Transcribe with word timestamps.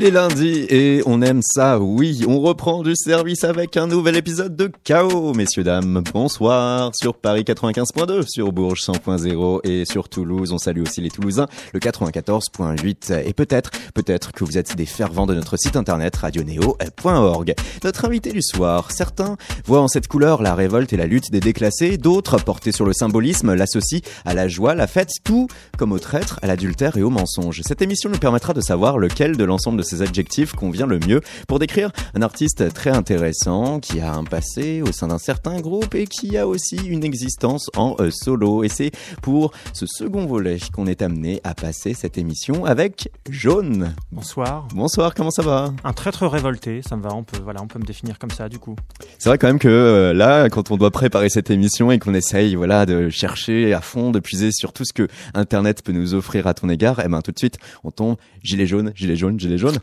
Il 0.00 0.06
est 0.06 0.10
lundi 0.12 0.64
et 0.70 1.02
on 1.04 1.20
aime 1.20 1.42
ça, 1.42 1.78
oui. 1.78 2.24
On 2.26 2.40
reprend 2.40 2.82
du 2.82 2.96
service 2.96 3.44
avec 3.44 3.76
un 3.76 3.86
nouvel 3.86 4.16
épisode 4.16 4.56
de 4.56 4.72
Chaos, 4.82 5.34
messieurs, 5.34 5.62
dames. 5.62 6.02
Bonsoir 6.14 6.92
sur 6.94 7.18
Paris 7.18 7.42
95.2, 7.42 8.24
sur 8.26 8.50
Bourges 8.50 8.80
100.0 8.80 9.60
et 9.64 9.84
sur 9.84 10.08
Toulouse. 10.08 10.52
On 10.52 10.58
salue 10.58 10.80
aussi 10.80 11.02
les 11.02 11.10
Toulousains, 11.10 11.48
le 11.74 11.80
94.8. 11.80 13.26
Et 13.26 13.34
peut-être, 13.34 13.72
peut-être 13.92 14.32
que 14.32 14.42
vous 14.42 14.56
êtes 14.56 14.74
des 14.74 14.86
fervents 14.86 15.26
de 15.26 15.34
notre 15.34 15.58
site 15.58 15.76
internet 15.76 16.16
radioneo.org. 16.16 17.54
Notre 17.84 18.04
invité 18.06 18.32
du 18.32 18.40
soir, 18.40 18.92
certains 18.92 19.36
voient 19.66 19.82
en 19.82 19.88
cette 19.88 20.08
couleur 20.08 20.40
la 20.40 20.54
révolte 20.54 20.94
et 20.94 20.96
la 20.96 21.06
lutte 21.06 21.30
des 21.30 21.40
déclassés, 21.40 21.98
d'autres, 21.98 22.42
portés 22.42 22.72
sur 22.72 22.86
le 22.86 22.94
symbolisme, 22.94 23.52
l'associent 23.52 24.00
à 24.24 24.32
la 24.32 24.48
joie, 24.48 24.74
la 24.74 24.86
fête, 24.86 25.10
tout 25.24 25.46
comme 25.76 25.92
au 25.92 25.98
traître, 25.98 26.38
à 26.40 26.46
l'adultère 26.46 26.96
et 26.96 27.02
au 27.02 27.10
mensonge. 27.10 27.60
Cette 27.66 27.82
émission 27.82 28.08
nous 28.08 28.18
permettra 28.18 28.54
de 28.54 28.62
savoir 28.62 28.96
lequel 28.96 29.36
de 29.36 29.44
l'ensemble 29.44 29.76
de 29.76 29.89
ces 29.90 30.02
adjectifs 30.02 30.52
convient 30.52 30.86
le 30.86 30.98
mieux 31.00 31.20
pour 31.48 31.58
décrire 31.58 31.90
un 32.14 32.22
artiste 32.22 32.72
très 32.72 32.90
intéressant 32.90 33.80
qui 33.80 34.00
a 34.00 34.12
un 34.12 34.24
passé 34.24 34.82
au 34.82 34.92
sein 34.92 35.08
d'un 35.08 35.18
certain 35.18 35.60
groupe 35.60 35.94
et 35.94 36.06
qui 36.06 36.38
a 36.38 36.46
aussi 36.46 36.76
une 36.76 37.04
existence 37.04 37.70
en 37.76 37.96
euh, 37.98 38.10
solo. 38.10 38.62
Et 38.62 38.68
c'est 38.68 38.92
pour 39.20 39.52
ce 39.72 39.86
second 39.86 40.26
volet 40.26 40.58
qu'on 40.72 40.86
est 40.86 41.02
amené 41.02 41.40
à 41.42 41.54
passer 41.54 41.94
cette 41.94 42.18
émission 42.18 42.64
avec 42.64 43.10
Jaune. 43.28 43.94
Bonsoir. 44.12 44.68
Bonsoir, 44.74 45.14
comment 45.14 45.30
ça 45.30 45.42
va? 45.42 45.72
Un 45.82 45.92
traître 45.92 46.26
révolté, 46.26 46.82
ça 46.88 46.96
me 46.96 47.02
va, 47.02 47.14
on 47.14 47.24
peut, 47.24 47.40
voilà, 47.42 47.60
on 47.62 47.66
peut 47.66 47.78
me 47.78 47.84
définir 47.84 48.18
comme 48.18 48.30
ça 48.30 48.48
du 48.48 48.58
coup. 48.58 48.76
C'est 49.18 49.28
vrai 49.28 49.38
quand 49.38 49.48
même 49.48 49.58
que 49.58 49.68
euh, 49.68 50.12
là, 50.12 50.48
quand 50.48 50.70
on 50.70 50.76
doit 50.76 50.90
préparer 50.90 51.28
cette 51.28 51.50
émission 51.50 51.90
et 51.90 51.98
qu'on 51.98 52.14
essaye 52.14 52.54
voilà, 52.54 52.86
de 52.86 53.08
chercher 53.08 53.74
à 53.74 53.80
fond, 53.80 54.12
de 54.12 54.20
puiser 54.20 54.52
sur 54.52 54.72
tout 54.72 54.84
ce 54.84 54.92
que 54.92 55.08
Internet 55.34 55.82
peut 55.82 55.92
nous 55.92 56.14
offrir 56.14 56.46
à 56.46 56.54
ton 56.54 56.68
égard, 56.68 57.00
eh 57.04 57.08
ben 57.08 57.20
tout 57.22 57.32
de 57.32 57.38
suite, 57.38 57.58
on 57.82 57.90
tombe 57.90 58.16
gilet 58.42 58.66
jaune, 58.66 58.92
gilet 58.94 59.16
jaune, 59.16 59.38
gilet 59.38 59.58
jaune. 59.58 59.78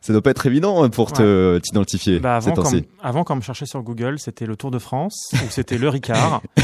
Ça 0.00 0.12
doit 0.12 0.22
pas 0.22 0.30
être 0.30 0.46
évident 0.46 0.90
pour 0.90 1.12
te 1.12 1.58
t'identifier. 1.58 2.18
Bah 2.18 2.36
avant, 2.36 2.54
quand, 2.54 2.72
avant, 3.00 3.22
quand 3.22 3.34
on 3.34 3.36
me 3.36 3.42
cherchait 3.42 3.66
sur 3.66 3.82
Google, 3.82 4.18
c'était 4.18 4.46
le 4.46 4.56
Tour 4.56 4.72
de 4.72 4.80
France, 4.80 5.30
ou 5.34 5.48
c'était 5.48 5.78
le 5.78 5.88
Ricard, 5.88 6.42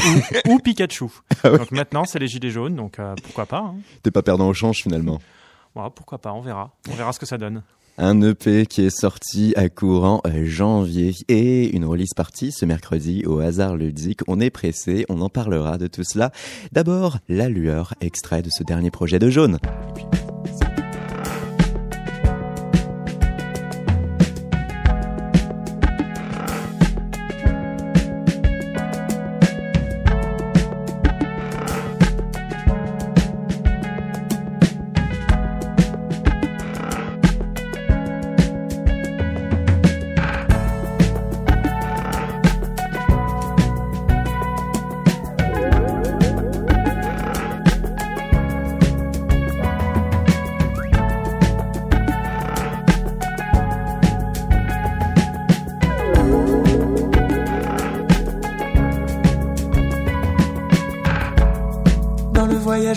ou, 0.45 0.51
ou 0.51 0.59
Pikachu. 0.59 1.05
Ah. 1.43 1.51
Donc 1.51 1.71
maintenant, 1.71 2.03
c'est 2.03 2.19
les 2.19 2.27
gilets 2.27 2.49
jaunes, 2.49 2.75
donc 2.75 2.99
euh, 2.99 3.15
pourquoi 3.23 3.45
pas 3.45 3.59
hein. 3.59 3.75
T'es 4.03 4.11
pas 4.11 4.23
perdant 4.23 4.49
au 4.49 4.53
change 4.53 4.79
finalement. 4.83 5.19
Voilà, 5.73 5.89
Pourquoi 5.89 6.17
pas, 6.17 6.33
on 6.33 6.41
verra. 6.41 6.71
On 6.89 6.95
verra 6.95 7.13
ce 7.13 7.19
que 7.19 7.25
ça 7.25 7.37
donne. 7.37 7.63
Un 7.97 8.21
EP 8.21 8.65
qui 8.65 8.81
est 8.85 8.97
sorti 8.97 9.53
à 9.57 9.67
courant 9.69 10.21
euh, 10.25 10.45
janvier 10.45 11.13
et 11.27 11.75
une 11.75 11.85
release 11.85 12.13
partie 12.15 12.51
ce 12.51 12.65
mercredi 12.65 13.23
au 13.25 13.39
hasard 13.39 13.75
ludique. 13.75 14.21
On 14.27 14.39
est 14.39 14.49
pressé, 14.49 15.05
on 15.09 15.21
en 15.21 15.29
parlera 15.29 15.77
de 15.77 15.87
tout 15.87 16.03
cela. 16.03 16.31
D'abord, 16.71 17.19
La 17.27 17.49
Lueur, 17.49 17.93
extrait 17.99 18.41
de 18.41 18.49
ce 18.49 18.63
dernier 18.63 18.89
projet 18.89 19.19
de 19.19 19.29
Jaune. 19.29 19.59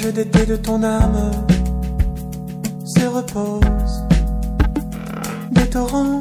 Le 0.02 0.10
voyage 0.10 0.14
d'été 0.14 0.46
de 0.46 0.56
ton 0.56 0.82
âme 0.82 1.30
se 2.84 3.06
reposent 3.06 4.02
des 5.50 5.68
torrents. 5.68 6.20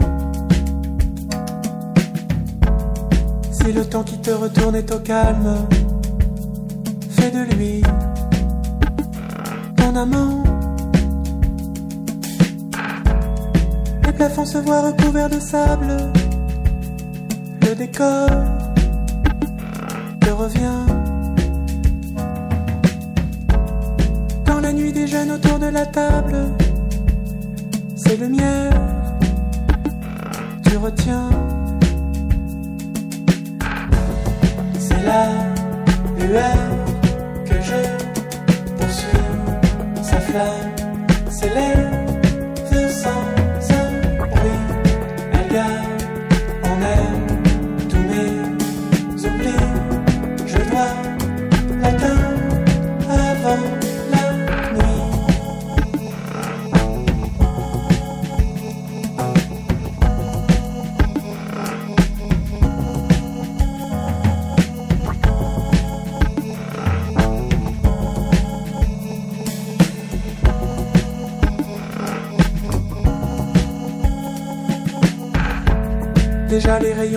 Si 3.52 3.72
le 3.72 3.86
temps 3.86 4.04
qui 4.04 4.18
te 4.20 4.32
retourne 4.32 4.76
est 4.76 4.92
au 4.92 5.00
calme, 5.00 5.68
fais 7.12 7.32
de 7.32 7.56
lui 7.56 7.82
ton 9.78 9.96
amant. 9.96 10.44
Les 14.06 14.14
plafonds 14.14 14.46
se 14.46 14.58
voient 14.60 14.82
recouverts 14.82 15.30
de 15.30 15.40
sable, 15.40 16.12
le 17.62 17.76
décor 17.76 18.28
te 20.22 20.30
revient. 20.30 20.81
La 25.82 25.88
table, 25.88 26.36
c'est 27.96 28.16
miel, 28.28 28.70
tu 30.64 30.78
retiens. 30.78 31.31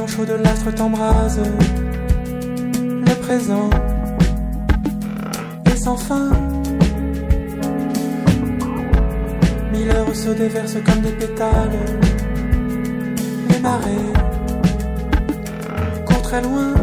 Chauds 0.06 0.26
de 0.26 0.34
l'astre 0.34 0.70
t'embrasent. 0.72 1.40
Le 1.40 3.14
présent 3.22 3.70
est 5.64 5.76
sans 5.76 5.96
fin. 5.96 6.30
Mille 9.72 9.90
heures 9.90 10.14
se 10.14 10.30
déversent 10.30 10.82
comme 10.84 11.00
des 11.00 11.12
pétales. 11.12 11.70
Les 13.48 13.58
marées 13.60 14.12
courent 16.06 16.22
très 16.22 16.42
loin. 16.42 16.74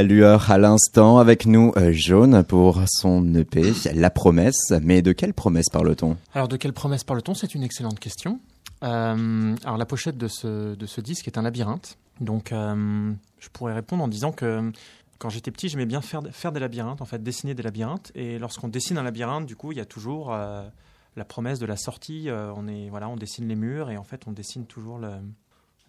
La 0.00 0.06
lueur 0.06 0.50
à 0.50 0.56
l'instant 0.56 1.18
avec 1.18 1.44
nous, 1.44 1.74
euh, 1.76 1.92
Jaune, 1.92 2.42
pour 2.42 2.80
son 2.86 3.34
EP, 3.34 3.70
La 3.94 4.08
Promesse. 4.08 4.72
Mais 4.82 5.02
de 5.02 5.12
quelle 5.12 5.34
promesse 5.34 5.68
parle-t-on? 5.70 6.16
Alors, 6.32 6.48
de 6.48 6.56
quelle 6.56 6.72
promesse 6.72 7.04
parle-t-on? 7.04 7.34
C'est 7.34 7.54
une 7.54 7.62
excellente 7.62 8.00
question. 8.00 8.40
Euh, 8.82 9.54
alors, 9.62 9.76
la 9.76 9.84
pochette 9.84 10.16
de 10.16 10.26
ce, 10.26 10.74
de 10.74 10.86
ce 10.86 11.02
disque 11.02 11.26
est 11.26 11.36
un 11.36 11.42
labyrinthe. 11.42 11.98
Donc, 12.18 12.50
euh, 12.50 13.12
je 13.40 13.48
pourrais 13.50 13.74
répondre 13.74 14.02
en 14.02 14.08
disant 14.08 14.32
que 14.32 14.72
quand 15.18 15.28
j'étais 15.28 15.50
petit, 15.50 15.68
j'aimais 15.68 15.84
bien 15.84 16.00
faire, 16.00 16.22
faire 16.32 16.52
des 16.52 16.60
labyrinthes, 16.60 17.02
en 17.02 17.06
fait, 17.06 17.22
dessiner 17.22 17.52
des 17.52 17.62
labyrinthes. 17.62 18.10
Et 18.14 18.38
lorsqu'on 18.38 18.68
dessine 18.68 18.96
un 18.96 19.02
labyrinthe, 19.02 19.44
du 19.44 19.54
coup, 19.54 19.70
il 19.70 19.76
y 19.76 19.82
a 19.82 19.84
toujours 19.84 20.30
la 20.30 21.24
promesse 21.26 21.58
de 21.58 21.66
la 21.66 21.76
sortie. 21.76 22.30
On, 22.30 22.66
est, 22.68 22.88
voilà, 22.88 23.06
on 23.10 23.16
dessine 23.16 23.46
les 23.46 23.54
murs 23.54 23.90
et 23.90 23.98
en 23.98 24.04
fait, 24.04 24.22
on 24.26 24.32
dessine 24.32 24.64
toujours 24.64 24.96
le. 24.96 25.10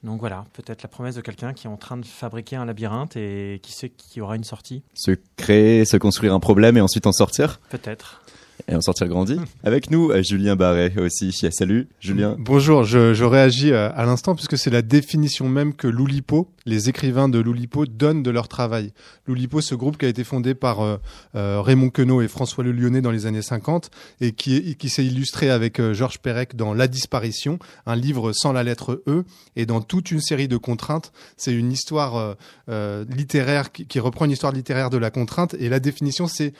Donc 0.03 0.19
voilà, 0.19 0.45
peut-être 0.53 0.81
la 0.81 0.89
promesse 0.89 1.15
de 1.15 1.21
quelqu'un 1.21 1.53
qui 1.53 1.67
est 1.67 1.69
en 1.69 1.77
train 1.77 1.97
de 1.97 2.05
fabriquer 2.05 2.55
un 2.55 2.65
labyrinthe 2.65 3.15
et 3.17 3.59
qui 3.61 3.71
sait 3.71 3.89
qu'il 3.89 4.17
y 4.17 4.21
aura 4.21 4.35
une 4.35 4.43
sortie. 4.43 4.83
Se 4.95 5.11
créer, 5.37 5.85
se 5.85 5.97
construire 5.97 6.33
un 6.33 6.39
problème 6.39 6.75
et 6.75 6.81
ensuite 6.81 7.05
en 7.05 7.11
sortir? 7.11 7.59
Peut-être. 7.69 8.23
Et 8.67 8.75
en 8.75 8.81
sortir 8.81 9.07
grandi. 9.07 9.37
Avec 9.63 9.89
nous, 9.91 10.11
euh, 10.11 10.21
Julien 10.21 10.55
Barret 10.55 10.93
aussi. 10.97 11.31
Salut, 11.51 11.87
Julien. 11.99 12.35
Bonjour, 12.39 12.83
je, 12.83 13.23
réagis 13.23 13.71
euh, 13.71 13.89
à 13.95 14.05
l'instant 14.05 14.35
puisque 14.35 14.57
c'est 14.57 14.69
la 14.69 14.81
définition 14.81 15.47
même 15.47 15.73
que 15.73 15.87
l'Oulipo, 15.87 16.49
les 16.65 16.89
écrivains 16.89 17.29
de 17.29 17.39
l'Oulipo, 17.39 17.85
donnent 17.85 18.23
de 18.23 18.29
leur 18.29 18.47
travail. 18.47 18.93
L'Oulipo, 19.25 19.61
ce 19.61 19.75
groupe 19.75 19.97
qui 19.97 20.05
a 20.05 20.09
été 20.09 20.23
fondé 20.23 20.53
par 20.53 20.81
euh, 20.81 20.97
Raymond 21.33 21.89
Queneau 21.89 22.21
et 22.21 22.27
François 22.27 22.63
Le 22.63 22.71
Lyonnais 22.71 23.01
dans 23.01 23.11
les 23.11 23.25
années 23.25 23.41
50 23.41 23.89
et 24.19 24.33
qui, 24.33 24.75
qui 24.75 24.89
s'est 24.89 25.05
illustré 25.05 25.49
avec 25.49 25.81
Georges 25.93 26.19
Perec 26.19 26.55
dans 26.55 26.73
La 26.73 26.87
disparition, 26.87 27.59
un 27.85 27.95
livre 27.95 28.33
sans 28.33 28.53
la 28.53 28.63
lettre 28.63 29.01
E 29.07 29.23
et 29.55 29.65
dans 29.65 29.81
toute 29.81 30.11
une 30.11 30.21
série 30.21 30.47
de 30.47 30.57
contraintes. 30.57 31.11
C'est 31.37 31.53
une 31.53 31.71
histoire 31.71 32.35
littéraire 32.67 33.71
qui, 33.71 33.99
reprend 33.99 34.25
une 34.25 34.31
histoire 34.31 34.53
littéraire 34.53 34.89
de 34.89 34.97
la 34.97 35.11
contrainte 35.11 35.55
et 35.55 35.69
la 35.69 35.79
définition, 35.79 36.27
c'est 36.27 36.53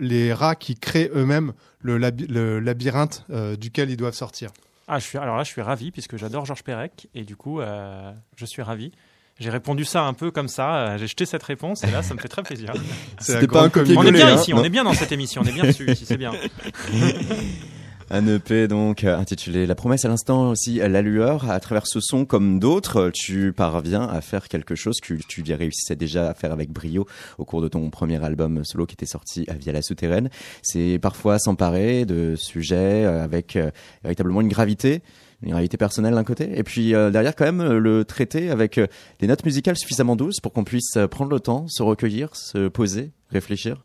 les 0.00 0.32
rats 0.32 0.54
qui 0.54 0.76
créent 0.76 1.10
eux-mêmes 1.14 1.47
le, 1.80 1.98
laby- 1.98 2.28
le 2.28 2.60
labyrinthe 2.60 3.24
euh, 3.30 3.56
duquel 3.56 3.90
ils 3.90 3.96
doivent 3.96 4.14
sortir. 4.14 4.50
Ah, 4.88 4.98
je 4.98 5.04
suis, 5.04 5.18
alors 5.18 5.36
là, 5.36 5.42
je 5.44 5.48
suis 5.50 5.60
ravi 5.62 5.90
puisque 5.90 6.16
j'adore 6.16 6.46
Georges 6.46 6.62
Perec 6.64 7.08
et 7.14 7.24
du 7.24 7.36
coup, 7.36 7.60
euh, 7.60 8.12
je 8.36 8.46
suis 8.46 8.62
ravi. 8.62 8.92
J'ai 9.38 9.50
répondu 9.50 9.84
ça 9.84 10.02
un 10.02 10.14
peu 10.14 10.30
comme 10.32 10.48
ça, 10.48 10.74
euh, 10.76 10.98
j'ai 10.98 11.06
jeté 11.06 11.24
cette 11.24 11.42
réponse 11.44 11.84
et 11.84 11.90
là, 11.90 12.02
ça 12.02 12.14
me 12.14 12.18
fait 12.18 12.26
très 12.28 12.42
plaisir. 12.42 12.72
C'était 13.20 13.46
pas 13.46 13.62
un 13.62 13.68
communauté. 13.68 13.98
on 13.98 14.08
est 14.08 14.12
bien 14.12 14.28
hein, 14.28 14.40
ici, 14.40 14.52
on 14.52 14.64
est 14.64 14.68
bien 14.70 14.82
dans 14.84 14.94
cette 14.94 15.12
émission, 15.12 15.42
on 15.44 15.48
est 15.48 15.52
bien 15.52 15.64
dessus 15.64 15.88
ici, 15.90 16.04
c'est 16.06 16.16
bien. 16.16 16.32
Un 18.10 18.26
EP 18.26 18.68
donc 18.68 19.04
intitulé 19.04 19.66
La 19.66 19.74
promesse 19.74 20.06
à 20.06 20.08
l'instant 20.08 20.48
aussi 20.48 20.76
La 20.76 21.02
lueur. 21.02 21.50
À 21.50 21.60
travers 21.60 21.86
ce 21.86 22.00
son 22.00 22.24
comme 22.24 22.58
d'autres, 22.58 23.10
tu 23.12 23.52
parviens 23.52 24.08
à 24.08 24.22
faire 24.22 24.48
quelque 24.48 24.74
chose 24.74 24.98
que 25.02 25.12
tu 25.12 25.42
y 25.46 25.52
réussissais 25.52 25.94
déjà 25.94 26.30
à 26.30 26.32
faire 26.32 26.50
avec 26.50 26.72
brio 26.72 27.06
au 27.36 27.44
cours 27.44 27.60
de 27.60 27.68
ton 27.68 27.90
premier 27.90 28.24
album 28.24 28.64
solo 28.64 28.86
qui 28.86 28.94
était 28.94 29.04
sorti 29.04 29.44
euh, 29.50 29.54
via 29.60 29.72
La 29.72 29.82
Souterraine. 29.82 30.30
C'est 30.62 30.98
parfois 30.98 31.38
s'emparer 31.38 32.06
de 32.06 32.34
sujets 32.34 33.04
euh, 33.04 33.22
avec 33.22 33.56
euh, 33.56 33.70
véritablement 34.02 34.40
une 34.40 34.48
gravité. 34.48 35.02
Une 35.42 35.50
gravité 35.50 35.76
personnelle 35.76 36.14
d'un 36.14 36.24
côté, 36.24 36.58
et 36.58 36.64
puis 36.64 36.90
derrière 36.90 37.36
quand 37.36 37.44
même 37.44 37.62
le 37.62 38.04
traiter 38.04 38.50
avec 38.50 38.80
des 39.20 39.28
notes 39.28 39.44
musicales 39.44 39.76
suffisamment 39.76 40.16
douces 40.16 40.40
pour 40.40 40.52
qu'on 40.52 40.64
puisse 40.64 40.98
prendre 41.12 41.30
le 41.30 41.38
temps, 41.38 41.68
se 41.68 41.80
recueillir, 41.84 42.34
se 42.34 42.66
poser, 42.66 43.12
réfléchir. 43.30 43.84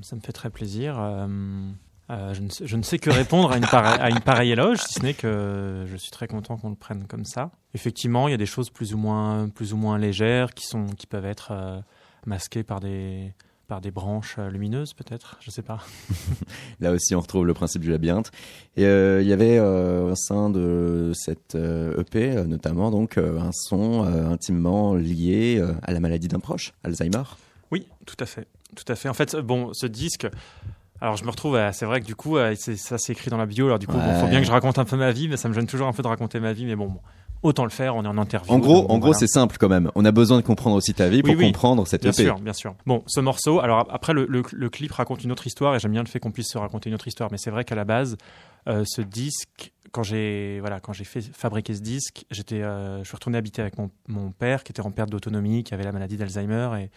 Ça 0.00 0.16
me 0.16 0.22
fait 0.22 0.32
très 0.32 0.48
plaisir. 0.48 1.28
Euh, 2.10 2.34
je, 2.34 2.42
ne 2.42 2.48
sais, 2.48 2.66
je 2.66 2.76
ne 2.76 2.82
sais 2.82 2.98
que 2.98 3.10
répondre 3.10 3.50
à 3.52 3.56
une, 3.56 3.66
pareille, 3.66 4.00
à 4.00 4.10
une 4.10 4.20
pareille 4.20 4.52
éloge, 4.52 4.78
si 4.78 4.94
ce 4.94 5.02
n'est 5.02 5.14
que 5.14 5.84
je 5.86 5.96
suis 5.96 6.10
très 6.10 6.26
content 6.26 6.56
qu'on 6.56 6.70
le 6.70 6.76
prenne 6.76 7.06
comme 7.06 7.24
ça. 7.24 7.50
Effectivement, 7.74 8.28
il 8.28 8.32
y 8.32 8.34
a 8.34 8.38
des 8.38 8.46
choses 8.46 8.70
plus 8.70 8.94
ou 8.94 8.98
moins, 8.98 9.48
plus 9.48 9.72
ou 9.72 9.76
moins 9.76 9.98
légères 9.98 10.52
qui, 10.54 10.66
sont, 10.66 10.86
qui 10.86 11.06
peuvent 11.06 11.26
être 11.26 11.48
euh, 11.52 11.80
masquées 12.26 12.62
par 12.62 12.80
des, 12.80 13.32
par 13.66 13.80
des 13.80 13.90
branches 13.90 14.36
euh, 14.38 14.50
lumineuses, 14.50 14.92
peut-être. 14.92 15.38
Je 15.40 15.50
sais 15.50 15.62
pas. 15.62 15.80
Là 16.80 16.92
aussi, 16.92 17.14
on 17.14 17.20
retrouve 17.20 17.46
le 17.46 17.54
principe 17.54 17.82
du 17.82 17.90
labyrinthe. 17.90 18.30
Et 18.76 18.84
euh, 18.84 19.22
il 19.22 19.28
y 19.28 19.32
avait 19.32 19.58
au 19.60 20.14
sein 20.14 20.50
de 20.50 21.12
cette 21.14 21.54
EP, 21.54 22.36
euh, 22.36 22.44
notamment 22.44 22.90
donc 22.90 23.18
un 23.18 23.50
son 23.52 24.02
intimement 24.02 24.94
lié 24.94 25.64
à 25.82 25.92
la 25.92 26.00
maladie 26.00 26.28
d'un 26.28 26.40
proche, 26.40 26.72
Alzheimer. 26.82 27.22
Oui, 27.70 27.86
tout 28.06 28.16
à 28.20 28.26
fait. 28.26 28.46
Tout 28.74 28.84
à 28.88 28.96
fait. 28.96 29.08
En 29.08 29.14
fait, 29.14 29.36
bon, 29.36 29.72
ce 29.72 29.86
disque. 29.86 30.26
Alors, 31.04 31.16
je 31.18 31.24
me 31.24 31.30
retrouve. 31.30 31.58
C'est 31.72 31.84
vrai 31.84 32.00
que 32.00 32.06
du 32.06 32.14
coup, 32.16 32.38
euh, 32.38 32.54
ça 32.56 32.96
c'est 32.96 33.12
écrit 33.12 33.30
dans 33.30 33.36
la 33.36 33.44
bio. 33.44 33.66
Alors, 33.66 33.78
du 33.78 33.86
coup, 33.86 33.98
il 33.98 34.20
faut 34.22 34.26
bien 34.26 34.40
que 34.40 34.46
je 34.46 34.50
raconte 34.50 34.78
un 34.78 34.86
peu 34.86 34.96
ma 34.96 35.12
vie, 35.12 35.28
mais 35.28 35.36
ça 35.36 35.50
me 35.50 35.54
gêne 35.54 35.66
toujours 35.66 35.86
un 35.86 35.92
peu 35.92 36.02
de 36.02 36.08
raconter 36.08 36.40
ma 36.40 36.54
vie. 36.54 36.64
Mais 36.64 36.76
bon, 36.76 36.86
bon, 36.86 37.00
autant 37.42 37.64
le 37.64 37.70
faire. 37.70 37.94
On 37.94 38.02
est 38.04 38.08
en 38.08 38.16
interview. 38.16 38.50
En 38.50 38.58
gros, 38.58 38.80
donc, 38.82 38.90
en 38.90 38.94
gros, 38.98 39.08
voilà. 39.08 39.18
c'est 39.18 39.26
simple 39.26 39.56
quand 39.60 39.68
même. 39.68 39.90
On 39.96 40.04
a 40.06 40.12
besoin 40.12 40.38
de 40.38 40.42
comprendre 40.42 40.76
aussi 40.76 40.94
ta 40.94 41.10
vie 41.10 41.20
pour 41.20 41.32
Oui, 41.32 41.36
oui. 41.36 41.44
comprendre 41.52 41.86
cette 41.86 42.00
Bien 42.04 42.12
EP. 42.12 42.22
sûr, 42.22 42.38
bien 42.38 42.54
sûr. 42.54 42.74
Bon, 42.86 43.02
ce 43.06 43.20
morceau, 43.20 43.60
alors 43.60 43.86
après, 43.90 44.14
le, 44.14 44.24
le- 44.30 44.42
le 44.50 44.70
clip 44.70 44.92
raconte 44.92 45.22
une 45.24 45.30
autre 45.30 45.46
histoire 45.46 45.74
et 45.74 45.78
j'aime 45.78 45.92
bien 45.92 46.02
le 46.02 46.08
fait 46.08 46.20
qu'on 46.20 46.32
puisse 46.32 46.48
se 46.50 46.56
raconter 46.56 46.88
une 46.88 46.94
autre 46.94 47.06
histoire. 47.06 47.28
Mais 47.30 47.36
c'est 47.38 47.50
vrai 47.50 47.64
qu'à 47.64 47.74
la 47.74 47.84
base, 47.84 48.16
euh, 48.68 48.82
ce 48.86 49.02
disque, 49.02 49.72
quand 49.92 50.04
j'ai 50.04 50.58
voilà, 50.60 50.80
quand 50.80 50.94
j'ai 50.94 51.04
fait 51.04 51.20
fabriquer 51.20 51.74
ce 51.74 51.82
disque, 51.82 52.24
j'étais, 52.30 52.62
euh, 52.62 53.00
je 53.00 53.08
suis 53.08 53.14
retourné 53.14 53.36
habiter 53.36 53.60
avec 53.60 53.76
mon, 53.76 53.90
mon 54.08 54.30
père 54.30 54.64
qui 54.64 54.72
était 54.72 54.80
en 54.80 54.90
perte 54.90 55.10
d'autonomie, 55.10 55.64
qui 55.64 55.74
avait 55.74 55.84
la 55.84 55.92
maladie 55.92 56.16
d'Alzheimer 56.16 56.70
et 56.80 56.90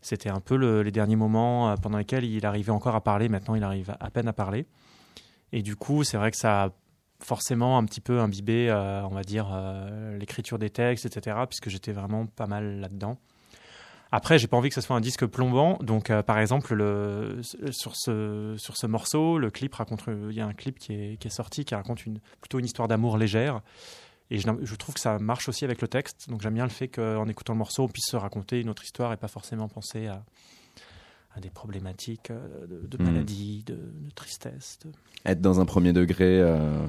c'était 0.00 0.28
un 0.30 0.40
peu 0.40 0.56
le- 0.56 0.82
les 0.82 0.90
derniers 0.90 1.16
moments 1.16 1.70
euh, 1.70 1.74
pendant 1.76 1.98
lesquels 1.98 2.24
il 2.24 2.44
arrivait 2.46 2.72
encore 2.72 2.94
à 2.94 3.00
parler. 3.02 3.28
Maintenant, 3.28 3.54
il 3.54 3.64
arrive 3.64 3.94
à 3.98 4.10
peine 4.10 4.28
à 4.28 4.32
parler. 4.32 4.66
Et 5.52 5.62
du 5.62 5.76
coup, 5.76 6.04
c'est 6.04 6.16
vrai 6.16 6.30
que 6.30 6.36
ça 6.36 6.64
a 6.64 6.70
forcément 7.20 7.78
un 7.78 7.84
petit 7.84 8.00
peu 8.00 8.20
imbibé, 8.20 8.68
euh, 8.70 9.02
on 9.04 9.14
va 9.14 9.22
dire, 9.22 9.48
euh, 9.52 10.16
l'écriture 10.18 10.58
des 10.58 10.70
textes, 10.70 11.04
etc., 11.06 11.36
puisque 11.48 11.68
j'étais 11.68 11.92
vraiment 11.92 12.26
pas 12.26 12.46
mal 12.46 12.80
là-dedans. 12.80 13.18
Après, 14.12 14.38
j'ai 14.38 14.46
pas 14.46 14.56
envie 14.56 14.68
que 14.70 14.74
ce 14.74 14.80
soit 14.80 14.96
un 14.96 15.00
disque 15.02 15.26
plombant, 15.26 15.76
donc 15.82 16.10
par 16.22 16.38
exemple 16.38 16.74
le, 16.74 17.40
sur 17.70 17.94
ce 17.94 18.86
morceau, 18.86 19.36
le 19.36 19.50
clip 19.50 19.74
raconte, 19.74 20.04
il 20.08 20.34
y 20.34 20.40
a 20.40 20.46
un 20.46 20.54
clip 20.54 20.78
qui 20.78 20.94
est, 20.94 21.28
sorti 21.28 21.66
qui 21.66 21.74
raconte 21.74 22.02
plutôt 22.40 22.58
une 22.58 22.64
histoire 22.64 22.88
d'amour 22.88 23.18
légère, 23.18 23.60
et 24.30 24.38
je, 24.38 24.48
je 24.62 24.74
trouve 24.74 24.94
que 24.94 25.00
ça 25.00 25.18
marche 25.18 25.48
aussi 25.48 25.64
avec 25.64 25.80
le 25.82 25.88
texte, 25.88 26.28
donc 26.28 26.42
j'aime 26.42 26.54
bien 26.54 26.64
le 26.64 26.70
fait 26.70 26.88
qu'en 26.88 27.26
écoutant 27.28 27.52
le 27.54 27.58
morceau, 27.58 27.84
on 27.84 27.88
puisse 27.88 28.06
se 28.10 28.16
raconter 28.16 28.60
une 28.60 28.68
autre 28.68 28.84
histoire 28.84 29.12
et 29.12 29.16
pas 29.16 29.28
forcément 29.28 29.68
penser 29.68 30.06
à, 30.06 30.22
à 31.34 31.40
des 31.40 31.50
problématiques 31.50 32.30
euh, 32.30 32.66
de, 32.66 32.86
de 32.86 33.02
Mhm. 33.02 33.10
maladie, 33.10 33.62
de, 33.66 33.74
de 33.74 34.10
tristesse. 34.14 34.78
de- 34.84 34.92
Être 35.24 35.40
dans 35.40 35.60
un 35.60 35.64
premier 35.66 35.92
degré. 35.92 36.40
euh, 36.40 36.86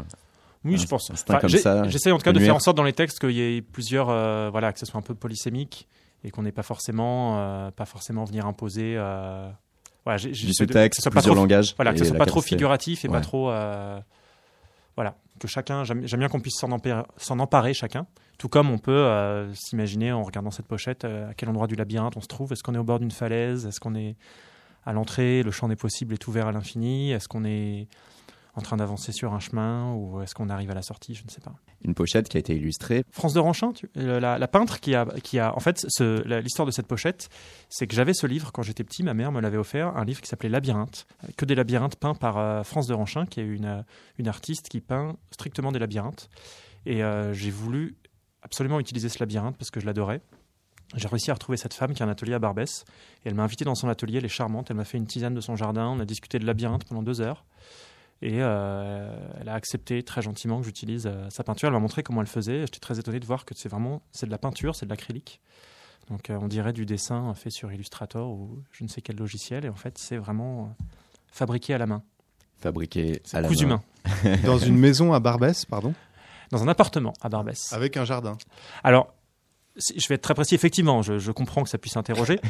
Oui, 0.65 0.77
je 0.77 0.88
pense. 0.88 1.09
Enfin, 1.12 1.39
J'essaie 1.47 2.12
en 2.12 2.18
tout 2.18 2.24
cas 2.24 2.33
de 2.33 2.39
faire 2.39 2.56
en 2.56 2.59
sorte 2.59 2.75
dans 2.78 2.83
les 2.83 2.94
textes 2.94 3.19
qu'il 3.19 3.31
y 3.31 3.42
ait 3.42 3.61
plusieurs, 3.61 4.09
euh, 4.09 4.49
voilà, 4.49 4.73
que 4.73 4.80
ce 4.80 4.85
soit 4.85 4.99
un 4.99 5.04
peu 5.04 5.16
polysémique 5.16 5.87
et 6.25 6.31
qu'on 6.31 6.44
n'ait 6.44 6.52
pas 6.52 6.64
forcément, 6.64 7.40
euh, 7.40 7.71
pas 7.71 7.85
forcément 7.85 8.25
venir 8.25 8.45
imposer. 8.45 8.95
Euh, 8.97 9.49
voilà, 10.04 10.18
j'ai- 10.18 10.31
du 10.31 10.54
sous-texte, 10.54 11.02
soit 11.02 11.11
pas 11.11 11.19
plusieurs 11.21 11.35
trop, 11.35 11.44
langages. 11.44 11.75
voilà, 11.78 11.94
que 11.94 11.99
ce 11.99 12.06
soit 12.06 12.18
pas 12.18 12.25
trop 12.25 12.42
figuratif 12.42 13.06
et 13.06 13.07
Ouais. 13.07 13.14
pas 13.14 13.21
trop, 13.21 13.45
voilà, 14.95 15.16
que 15.40 15.48
chacun, 15.48 15.84
j'aime 15.84 16.04
bien 16.04 16.28
qu'on 16.28 16.40
puisse 16.40 16.60
s'en 16.60 16.72
emparer, 16.72 17.04
s'en 17.18 17.40
emparer 17.40 17.74
chacun. 17.74 18.06
Tout 18.38 18.48
comme 18.50 18.69
on 18.69 18.78
peut 18.78 18.92
euh, 18.92 19.54
s'imaginer 19.54 20.12
en 20.12 20.24
regardant 20.24 20.52
cette 20.52 20.68
pochette 20.68 21.04
euh, 21.04 21.30
à 21.30 21.34
quel 21.34 21.50
endroit 21.50 21.68
du 21.68 21.76
labyrinthe 21.76 22.16
on 22.16 22.22
se 22.22 22.28
trouve. 22.28 22.54
Est-ce 22.54 22.64
qu'on 22.64 22.76
est 22.76 22.80
au 22.80 22.84
bord 22.84 23.00
d'une 23.00 23.12
falaise? 23.12 23.66
Est-ce 23.66 23.80
qu'on 23.80 23.96
est 23.96 24.16
à 24.86 24.94
l'entrée? 24.94 25.44
Le 25.44 25.52
champ 25.52 25.68
des 25.68 25.76
possibles 25.76 26.14
est 26.14 26.28
ouvert 26.28 26.48
à 26.48 26.52
l'infini 26.52 27.12
Est-ce 27.12 27.28
qu'on 27.28 27.44
est 27.44 27.88
en 28.59 28.61
train 28.61 28.78
d'avancer 28.78 29.11
sur 29.11 29.33
un 29.33 29.39
chemin 29.39 29.94
ou 29.94 30.21
est-ce 30.21 30.35
qu'on 30.35 30.49
arrive 30.49 30.69
à 30.69 30.73
la 30.75 30.81
sortie 30.81 31.16
Je 31.16 31.23
ne 31.23 31.30
sais 31.30 31.42
pas. 31.42 31.54
Une 31.83 31.95
pochette 31.95 32.30
qui 32.30 32.37
a 32.37 32.39
été 32.39 32.56
illustrée. 32.56 33.04
France 33.11 33.33
de 33.33 33.39
Ranchin, 33.39 33.71
tu- 33.73 33.89
euh, 33.97 34.19
la, 34.19 34.37
la 34.37 34.47
peintre 34.47 34.80
qui 34.80 34.94
a, 34.95 35.06
qui 35.23 35.39
a 35.39 35.56
en 35.56 35.59
fait, 35.59 35.85
l'histoire 36.25 36.66
de 36.66 36.71
cette 36.71 36.87
pochette, 36.87 37.30
c'est 37.69 37.87
que 37.87 37.95
j'avais 37.95 38.13
ce 38.13 38.28
livre 38.28 38.51
quand 38.51 38.61
j'étais 38.61 38.83
petit, 38.83 39.01
ma 39.04 39.13
mère 39.13 39.31
me 39.31 39.42
l'avait 39.42 39.57
offert, 39.57 39.97
un 39.97 40.06
livre 40.06 40.21
qui 40.21 40.28
s'appelait 40.28 40.49
Labyrinthe, 40.49 41.07
euh, 41.23 41.28
que 41.35 41.45
des 41.45 41.56
labyrinthes 41.56 41.95
peints 41.95 42.16
par 42.16 42.37
euh, 42.37 42.63
France 42.63 42.87
de 42.87 42.94
Ranchin, 42.94 43.25
qui 43.25 43.39
est 43.39 43.45
une, 43.47 43.83
une 44.19 44.28
artiste 44.28 44.69
qui 44.69 44.81
peint 44.81 45.16
strictement 45.31 45.71
des 45.71 45.80
labyrinthes. 45.80 46.30
Et 46.85 47.04
euh, 47.04 47.33
j'ai 47.33 47.49
voulu 47.51 47.95
absolument 48.42 48.80
utiliser 48.80 49.09
ce 49.09 49.19
labyrinthe 49.19 49.57
parce 49.57 49.71
que 49.71 49.80
je 49.80 49.85
l'adorais. 49.85 50.21
J'ai 50.95 51.07
réussi 51.07 51.30
à 51.30 51.35
retrouver 51.35 51.56
cette 51.57 51.75
femme 51.75 51.94
qui 51.94 52.01
a 52.01 52.06
un 52.07 52.09
atelier 52.09 52.33
à 52.33 52.39
Barbès. 52.39 52.83
Et 53.23 53.28
elle 53.30 53.35
m'a 53.35 53.44
invité 53.44 53.63
dans 53.63 53.75
son 53.75 53.89
atelier, 53.89 54.18
elle 54.18 54.25
est 54.25 54.28
charmante. 54.28 54.71
Elle 54.71 54.78
m'a 54.78 54.85
fait 54.85 54.97
une 54.97 55.06
tisane 55.06 55.35
de 55.35 55.42
son 55.42 55.56
jardin. 55.56 55.87
On 55.89 55.99
a 55.99 56.06
discuté 56.06 56.39
de 56.39 56.47
labyrinthe 56.47 56.83
pendant 56.85 57.04
deux 57.04 57.21
heures. 57.21 57.45
Et 58.21 58.42
euh, 58.42 59.16
elle 59.40 59.47
a 59.47 59.54
accepté 59.54 60.04
très 60.04 60.21
gentiment 60.21 60.59
que 60.59 60.66
j'utilise 60.66 61.07
euh, 61.07 61.30
sa 61.30 61.44
peinture. 61.44 61.68
Elle 61.68 61.73
m'a 61.73 61.80
montré 61.80 62.04
comment 62.04 62.19
elle 62.21 62.28
faisait. 62.28 62.61
J'étais 62.61 62.80
très 62.80 62.99
étonné 62.99 63.19
de 63.19 63.26
voir 63.26 63.45
que 63.45 63.54
c'est 63.56 63.69
vraiment 63.69 64.02
c'est 64.11 64.26
de 64.26 64.31
la 64.31 64.38
peinture, 64.38 64.76
c'est 64.76 64.85
de 64.85 64.90
l'acrylique. 64.90 65.40
Donc 66.09 66.30
euh, 66.30 66.38
on 66.42 66.47
dirait 66.49 66.73
du 66.73 66.85
dessin 66.85 67.33
fait 67.35 67.49
sur 67.49 67.71
Illustrator 67.71 68.30
ou 68.30 68.59
je 68.71 68.83
ne 68.83 68.90
sais 68.90 69.02
quel 69.02 69.16
logiciel. 69.16 69.64
Et 69.66 69.69
en 69.69 69.76
fait, 69.76 69.97
c'est 69.97 70.18
vraiment 70.18 70.66
euh, 70.80 70.83
fabriqué 71.31 71.73
à 71.73 71.78
la 71.78 71.85
main. 71.85 72.04
fabriquée 72.59 73.21
C'est 73.23 73.38
à 73.38 73.42
la 73.42 73.47
cousu 73.47 73.66
main. 73.66 73.81
main. 74.26 74.35
Dans 74.45 74.57
une 74.57 74.78
maison 74.78 75.14
à 75.14 75.19
Barbès, 75.21 75.64
pardon, 75.66 75.94
Dans 76.52 76.61
un 76.64 76.68
appartement 76.68 77.14
à 77.21 77.30
Barbès. 77.30 77.71
avec 77.71 77.95
un 77.95 78.04
jardin. 78.06 78.38
Alors, 78.83 79.14
si- 79.78 79.97
je 79.97 80.07
vais 80.09 80.16
être 80.16 80.21
très 80.23 80.33
précis. 80.33 80.56
Effectivement, 80.56 81.02
je, 81.04 81.19
je 81.19 81.31
comprends 81.31 81.64
que 81.64 81.69
ça 81.69 81.78
puisse 81.78 81.95
interroger. 81.95 82.42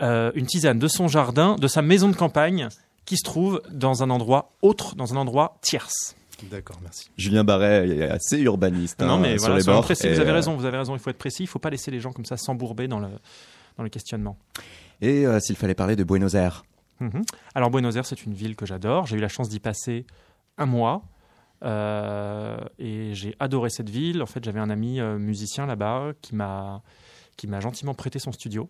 Euh, 0.00 0.30
une 0.36 0.46
tisane 0.46 0.78
de 0.78 0.86
son 0.86 1.08
jardin, 1.08 1.56
de 1.56 1.66
sa 1.66 1.82
maison 1.82 2.08
de 2.08 2.14
campagne, 2.14 2.68
qui 3.08 3.16
se 3.16 3.24
trouve 3.24 3.62
dans 3.72 4.02
un 4.02 4.10
endroit 4.10 4.52
autre, 4.62 4.94
dans 4.94 5.14
un 5.14 5.16
endroit 5.16 5.56
tierce. 5.62 6.14
D'accord, 6.50 6.78
merci. 6.82 7.10
Julien 7.16 7.42
Barret 7.42 7.88
est 7.88 8.02
assez 8.02 8.38
urbaniste. 8.38 9.00
non, 9.00 9.14
hein, 9.14 9.18
mais 9.18 9.38
sur 9.38 9.46
voilà, 9.48 9.58
les 9.58 9.64
bords. 9.64 9.82
précis, 9.82 10.08
vous 10.08 10.20
avez 10.20 10.30
euh, 10.30 10.34
raison, 10.34 10.54
vous 10.56 10.66
avez 10.66 10.76
raison, 10.78 10.94
il 10.94 10.98
faut 11.00 11.10
être 11.10 11.18
précis, 11.18 11.44
il 11.44 11.46
faut 11.46 11.58
pas 11.58 11.70
laisser 11.70 11.90
les 11.90 12.00
gens 12.00 12.12
comme 12.12 12.26
ça 12.26 12.36
s'embourber 12.36 12.86
dans 12.86 13.00
le, 13.00 13.08
dans 13.76 13.82
les 13.82 13.90
questionnements. 13.90 14.36
Et 15.00 15.26
euh, 15.26 15.40
s'il 15.40 15.56
fallait 15.56 15.74
parler 15.74 15.96
de 15.96 16.04
Buenos 16.04 16.34
Aires 16.34 16.64
Mhm. 17.00 17.22
Alors 17.54 17.70
Buenos 17.70 17.94
Aires, 17.96 18.06
c'est 18.06 18.24
une 18.24 18.34
ville 18.34 18.56
que 18.56 18.66
j'adore. 18.66 19.06
J'ai 19.06 19.16
eu 19.16 19.20
la 19.20 19.28
chance 19.28 19.48
d'y 19.48 19.60
passer 19.60 20.04
un 20.58 20.66
mois. 20.66 21.02
euh, 21.64 22.58
et 22.78 23.14
j'ai 23.14 23.34
adoré 23.40 23.70
cette 23.70 23.88
ville. 23.90 24.22
En 24.22 24.26
fait, 24.26 24.44
j'avais 24.44 24.60
un 24.60 24.68
ami 24.70 25.00
euh, 25.00 25.16
musicien 25.18 25.64
là-bas 25.66 26.12
qui 26.22 26.34
m'a 26.34 26.82
qui 27.36 27.46
m'a 27.46 27.60
gentiment 27.60 27.94
prêté 27.94 28.18
son 28.18 28.32
studio. 28.32 28.66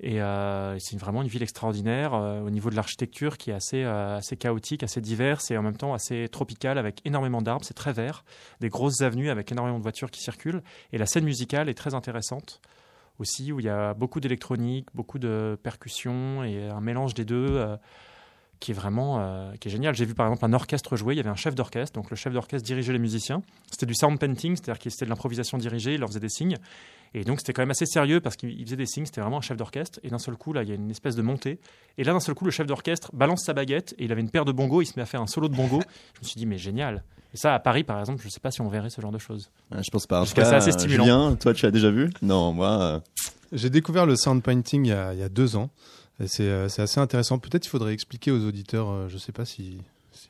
Et 0.00 0.20
euh, 0.20 0.78
c'est 0.78 0.98
vraiment 0.98 1.22
une 1.22 1.28
ville 1.28 1.42
extraordinaire 1.42 2.12
euh, 2.12 2.42
au 2.42 2.50
niveau 2.50 2.68
de 2.68 2.76
l'architecture 2.76 3.38
qui 3.38 3.50
est 3.50 3.54
assez, 3.54 3.82
euh, 3.82 4.18
assez 4.18 4.36
chaotique, 4.36 4.82
assez 4.82 5.00
diverse 5.00 5.50
et 5.50 5.56
en 5.56 5.62
même 5.62 5.76
temps 5.76 5.94
assez 5.94 6.28
tropicale 6.28 6.76
avec 6.76 7.00
énormément 7.06 7.40
d'arbres. 7.40 7.64
C'est 7.64 7.74
très 7.74 7.94
vert, 7.94 8.24
des 8.60 8.68
grosses 8.68 9.00
avenues 9.00 9.30
avec 9.30 9.50
énormément 9.52 9.78
de 9.78 9.82
voitures 9.82 10.10
qui 10.10 10.20
circulent. 10.20 10.62
Et 10.92 10.98
la 10.98 11.06
scène 11.06 11.24
musicale 11.24 11.70
est 11.70 11.74
très 11.74 11.94
intéressante 11.94 12.60
aussi, 13.18 13.52
où 13.52 13.60
il 13.60 13.66
y 13.66 13.70
a 13.70 13.94
beaucoup 13.94 14.20
d'électronique, 14.20 14.88
beaucoup 14.94 15.18
de 15.18 15.58
percussions 15.62 16.44
et 16.44 16.68
un 16.68 16.82
mélange 16.82 17.14
des 17.14 17.24
deux 17.24 17.66
qui 18.60 18.72
est 18.72 18.74
vraiment 18.74 19.50
qui 19.58 19.68
est 19.68 19.70
génial. 19.70 19.94
J'ai 19.94 20.04
vu 20.04 20.12
par 20.12 20.26
exemple 20.26 20.44
un 20.44 20.52
orchestre 20.52 20.96
jouer, 20.96 21.14
il 21.14 21.16
y 21.16 21.20
avait 21.20 21.30
un 21.30 21.34
chef 21.34 21.54
d'orchestre, 21.54 21.94
donc 21.94 22.10
le 22.10 22.16
chef 22.16 22.34
d'orchestre 22.34 22.66
dirigeait 22.66 22.92
les 22.92 22.98
musiciens. 22.98 23.40
C'était 23.70 23.86
du 23.86 23.94
sound 23.94 24.18
painting, 24.18 24.54
c'est-à-dire 24.54 24.78
que 24.78 24.90
c'était 24.90 25.06
de 25.06 25.10
l'improvisation 25.10 25.56
dirigée, 25.56 25.94
il 25.94 26.00
leur 26.00 26.10
faisait 26.10 26.20
des 26.20 26.28
signes. 26.28 26.58
Et 27.14 27.24
donc 27.24 27.40
c'était 27.40 27.52
quand 27.52 27.62
même 27.62 27.70
assez 27.70 27.86
sérieux 27.86 28.20
parce 28.20 28.36
qu'il 28.36 28.62
faisait 28.64 28.76
des 28.76 28.86
signes, 28.86 29.06
c'était 29.06 29.20
vraiment 29.20 29.38
un 29.38 29.42
chef 29.42 29.56
d'orchestre. 29.56 29.98
Et 30.02 30.08
d'un 30.10 30.18
seul 30.18 30.36
coup, 30.36 30.52
là, 30.52 30.62
il 30.62 30.68
y 30.68 30.72
a 30.72 30.74
une 30.74 30.90
espèce 30.90 31.16
de 31.16 31.22
montée. 31.22 31.58
Et 31.98 32.04
là, 32.04 32.12
d'un 32.12 32.20
seul 32.20 32.34
coup, 32.34 32.44
le 32.44 32.50
chef 32.50 32.66
d'orchestre 32.66 33.10
balance 33.14 33.44
sa 33.44 33.52
baguette 33.54 33.94
et 33.98 34.04
il 34.04 34.12
avait 34.12 34.20
une 34.20 34.30
paire 34.30 34.44
de 34.44 34.52
bongos, 34.52 34.82
il 34.82 34.86
se 34.86 34.92
met 34.96 35.02
à 35.02 35.06
faire 35.06 35.22
un 35.22 35.26
solo 35.26 35.48
de 35.48 35.56
bongo. 35.56 35.80
Je 36.14 36.20
me 36.20 36.24
suis 36.26 36.36
dit, 36.38 36.46
mais 36.46 36.58
génial. 36.58 37.02
Et 37.34 37.36
ça, 37.38 37.54
à 37.54 37.58
Paris, 37.58 37.84
par 37.84 37.98
exemple, 38.00 38.20
je 38.22 38.26
ne 38.26 38.30
sais 38.30 38.40
pas 38.40 38.50
si 38.50 38.60
on 38.62 38.68
verrait 38.68 38.88
ce 38.88 39.00
genre 39.00 39.10
de 39.12 39.18
choses. 39.18 39.50
Ah, 39.70 39.82
Je 39.82 39.90
pense 39.90 40.06
pas. 40.06 40.18
Parce 40.20 40.32
que 40.32 40.42
c'est 40.44 40.54
assez 40.54 40.68
euh, 40.70 40.72
stimulant. 40.78 41.04
Julien, 41.04 41.36
toi, 41.36 41.52
tu 41.54 41.66
as 41.66 41.70
déjà 41.70 41.90
vu? 41.90 42.08
Non, 42.22 42.52
moi. 42.52 42.80
euh, 42.80 43.00
J'ai 43.52 43.68
découvert 43.68 44.06
le 44.06 44.16
sound 44.16 44.42
painting 44.42 44.86
il 44.86 44.88
y 44.88 44.92
a, 44.92 45.12
il 45.12 45.18
y 45.18 45.22
a 45.22 45.28
deux 45.28 45.56
ans. 45.56 45.70
Euh, 46.20 46.68
c'est 46.68 46.80
assez 46.82 46.98
intéressant. 47.00 47.38
Peut-être 47.38 47.66
il 47.66 47.68
faudrait 47.68 47.92
expliquer 47.92 48.30
aux 48.30 48.42
auditeurs, 48.46 48.88
euh, 48.88 49.08
je 49.08 49.14
ne 49.14 49.18
sais 49.18 49.32
pas 49.32 49.44
si, 49.44 49.78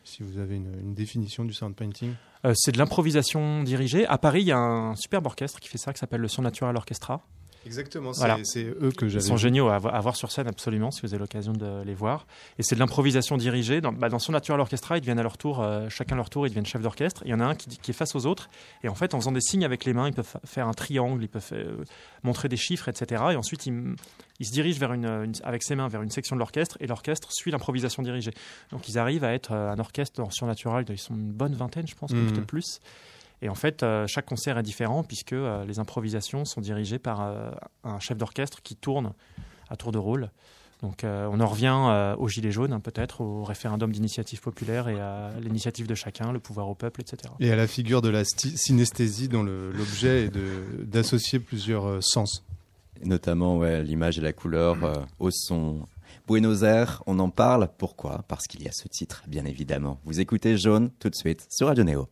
si- 0.05 0.23
vous 0.23 0.39
avez 0.39 0.57
une, 0.57 0.95
définition 0.95 1.45
du 1.45 1.53
sound 1.53 1.75
painting. 1.75 2.13
Euh, 2.45 2.53
c'est 2.55 2.73
de 2.73 2.79
l'improvisation 2.79 3.63
dirigée. 3.63 4.07
À 4.07 4.19
Paris, 4.19 4.43
il 4.43 4.47
y 4.49 4.53
a 4.53 4.59
un 4.59 4.95
superbe 4.97 5.27
orchestre 5.27 5.61
qui 5.61 5.69
fait 5.69 5.79
ça, 5.79 5.93
qui 5.93 5.99
s'appelle 5.99 6.21
le 6.21 6.29
Son 6.29 6.43
Natural 6.43 6.77
Orchestra. 6.77 7.23
Exactement, 7.67 8.13
c'est 8.13 8.21
Voilà. 8.21 8.39
eux 8.39 8.93
que 8.97 9.05
Ils 9.07 9.11
j'avais. 9.11 9.25
sont 9.25 9.35
vu. 9.35 9.41
géniaux 9.41 9.69
à, 9.69 9.77
à 9.77 10.01
voir 10.01 10.17
sur 10.17 10.31
scène, 10.33 10.47
absolument, 10.47 10.91
si 10.91 11.03
vous 11.03 11.13
avez 11.13 11.21
l'occasion 11.21 11.53
de 11.53 11.83
les 11.85 11.95
voir. 11.95 12.27
Et 12.59 12.63
c'est 12.63 12.75
de 12.77 12.81
l'improvisation 12.81 13.37
dirigée. 13.37 13.81
Dans, 13.81 13.93
bah, 13.93 14.09
dans 14.09 14.19
son 14.19 14.33
Natural 14.33 14.61
Orchestra, 14.61 14.97
ils 14.97 15.01
deviennent 15.01 15.19
à 15.19 15.23
leur 15.23 15.37
tour, 15.37 15.61
euh, 15.63 15.89
chacun 15.89 16.17
leur 16.17 16.31
tour, 16.31 16.47
ils 16.47 16.51
deviennent 16.51 16.65
chef 16.67 16.81
d'orchestre. 16.81 17.23
Il 17.25 17.31
y 17.31 17.35
en 17.35 17.41
a 17.41 17.45
un 17.45 17.55
qui, 17.55 17.69
qui 17.79 17.91
est 17.91 17.95
face 17.95 18.15
aux 18.15 18.25
autres. 18.27 18.49
Et 18.85 18.89
en 18.89 18.95
fait, 18.95 19.13
en 19.15 19.19
faisant 19.21 19.33
des 19.33 19.41
signes 19.41 19.65
avec 19.65 19.85
les 19.85 19.93
mains, 19.93 20.07
ils 20.09 20.15
peuvent 20.15 20.25
fa- 20.25 20.41
faire 20.45 20.69
un 20.69 20.73
triangle, 20.75 21.23
ils 21.23 21.29
peuvent 21.29 21.51
euh, 21.53 21.77
montrer 22.23 22.49
des 22.49 22.57
chiffres, 22.57 22.89
etc. 22.89 23.23
Et 23.33 23.37
ensuite, 23.37 23.67
ils, 23.67 23.95
ils 24.39 24.47
se 24.47 24.53
dirigent 24.53 24.79
vers 24.79 24.93
une, 24.93 25.07
une- 25.07 25.33
avec 25.43 25.63
ses 25.63 25.75
mains 25.75 25.89
vers 25.89 26.03
une 26.03 26.11
section 26.11 26.37
de 26.37 26.41
l'orchestre. 26.41 26.77
Et 26.81 26.87
l'orchestre 26.87 27.29
suit 27.33 27.51
l'improvisation 27.51 28.03
dirigée. 28.03 28.33
Donc, 28.71 28.89
ils 28.89 28.99
arrivent 28.99 29.25
à 29.25 29.33
être 29.33 29.53
euh, 29.53 29.71
un 29.73 29.79
orchestre 29.79 30.23
dans 30.23 30.31
Surnaturel. 30.31 30.85
Ils 30.89 30.99
sont 30.99 31.15
une 31.15 31.33
bonne 31.33 31.55
vingtaine, 31.55 31.87
je 31.87 31.95
pense, 31.97 32.13
Mhm. 32.13 32.31
peut-être 32.33 32.47
plus. 32.47 32.81
Et 33.43 33.49
en 33.49 33.55
fait, 33.55 33.83
euh, 33.83 34.07
chaque 34.07 34.27
concert 34.27 34.59
est 34.59 34.63
différent 34.63 35.03
puisque 35.03 35.33
euh, 35.33 35.65
les 35.65 35.79
improvisations 35.79 36.45
sont 36.45 36.61
dirigées 36.61 36.99
par 36.99 37.21
euh, 37.23 37.51
un 37.85 37.99
chef 37.99 38.17
d'orchestre 38.17 38.63
qui 38.63 38.77
tourne 38.77 39.13
à 39.69 39.77
tour 39.77 39.93
de 39.93 39.99
rôle. 39.99 40.31
Donc 40.83 41.05
euh, 41.05 41.29
on 41.33 41.41
en 41.41 41.47
revient 41.47 41.75
euh, 41.89 42.17
aux 42.17 42.29
Gilets 42.29 42.51
jaunes, 42.51 42.73
hein, 42.73 42.81
peut-être, 42.81 43.23
au 43.23 43.45
référendum 43.45 43.91
d'initiative 43.93 44.41
populaire 44.41 44.89
et 44.89 45.01
à 45.01 45.31
l'initiative 45.41 45.87
de 45.87 45.95
chacun, 45.95 46.33
le 46.33 46.39
pouvoir 46.39 46.69
au 46.69 46.75
peuple, 46.75 47.01
etc. 47.01 47.33
Et 47.41 47.51
à 47.51 47.57
la 47.57 47.67
figure 47.67 48.03
de 48.03 48.11
la 48.11 48.25
synesthésie 48.25 49.29
dont 49.29 49.43
l'objet 49.43 50.25
est 50.25 50.33
d'associer 50.85 51.39
plusieurs 51.39 51.87
euh, 51.87 52.01
sens. 52.01 52.45
notamment 53.05 53.57
ouais, 53.57 53.83
l'image 53.83 54.19
et 54.19 54.23
la 54.23 54.33
couleur 54.33 54.85
euh, 54.85 54.95
au 55.19 55.31
son. 55.31 55.87
Buenos 56.29 56.63
Aires, 56.63 57.03
on 57.07 57.21
en 57.21 57.31
parle. 57.31 57.69
Pourquoi? 57.79 58.25
Parce 58.27 58.47
qu'il 58.47 58.63
y 58.63 58.69
a 58.69 58.73
ce 58.73 58.89
titre, 58.89 59.23
bien 59.29 59.45
évidemment. 59.45 60.01
Vous 60.05 60.21
écoutez 60.21 60.59
Jaune 60.59 60.91
tout 60.99 61.09
de 61.09 61.15
suite 61.15 61.47
sur 61.51 61.69
Radio 61.69 61.85
Néo. 61.85 62.09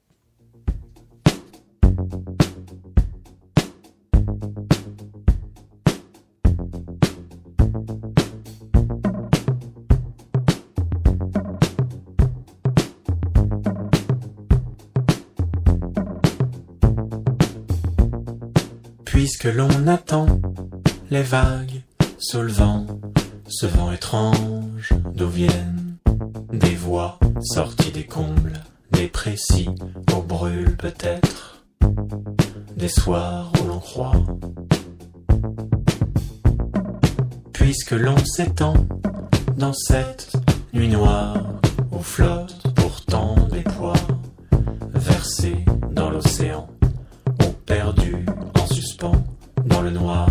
Puisque 19.37 19.57
l'on 19.57 19.89
attend 19.89 20.27
les 21.11 21.25
vagues 21.25 21.83
vent, 22.35 22.87
ce 23.49 23.67
vent 23.67 23.91
étrange 23.91 24.91
d'où 25.13 25.27
viennent 25.27 25.97
des 26.53 26.77
voix 26.77 27.19
sorties 27.43 27.91
des 27.91 28.07
combles, 28.07 28.63
des 28.93 29.09
précis 29.09 29.69
au 30.17 30.23
brûle 30.23 30.77
peut-être, 30.77 31.65
des 32.77 32.89
soirs 32.89 33.51
où 33.61 33.67
l'on 33.67 33.81
croit. 33.81 34.23
Puisque 37.53 37.91
l'on 37.91 38.25
s'étend 38.25 38.75
dans 39.57 39.75
cette 39.75 40.33
nuit 40.73 40.89
noire 40.89 41.61
où 41.91 41.99
flottent 41.99 42.73
pourtant 42.77 43.35
des 43.51 43.63
poids 43.63 43.95
versés 44.95 45.65
dans 45.91 46.11
l'océan 46.11 46.69
ou 47.43 47.51
perdus 47.67 48.27
en 48.61 48.74
le 49.85 49.91
noir 49.91 50.27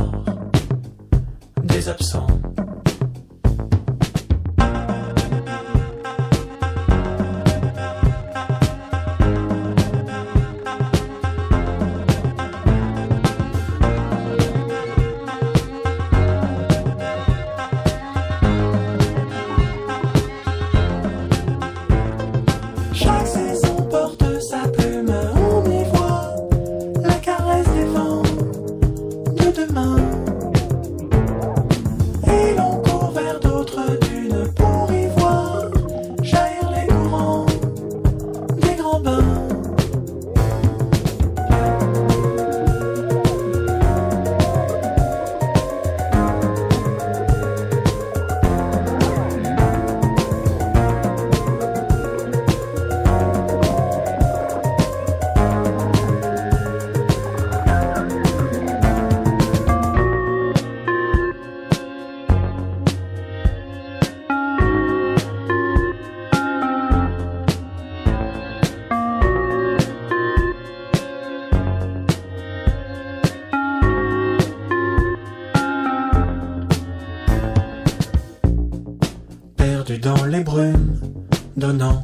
des 1.63 1.87
absents. 1.87 2.25
Donnant 81.77 82.02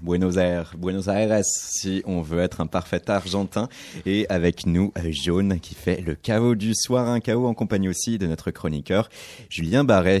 Buenos 0.00 0.36
Aires, 0.36 0.74
Buenos 0.76 1.08
Aires, 1.08 1.40
si 1.44 2.02
on 2.06 2.22
veut 2.22 2.40
être 2.40 2.60
un 2.60 2.66
parfait 2.66 3.10
argentin. 3.10 3.68
Et 4.06 4.26
avec 4.28 4.66
nous, 4.66 4.92
euh, 4.98 5.10
Jaune, 5.10 5.60
qui 5.60 5.74
fait 5.74 6.00
le 6.00 6.14
chaos 6.14 6.54
du 6.54 6.74
soir, 6.74 7.08
un 7.08 7.20
chaos 7.20 7.46
en 7.46 7.54
compagnie 7.54 7.88
aussi 7.88 8.18
de 8.18 8.26
notre 8.26 8.50
chroniqueur, 8.50 9.08
Julien 9.48 9.84
Barret. 9.84 10.20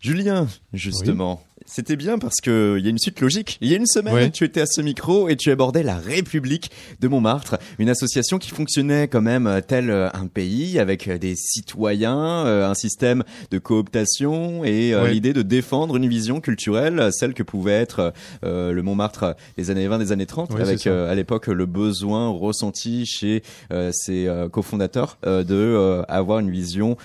Julien, 0.00 0.48
justement, 0.72 1.42
c'était 1.74 1.96
bien 1.96 2.18
parce 2.18 2.40
que 2.42 2.76
il 2.78 2.84
y 2.84 2.86
a 2.86 2.90
une 2.90 2.98
suite 2.98 3.20
logique. 3.20 3.58
Il 3.60 3.68
y 3.70 3.74
a 3.74 3.76
une 3.78 3.86
semaine, 3.86 4.14
Ouais. 4.14 4.30
tu 4.30 4.44
étais 4.44 4.60
à 4.60 4.66
ce 4.66 4.80
micro 4.82 5.28
et 5.28 5.36
tu 5.36 5.50
abordais 5.50 5.82
la 5.82 5.96
République 5.96 6.70
de 7.00 7.08
Montmartre, 7.08 7.58
une 7.78 7.88
association 7.88 8.38
qui 8.38 8.50
fonctionnait 8.50 9.08
quand 9.08 9.22
même 9.22 9.46
euh, 9.46 9.60
tel 9.60 9.90
euh, 9.90 10.08
un 10.12 10.26
pays 10.26 10.78
avec 10.78 11.08
euh, 11.08 11.18
des 11.18 11.34
citoyens, 11.36 12.44
un 12.44 12.74
système 12.74 13.24
de 13.50 13.58
cooptation 13.58 14.64
et 14.64 14.94
Ouais. 14.94 15.10
l'idée 15.12 15.32
de 15.32 15.42
défendre 15.42 15.96
une 15.96 16.08
vision 16.08 16.40
culturelle, 16.40 17.08
celle 17.12 17.32
que 17.34 17.42
pouvait 17.42 17.72
être 17.72 18.12
euh, 18.44 18.72
le 18.72 18.82
Montmartre 18.82 19.34
des 19.56 19.70
années 19.70 19.88
20, 19.88 19.98
des 19.98 20.12
années 20.12 20.26
30, 20.26 20.52
Ouais, 20.52 20.60
avec 20.60 20.86
euh, 20.86 21.10
à 21.10 21.14
l'époque 21.14 21.46
le 21.46 21.66
besoin 21.66 22.28
ressenti 22.28 23.06
chez 23.06 23.42
euh, 23.72 23.90
ses 23.92 24.28
cofondateurs 24.52 25.18
de 25.24 26.02
avoir 26.08 26.38
une 26.40 26.50
vision 26.50 26.96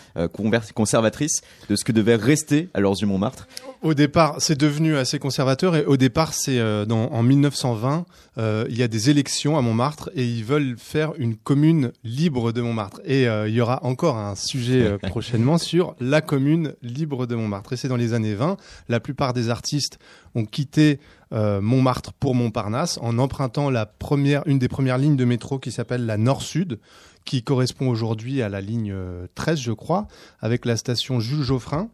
conservatrice 0.73 1.41
de 1.69 1.75
ce 1.75 1.83
que 1.83 1.91
devait 1.91 2.15
rester 2.15 2.69
à 2.73 2.79
l'heure 2.79 2.95
du 2.95 3.05
Montmartre. 3.05 3.47
Au 3.83 3.93
départ, 3.93 4.37
c'est 4.39 4.59
devenu 4.59 4.97
assez 4.97 5.19
conservateur 5.19 5.75
et 5.75 5.85
au 5.85 5.97
départ, 5.97 6.33
c'est 6.33 6.57
euh, 6.59 6.85
dans- 6.85 7.11
en 7.11 7.21
1920, 7.21 8.05
euh, 8.39 8.65
il 8.69 8.77
y 8.77 8.81
a 8.81 8.87
des 8.87 9.11
élections 9.11 9.55
à 9.55 9.61
Montmartre 9.61 10.09
et 10.15 10.25
ils 10.25 10.43
veulent 10.43 10.75
faire 10.79 11.13
une 11.19 11.35
commune 11.35 11.91
libre 12.03 12.51
de 12.51 12.61
Montmartre. 12.61 12.99
Et 13.05 13.27
euh, 13.27 13.47
il 13.47 13.53
y 13.53 13.61
aura 13.61 13.85
encore 13.85 14.17
un 14.17 14.33
sujet 14.35 14.81
euh, 14.81 14.97
prochainement 15.09 15.59
sur 15.59 15.95
la 15.99 16.21
commune 16.21 16.73
libre 16.81 17.27
de 17.27 17.35
Montmartre. 17.35 17.73
Et 17.73 17.77
c'est 17.77 17.87
dans 17.87 17.97
les 17.97 18.13
années 18.13 18.33
20, 18.33 18.57
la 18.89 18.99
plupart 18.99 19.33
des 19.33 19.51
artistes 19.51 19.99
ont 20.33 20.45
quitté 20.45 20.99
euh, 21.31 21.61
Montmartre 21.61 22.13
pour 22.13 22.33
Montparnasse 22.33 22.97
en 23.03 23.19
empruntant 23.19 23.69
la 23.69 23.85
première, 23.85 24.41
une 24.47 24.57
des 24.57 24.69
premières 24.69 24.97
lignes 24.97 25.17
de 25.17 25.25
métro 25.25 25.59
qui 25.59 25.71
s'appelle 25.71 26.07
la 26.07 26.17
Nord-Sud 26.17 26.79
qui 27.25 27.43
correspond 27.43 27.89
aujourd'hui 27.89 28.41
à 28.41 28.49
la 28.49 28.59
ligne 28.61 28.91
euh, 28.91 29.27
13, 29.35 29.59
je 29.59 29.71
crois, 29.73 30.07
avec 30.39 30.65
la 30.65 30.77
station 30.77 31.19
Jules 31.19 31.43
Geoffrin 31.43 31.89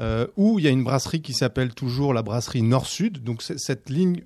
euh, 0.00 0.26
où 0.36 0.58
il 0.58 0.64
y 0.64 0.68
a 0.68 0.70
une 0.70 0.84
brasserie 0.84 1.20
qui 1.20 1.32
s'appelle 1.32 1.74
toujours 1.74 2.14
la 2.14 2.22
brasserie 2.22 2.62
Nord-Sud. 2.62 3.22
Donc 3.24 3.42
cette 3.42 3.90
ligne 3.90 4.22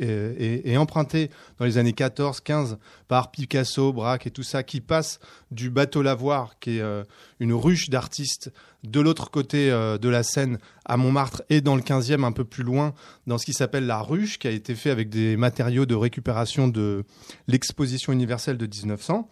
euh, 0.00 0.60
est, 0.64 0.76
empruntée 0.76 1.30
dans 1.58 1.64
les 1.64 1.78
années 1.78 1.92
14-15 1.92 2.76
par 3.08 3.30
Picasso, 3.30 3.92
Braque 3.92 4.26
et 4.26 4.30
tout 4.30 4.42
ça, 4.42 4.62
qui 4.62 4.80
passe 4.80 5.18
du 5.50 5.70
bateau 5.70 6.02
Lavoir, 6.02 6.58
qui 6.58 6.78
est 6.78 6.80
euh, 6.80 7.04
une 7.40 7.54
ruche 7.54 7.88
d'artistes, 7.88 8.52
de 8.84 9.00
l'autre 9.00 9.30
côté 9.30 9.70
euh, 9.70 9.98
de 9.98 10.08
la 10.08 10.22
Seine 10.22 10.58
à 10.84 10.96
Montmartre 10.96 11.42
et 11.50 11.60
dans 11.60 11.76
le 11.76 11.82
15e 11.82 12.24
un 12.24 12.32
peu 12.32 12.44
plus 12.44 12.62
loin, 12.62 12.94
dans 13.26 13.38
ce 13.38 13.46
qui 13.46 13.52
s'appelle 13.52 13.86
la 13.86 14.00
ruche, 14.00 14.38
qui 14.38 14.48
a 14.48 14.50
été 14.50 14.74
fait 14.74 14.90
avec 14.90 15.08
des 15.08 15.36
matériaux 15.36 15.86
de 15.86 15.94
récupération 15.94 16.68
de 16.68 17.04
l'exposition 17.48 18.12
universelle 18.12 18.58
de 18.58 18.66
1900 18.66 19.28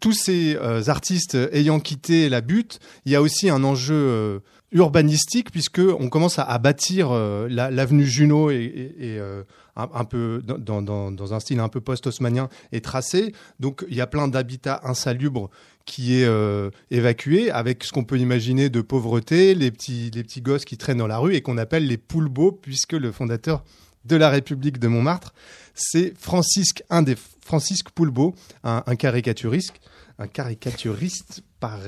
tous 0.00 0.12
ces 0.12 0.56
euh, 0.56 0.82
artistes 0.86 1.36
ayant 1.52 1.80
quitté 1.80 2.28
la 2.28 2.40
butte, 2.40 2.80
il 3.04 3.12
y 3.12 3.16
a 3.16 3.22
aussi 3.22 3.50
un 3.50 3.64
enjeu 3.64 3.94
euh, 3.94 4.38
urbanistique 4.72 5.50
puisque 5.50 5.80
on 5.80 6.08
commence 6.08 6.38
à, 6.38 6.58
bâtir 6.58 7.10
euh, 7.10 7.48
la- 7.50 7.70
l'avenue 7.70 8.06
Junot 8.06 8.50
et, 8.50 8.56
et- 8.56 9.14
et, 9.14 9.18
euh, 9.18 9.42
un, 9.76 10.04
peu 10.04 10.42
dans, 10.44 11.32
un 11.32 11.40
style 11.40 11.60
un 11.60 11.68
peu 11.68 11.80
post-haussmannien 11.80 12.48
est 12.72 12.84
tracé. 12.84 13.32
Donc 13.60 13.84
il 13.88 13.96
y 13.96 14.00
a 14.00 14.06
plein 14.06 14.26
d'habitats 14.28 14.80
insalubres 14.84 15.50
qui 15.84 16.16
est 16.20 16.24
euh, 16.26 16.70
évacué 16.90 17.50
avec 17.50 17.84
ce 17.84 17.92
qu'on 17.92 18.04
peut 18.04 18.18
imaginer 18.18 18.68
de 18.70 18.80
pauvreté, 18.80 19.54
les 19.54 19.70
petits 19.70 20.10
gosses 20.42 20.64
qui 20.64 20.76
traînent 20.76 20.98
dans 20.98 21.06
la 21.06 21.18
rue 21.18 21.34
et 21.34 21.40
qu'on 21.42 21.58
appelle 21.58 21.86
les 21.86 21.96
poulbeaux 21.96 22.52
puisque 22.52 22.92
le 22.92 23.12
fondateur 23.12 23.64
de 24.04 24.16
la 24.16 24.30
République 24.30 24.78
de 24.78 24.88
Montmartre, 24.88 25.32
c'est 25.74 26.12
Francisque, 26.18 26.82
un 26.90 27.04
Francisque 27.44 27.90
Poulbeau, 27.90 28.34
un 28.64 28.82
caricaturiste, 28.96 29.74
un 30.18 30.26
caricaturiste 30.26 31.42
par, 31.60 31.80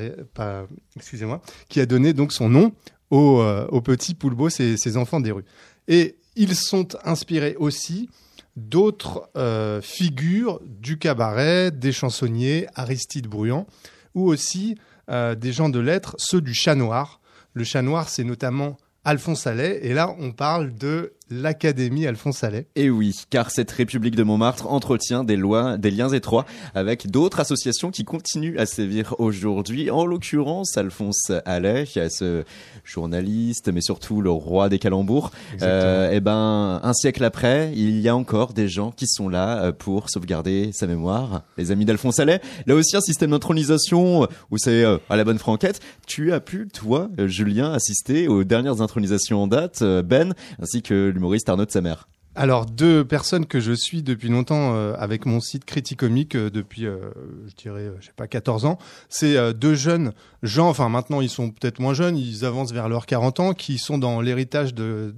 excusez-moi, 0.97 1.41
qui 1.69 1.81
a 1.81 1.87
donné 1.87 2.13
donc 2.13 2.33
son 2.33 2.49
nom 2.49 2.73
aux, 3.11 3.41
euh, 3.41 3.81
petits 3.81 4.15
Poulbeau, 4.15 4.49
ces, 4.49 4.77
ces 4.77 4.97
enfants 4.97 5.21
des 5.21 5.33
rues. 5.33 5.45
Et 5.89 6.17
ils 6.37 6.55
sont 6.55 6.89
inspirés 7.05 7.57
aussi 7.59 8.09
d'autres 8.57 9.29
euh, 9.37 9.81
figures 9.81 10.61
du 10.65 10.99
cabaret, 10.99 11.71
des 11.71 11.93
chansonniers, 11.93 12.67
Aristide 12.75 13.27
Bruand, 13.27 13.67
ou 14.15 14.29
aussi 14.29 14.77
euh, 15.11 15.35
des 15.35 15.53
gens 15.53 15.69
de 15.69 15.81
lettres, 15.81 16.15
ceux 16.19 16.41
du 16.41 16.55
chat 16.55 16.75
noir. 16.75 17.21
Le 17.53 17.65
chat 17.65 17.83
noir, 17.83 18.09
c'est 18.09 18.25
notamment 18.25 18.77
Alphonse 19.05 19.47
Allais, 19.47 19.81
et 19.83 19.95
là 19.95 20.15
on 20.19 20.33
parle 20.33 20.75
de 20.75 21.15
l'Académie 21.31 22.07
Alphonse 22.07 22.43
Allais. 22.45 22.67
Et 22.75 22.91
oui, 22.91 23.15
car 23.31 23.51
cette 23.51 23.71
République 23.71 24.17
de 24.17 24.23
Montmartre 24.23 24.67
entretient 24.71 25.25
des, 25.25 25.37
lois, 25.37 25.79
des 25.79 25.91
liens 25.91 26.09
étroits 26.09 26.45
avec 26.75 27.11
d'autres 27.11 27.41
associations 27.41 27.91
qui 27.91 28.05
continuent 28.05 28.59
à 28.59 28.67
sévir 28.67 29.15
aujourd'hui. 29.19 29.91
En 29.91 30.05
l'occurrence, 30.05 30.77
Alphonse 30.77 31.31
Allais, 31.45 31.85
ce 31.87 32.45
journaliste, 32.85 33.71
mais 33.73 33.81
surtout 33.81 34.21
le 34.21 34.31
roi 34.31 34.69
des 34.69 34.79
calembours. 34.79 35.31
Euh, 35.63 36.11
et 36.11 36.21
ben, 36.21 36.81
un 36.83 36.93
siècle 36.93 37.23
après, 37.25 37.73
il 37.75 38.01
y 38.01 38.09
a 38.09 38.17
encore 38.17 38.53
des 38.53 38.69
gens 38.69 38.91
qui 38.91 39.07
sont 39.07 39.29
là 39.29 39.63
euh, 39.63 39.73
pour 39.73 40.11
sauvegarder 40.11 40.71
sa 40.73 40.87
mémoire. 40.87 41.43
Les 41.57 41.71
amis 41.71 41.85
d'Alphonse 41.85 42.19
Allais. 42.19 42.41
Là 42.67 42.75
aussi, 42.75 42.97
un 42.97 43.01
système 43.01 43.31
d'intronisation 43.31 44.25
euh, 44.25 44.27
où 44.51 44.59
c'est 44.59 44.85
euh, 44.85 44.99
à 45.09 45.17
la 45.17 45.25
bonne 45.25 45.39
franquette. 45.39 45.81
Tu 46.07 46.33
as 46.33 46.41
pu, 46.41 46.69
toi, 46.69 47.09
Julien, 47.27 47.73
assister 47.73 48.27
aux 48.29 48.45
dernières 48.45 48.81
intronisations 48.81 49.43
en 49.43 49.47
date, 49.47 49.83
Ben, 49.83 50.35
ainsi 50.61 50.83
que 50.83 51.13
l'humoriste 51.21 51.51
Arnaud 51.51 51.67
de 51.67 51.71
sa 51.71 51.83
mère. 51.83 52.09
Alors, 52.35 52.65
deux 52.65 53.05
personnes 53.05 53.45
que 53.45 53.61
je 53.61 53.73
suis 53.73 54.03
depuis 54.03 54.29
longtemps 54.29 54.75
euh, 54.75 54.95
avec 54.97 55.27
mon 55.27 55.41
site 55.41 55.67
Criticomique 55.67 56.35
euh, 56.35 56.49
depuis, 56.49 56.87
euh, 56.87 57.11
je 57.49 57.55
dirais, 57.55 57.91
je 58.01 58.07
sais 58.07 58.13
pas, 58.17 58.27
14 58.27 58.65
ans. 58.65 58.79
C'est 59.11 59.53
deux 59.53 59.75
jeunes 59.75 60.13
gens, 60.43 60.69
enfin 60.69 60.89
maintenant 60.89 61.21
ils 61.21 61.29
sont 61.29 61.51
peut-être 61.51 61.81
moins 61.81 61.93
jeunes, 61.93 62.17
ils 62.17 62.45
avancent 62.45 62.73
vers 62.73 62.89
leurs 62.89 63.05
40 63.05 63.41
ans, 63.41 63.53
qui 63.53 63.79
sont 63.79 63.99
dans 63.99 64.21
l'héritage 64.21 64.75
de 64.75 65.15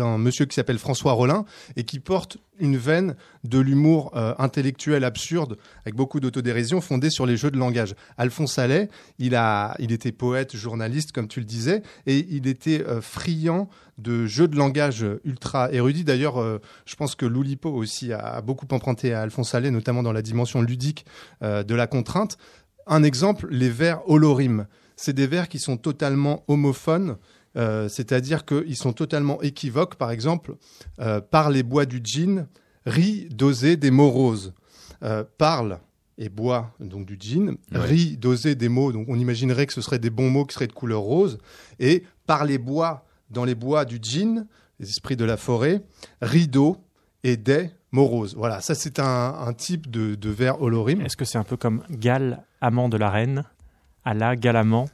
d'un 0.00 0.18
monsieur 0.18 0.46
qui 0.46 0.54
s'appelle 0.54 0.78
François 0.78 1.12
Rollin 1.12 1.44
et 1.76 1.84
qui 1.84 2.00
porte 2.00 2.38
une 2.58 2.76
veine 2.76 3.16
de 3.44 3.58
l'humour 3.58 4.12
euh, 4.16 4.34
intellectuel 4.38 5.04
absurde 5.04 5.58
avec 5.84 5.94
beaucoup 5.94 6.20
d'autodérision 6.20 6.80
fondée 6.80 7.10
sur 7.10 7.26
les 7.26 7.36
jeux 7.36 7.50
de 7.50 7.58
langage. 7.58 7.94
Alphonse 8.16 8.58
Allais, 8.58 8.88
il 9.18 9.34
a, 9.34 9.74
il 9.78 9.92
était 9.92 10.12
poète, 10.12 10.56
journaliste 10.56 11.12
comme 11.12 11.28
tu 11.28 11.40
le 11.40 11.46
disais, 11.46 11.82
et 12.06 12.26
il 12.30 12.46
était 12.46 12.82
euh, 12.86 13.00
friand 13.00 13.68
de 13.98 14.24
jeux 14.26 14.48
de 14.48 14.56
langage 14.56 15.04
ultra 15.24 15.70
érudits. 15.70 16.04
D'ailleurs, 16.04 16.40
euh, 16.40 16.58
je 16.86 16.96
pense 16.96 17.14
que 17.14 17.26
Loulipo 17.26 17.70
aussi 17.70 18.12
a, 18.12 18.40
beaucoup 18.40 18.66
emprunté 18.70 19.12
à 19.12 19.20
Alphonse 19.20 19.54
Allais, 19.54 19.70
notamment 19.70 20.02
dans 20.02 20.12
la 20.12 20.22
dimension 20.22 20.62
ludique 20.62 21.04
de 21.42 21.74
la 21.74 21.86
contrainte. 21.86 22.38
Un 22.86 23.02
exemple, 23.02 23.48
les 23.50 23.68
vers 23.68 24.08
holorimes. 24.08 24.66
C'est 24.96 25.12
des 25.12 25.26
vers 25.26 25.48
qui 25.48 25.58
sont 25.58 25.76
totalement 25.76 26.44
homophones. 26.48 27.16
Euh, 27.56 27.88
c'est-à-dire 27.88 28.44
qu'ils 28.44 28.76
sont 28.76 28.92
totalement 28.92 29.40
équivoques. 29.42 29.96
Par 29.96 30.10
exemple, 30.10 30.54
euh, 31.00 31.20
par 31.20 31.50
les 31.50 31.62
bois 31.62 31.84
du 31.86 32.00
gin, 32.02 32.46
rit 32.86 33.28
doser 33.30 33.76
des 33.76 33.90
mots 33.90 34.10
roses. 34.10 34.54
Euh, 35.02 35.24
parle 35.38 35.80
et 36.18 36.28
bois 36.28 36.72
donc 36.80 37.06
du 37.06 37.16
gin, 37.18 37.56
Ouais. 37.72 37.78
rit 37.80 38.16
doser 38.18 38.54
des 38.54 38.68
mots, 38.68 38.92
donc 38.92 39.06
on 39.08 39.18
imaginerait 39.18 39.66
que 39.66 39.72
ce 39.72 39.80
seraient 39.80 39.98
des 39.98 40.10
bons 40.10 40.28
mots 40.30 40.44
qui 40.44 40.54
seraient 40.54 40.66
de 40.66 40.72
couleur 40.74 41.00
rose, 41.00 41.38
et 41.78 42.04
par 42.26 42.44
les 42.44 42.58
bois, 42.58 43.06
dans 43.30 43.46
les 43.46 43.54
bois 43.54 43.86
du 43.86 43.98
gin, 44.02 44.46
les 44.78 44.88
esprits 44.90 45.16
de 45.16 45.24
la 45.24 45.38
forêt, 45.38 45.82
rideau 46.20 46.76
et 47.24 47.38
des 47.38 47.70
mots 47.90 48.04
roses. 48.06 48.34
Voilà, 48.36 48.60
ça 48.60 48.74
c'est 48.74 48.98
un, 48.98 49.34
un 49.46 49.52
type 49.54 49.90
de, 49.90 50.14
de 50.14 50.28
vers 50.28 50.60
holorime. 50.60 51.00
Est-ce 51.00 51.16
que 51.16 51.24
c'est 51.24 51.38
un 51.38 51.44
peu 51.44 51.56
comme 51.56 51.82
Gal, 51.90 52.44
amant 52.60 52.90
de 52.90 52.98
la 52.98 53.08
reine 53.08 53.44
à 54.04 54.12
la 54.12 54.36
Galamant 54.36 54.88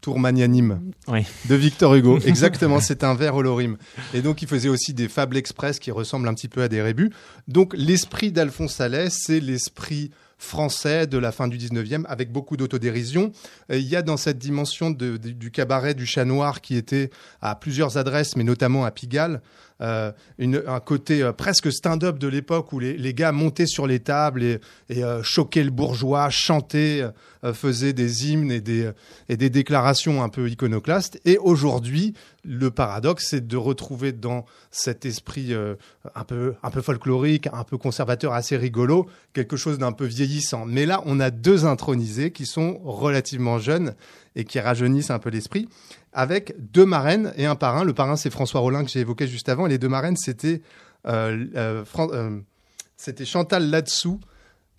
Tour 0.00 0.18
magnanime 0.18 0.80
Oui. 1.08 1.26
de 1.48 1.54
Victor 1.54 1.94
Hugo. 1.94 2.18
Exactement, 2.26 2.80
c'est 2.80 3.04
un 3.04 3.14
vers 3.14 3.34
holorime. 3.36 3.76
Et 4.14 4.22
donc, 4.22 4.40
il 4.42 4.48
faisait 4.48 4.68
aussi 4.70 4.94
des 4.94 5.08
fables 5.08 5.36
express 5.36 5.78
qui 5.78 5.90
ressemblent 5.90 6.28
un 6.28 6.34
petit 6.34 6.48
peu 6.48 6.62
à 6.62 6.68
des 6.68 6.80
rébus. 6.80 7.10
Donc, 7.48 7.74
l'esprit 7.76 8.32
d'Alphonse 8.32 8.80
Allais, 8.80 9.08
c'est 9.10 9.40
l'esprit 9.40 10.10
français 10.38 11.06
de 11.06 11.18
la 11.18 11.32
fin 11.32 11.48
du 11.48 11.58
19e 11.58 12.06
avec 12.08 12.32
beaucoup 12.32 12.56
d'autodérision. 12.56 13.30
Il 13.68 13.82
y 13.82 13.94
a 13.94 14.00
dans 14.00 14.16
cette 14.16 14.38
dimension 14.38 14.90
de- 14.90 15.18
de- 15.18 15.30
du 15.32 15.50
cabaret 15.50 15.92
du 15.92 16.06
chat 16.06 16.24
noir 16.24 16.62
qui 16.62 16.76
était 16.76 17.10
à 17.42 17.54
plusieurs 17.54 17.98
adresses, 17.98 18.36
mais 18.36 18.44
notamment 18.44 18.86
à 18.86 18.90
Pigalle, 18.90 19.42
euh, 19.82 20.12
une- 20.38 20.62
un 20.66 20.80
côté 20.80 21.22
euh, 21.22 21.32
presque 21.34 21.70
stand-up 21.70 22.18
de 22.18 22.26
l'époque 22.26 22.72
où 22.72 22.78
les, 22.78 22.96
les 22.96 23.12
gars 23.12 23.32
montaient 23.32 23.66
sur 23.66 23.86
les 23.86 24.00
tables 24.00 24.42
et, 24.42 24.60
et, 24.88 25.04
euh, 25.04 25.22
choquaient 25.22 25.62
le 25.64 25.70
bourgeois, 25.70 26.30
chantaient, 26.30 27.04
euh, 27.44 27.52
faisaient 27.52 27.92
des 27.92 28.28
hymnes 28.28 28.50
et 28.50 28.60
des, 28.60 28.90
et 29.28 29.36
des 29.36 29.50
déclarations 29.50 30.22
un 30.22 30.28
peu 30.28 30.48
iconoclastes. 30.48 31.20
Et 31.24 31.38
aujourd'hui, 31.38 32.14
le 32.44 32.70
paradoxe, 32.70 33.28
c'est 33.30 33.46
de 33.46 33.56
retrouver 33.56 34.12
dans 34.12 34.44
cet 34.70 35.04
esprit 35.04 35.52
euh, 35.52 35.74
un, 36.14 36.24
peu, 36.24 36.54
un 36.62 36.70
peu 36.70 36.80
folklorique, 36.80 37.48
un 37.52 37.64
peu 37.64 37.78
conservateur, 37.78 38.32
assez 38.32 38.56
rigolo, 38.56 39.06
quelque 39.32 39.56
chose 39.56 39.78
d'un 39.78 39.92
peu 39.92 40.06
vieillissant. 40.06 40.64
Mais 40.66 40.86
là, 40.86 41.02
on 41.06 41.20
a 41.20 41.30
deux 41.30 41.64
intronisés 41.64 42.30
qui 42.32 42.46
sont 42.46 42.80
relativement 42.84 43.58
jeunes 43.58 43.94
et 44.36 44.44
qui 44.44 44.60
rajeunissent 44.60 45.10
un 45.10 45.18
peu 45.18 45.30
l'esprit, 45.30 45.68
avec 46.12 46.54
deux 46.58 46.86
marraines 46.86 47.32
et 47.36 47.46
un 47.46 47.56
parrain. 47.56 47.84
Le 47.84 47.94
parrain, 47.94 48.16
c'est 48.16 48.30
François 48.30 48.60
Rollin 48.60 48.84
que 48.84 48.90
j'ai 48.90 49.00
évoqué 49.00 49.26
juste 49.26 49.48
avant, 49.48 49.66
et 49.66 49.70
les 49.70 49.78
deux 49.78 49.88
marraines, 49.88 50.16
c'était 50.16 50.62
euh, 51.06 51.46
euh, 51.56 51.84
euh, 51.98 53.24
Chantal 53.24 53.70
là-dessous 53.70 54.20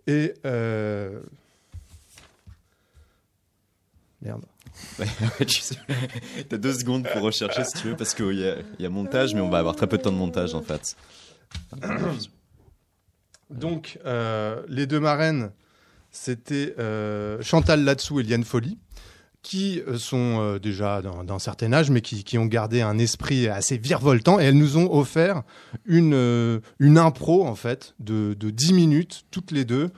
et 0.08 0.34
euh, 0.45 1.19
merde. 4.22 4.44
t'as 6.50 6.58
deux 6.58 6.74
secondes 6.74 7.08
pour 7.12 7.22
rechercher 7.22 7.64
si 7.64 7.82
tu 7.82 7.90
veux, 7.90 7.96
parce 7.96 8.14
qu'il 8.14 8.40
y 8.40 8.48
a, 8.48 8.58
il 8.80 8.84
y 8.84 8.86
a 8.86 8.90
montage, 8.90 9.34
mais 9.34 9.42
on 9.42 9.50
va 9.50 9.60
avoir 9.60 9.76
très 9.76 9.88
peu 9.88 9.98
de 9.98 10.04
temps 10.04 10.12
de 10.12 10.18
montage 10.18 10.56
en 10.56 10.62
fait. 10.62 10.96
Donc, 13.50 14.00
euh, 14.06 14.64
les 14.70 14.88
deux 14.88 15.00
marraines, 15.00 15.52
c'était 16.12 16.74
euh, 16.80 17.42
Chantal 17.42 17.84
Latsou 17.84 18.20
et 18.20 18.24
Liane 18.24 18.46
Folly, 18.46 18.78
qui 19.42 19.82
euh, 19.88 19.98
sont 19.98 20.40
euh, 20.40 20.60
déjà 20.60 21.02
d'un 21.02 21.40
certain 21.40 21.74
âge, 21.74 21.90
mais 21.90 22.02
qui, 22.02 22.24
qui 22.24 22.38
ont 22.38 22.46
gardé 22.46 22.82
un 22.82 22.98
esprit 22.98 23.48
assez 23.48 23.78
virevoltant. 23.78 24.40
Et 24.40 24.44
elles 24.44 24.58
nous 24.58 24.78
ont 24.78 24.94
offert 24.94 25.44
une, 25.86 26.14
euh, 26.14 26.60
une 26.80 26.98
impro, 26.98 27.46
en 27.46 27.56
fait, 27.56 27.96
de, 28.00 28.36
de 28.40 28.50
10 28.50 28.74
minutes, 28.74 29.26
toutes 29.32 29.52
les 29.52 29.66
deux, 29.66 29.90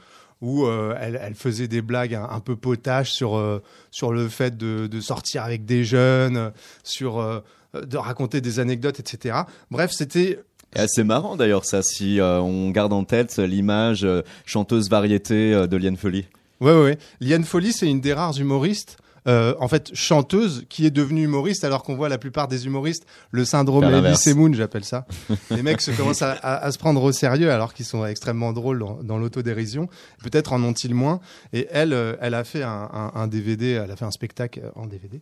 où 0.44 0.68
euh, 0.68 0.96
elles 1.00 1.36
faisaient 1.36 1.68
des 1.68 1.82
blagues 1.82 2.14
un, 2.14 2.28
un 2.30 2.40
peu 2.40 2.56
potaches 2.56 3.12
sur, 3.12 3.36
euh, 3.36 3.64
sur 3.90 4.12
le 4.12 4.30
fait 4.30 4.56
de, 4.56 4.86
de 4.86 5.00
sortir 5.02 5.44
avec 5.44 5.66
des 5.66 5.84
jeunes, 5.84 6.52
sur... 6.84 7.20
euh, 7.20 7.40
de 7.74 7.98
raconter 7.98 8.40
des 8.40 8.60
anecdotes, 8.60 9.00
etc. 9.00 9.36
Bref, 9.72 9.90
c'était 9.92 10.38
assez 10.76 11.04
marrant 11.04 11.36
d'ailleurs 11.36 11.66
ça, 11.66 11.82
si 11.82 12.20
euh, 12.20 12.40
on 12.40 12.70
garde 12.70 12.94
en 12.94 13.04
tête 13.04 13.40
l'image 13.40 14.04
euh, 14.04 14.22
chanteuse 14.46 14.92
variété 14.92 15.56
euh, 15.56 15.66
de 15.66 15.76
Liane 15.78 15.98
Folly. 15.98 16.28
Ouais, 16.62 16.72
ouais, 16.72 16.84
ouais. 16.84 16.98
Liane 17.20 17.44
Folly, 17.44 17.74
c'est 17.74 17.90
une 17.90 18.00
des 18.00 18.14
rares 18.14 18.40
humoristes, 18.40 18.98
euh, 19.28 19.54
en 19.60 19.68
fait, 19.68 19.92
chanteuse, 19.94 20.66
qui 20.70 20.86
est 20.86 20.92
devenue 20.92 21.24
humoriste, 21.24 21.64
alors 21.64 21.84
qu'on 21.84 21.96
voit 21.96 22.10
la 22.10 22.18
plupart 22.18 22.48
des 22.48 22.66
humoristes, 22.66 23.06
le 23.32 23.46
syndrome 23.46 23.84
Elise. 24.08 24.36
Moon, 24.36 24.54
j'appelle 24.54 24.84
ça. 24.84 25.06
Les 25.52 25.64
mecs 25.64 25.82
se 25.82 25.92
commencent 25.92 26.22
à, 26.22 26.32
à- 26.32 26.58
à 26.66 26.72
se 26.72 26.78
prendre 26.78 27.02
au 27.04 27.12
sérieux, 27.12 27.52
alors 27.52 27.74
qu'ils 27.74 27.86
sont 27.86 28.06
extrêmement 28.06 28.54
drôles 28.54 28.80
dans, 28.80 29.02
dans 29.04 29.18
l'autodérision. 29.18 29.88
Peut-être 30.24 30.54
en 30.54 30.64
ont-ils 30.64 30.94
moins. 30.96 31.20
Et 31.54 31.68
elle, 31.72 31.94
euh, 31.94 32.16
elle 32.22 32.34
a 32.34 32.44
fait 32.44 32.64
un, 32.64 32.90
un- 32.94 33.12
un 33.16 33.28
DVD, 33.28 33.80
elle 33.84 33.92
a 33.92 33.96
fait 33.96 34.06
un 34.06 34.12
spectacle 34.12 34.62
en 34.76 34.86
DVD. 34.88 35.22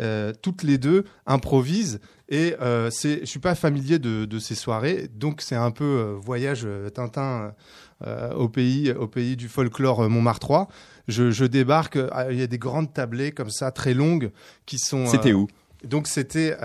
Euh, 0.00 0.32
toutes 0.40 0.62
les 0.62 0.78
deux 0.78 1.04
improvisent 1.26 2.00
et 2.30 2.54
euh, 2.62 2.88
c'est, 2.90 3.20
je 3.20 3.26
suis 3.26 3.40
pas 3.40 3.54
familier 3.54 3.98
de, 3.98 4.24
de 4.24 4.38
ces 4.38 4.54
soirées, 4.54 5.06
donc 5.14 5.42
c'est 5.42 5.54
un 5.54 5.70
peu 5.70 6.16
voyage 6.22 6.66
Tintin 6.94 7.52
euh, 8.06 8.32
au 8.34 8.48
pays, 8.48 8.92
au 8.92 9.06
pays 9.06 9.36
du 9.36 9.48
folklore 9.48 10.00
euh, 10.00 10.08
Montmartrois. 10.08 10.68
Je, 11.08 11.30
je 11.30 11.44
débarque, 11.44 11.96
euh, 11.96 12.28
il 12.30 12.38
y 12.38 12.42
a 12.42 12.46
des 12.46 12.58
grandes 12.58 12.92
tablées 12.92 13.32
comme 13.32 13.50
ça, 13.50 13.70
très 13.70 13.94
longues, 13.94 14.30
qui 14.66 14.78
sont. 14.78 15.06
C'était 15.06 15.32
où? 15.32 15.48
Donc 15.84 16.06
c'était 16.06 16.56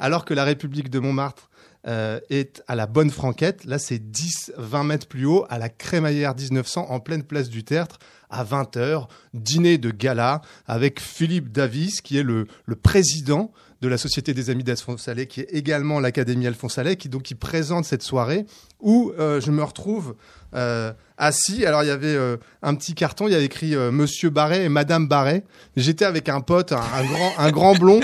alors 0.00 0.24
que 0.24 0.34
la 0.34 0.42
République 0.42 0.90
de 0.90 0.98
Montmartre 0.98 1.48
euh, 1.86 2.18
est 2.30 2.62
à 2.66 2.76
la 2.76 2.86
bonne 2.86 3.10
franquette. 3.10 3.66
Là, 3.66 3.78
c'est 3.78 3.98
10-20 3.98 4.86
mètres 4.86 5.06
plus 5.06 5.26
haut, 5.26 5.44
à 5.50 5.58
la 5.58 5.68
Crémaillère 5.68 6.34
1900, 6.34 6.86
en 6.88 6.98
pleine 6.98 7.22
place 7.22 7.50
du 7.50 7.62
Tertre, 7.62 7.98
à 8.30 8.42
20h, 8.42 9.06
dîner 9.34 9.76
de 9.76 9.90
gala 9.90 10.40
avec 10.66 10.98
Philippe 10.98 11.52
Davis, 11.52 12.00
qui 12.00 12.16
est 12.16 12.22
le, 12.22 12.46
le 12.64 12.74
président 12.74 13.52
de 13.84 13.88
la 13.90 13.98
Société 13.98 14.32
des 14.32 14.48
Amis 14.48 14.64
d'Alphonse 14.64 15.08
Allais, 15.08 15.26
qui 15.26 15.40
est 15.40 15.48
également 15.52 16.00
l'Académie 16.00 16.46
Alphonse 16.46 16.78
Allais, 16.78 16.96
qui 16.96 17.10
donc 17.10 17.22
qui 17.22 17.34
présente 17.34 17.84
cette 17.84 18.02
soirée 18.02 18.46
où 18.80 19.12
euh, 19.18 19.42
je 19.42 19.50
me 19.50 19.62
retrouve 19.62 20.14
euh, 20.54 20.92
assis. 21.18 21.66
Alors 21.66 21.82
il 21.82 21.88
y 21.88 21.90
avait 21.90 22.14
euh, 22.14 22.38
un 22.62 22.74
petit 22.76 22.94
carton, 22.94 23.28
il 23.28 23.32
y 23.32 23.34
avait 23.34 23.44
écrit 23.44 23.76
Monsieur 23.76 24.30
Barret 24.30 24.64
et 24.64 24.68
Madame 24.70 25.06
Barret. 25.06 25.44
J'étais 25.76 26.06
avec 26.06 26.30
un 26.30 26.40
pote, 26.40 26.72
un, 26.72 27.04
grand, 27.04 27.32
un 27.38 27.50
grand 27.50 27.74
blond. 27.74 28.00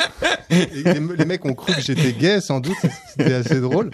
Et 0.51 0.83
les, 0.83 1.25
mecs 1.25 1.45
ont 1.47 1.55
cru 1.55 1.73
que 1.73 1.81
j'étais 1.81 2.13
gay, 2.13 2.41
sans 2.41 2.61
doute. 2.61 2.77
C'était 3.09 3.35
assez 3.35 3.61
drôle. 3.61 3.91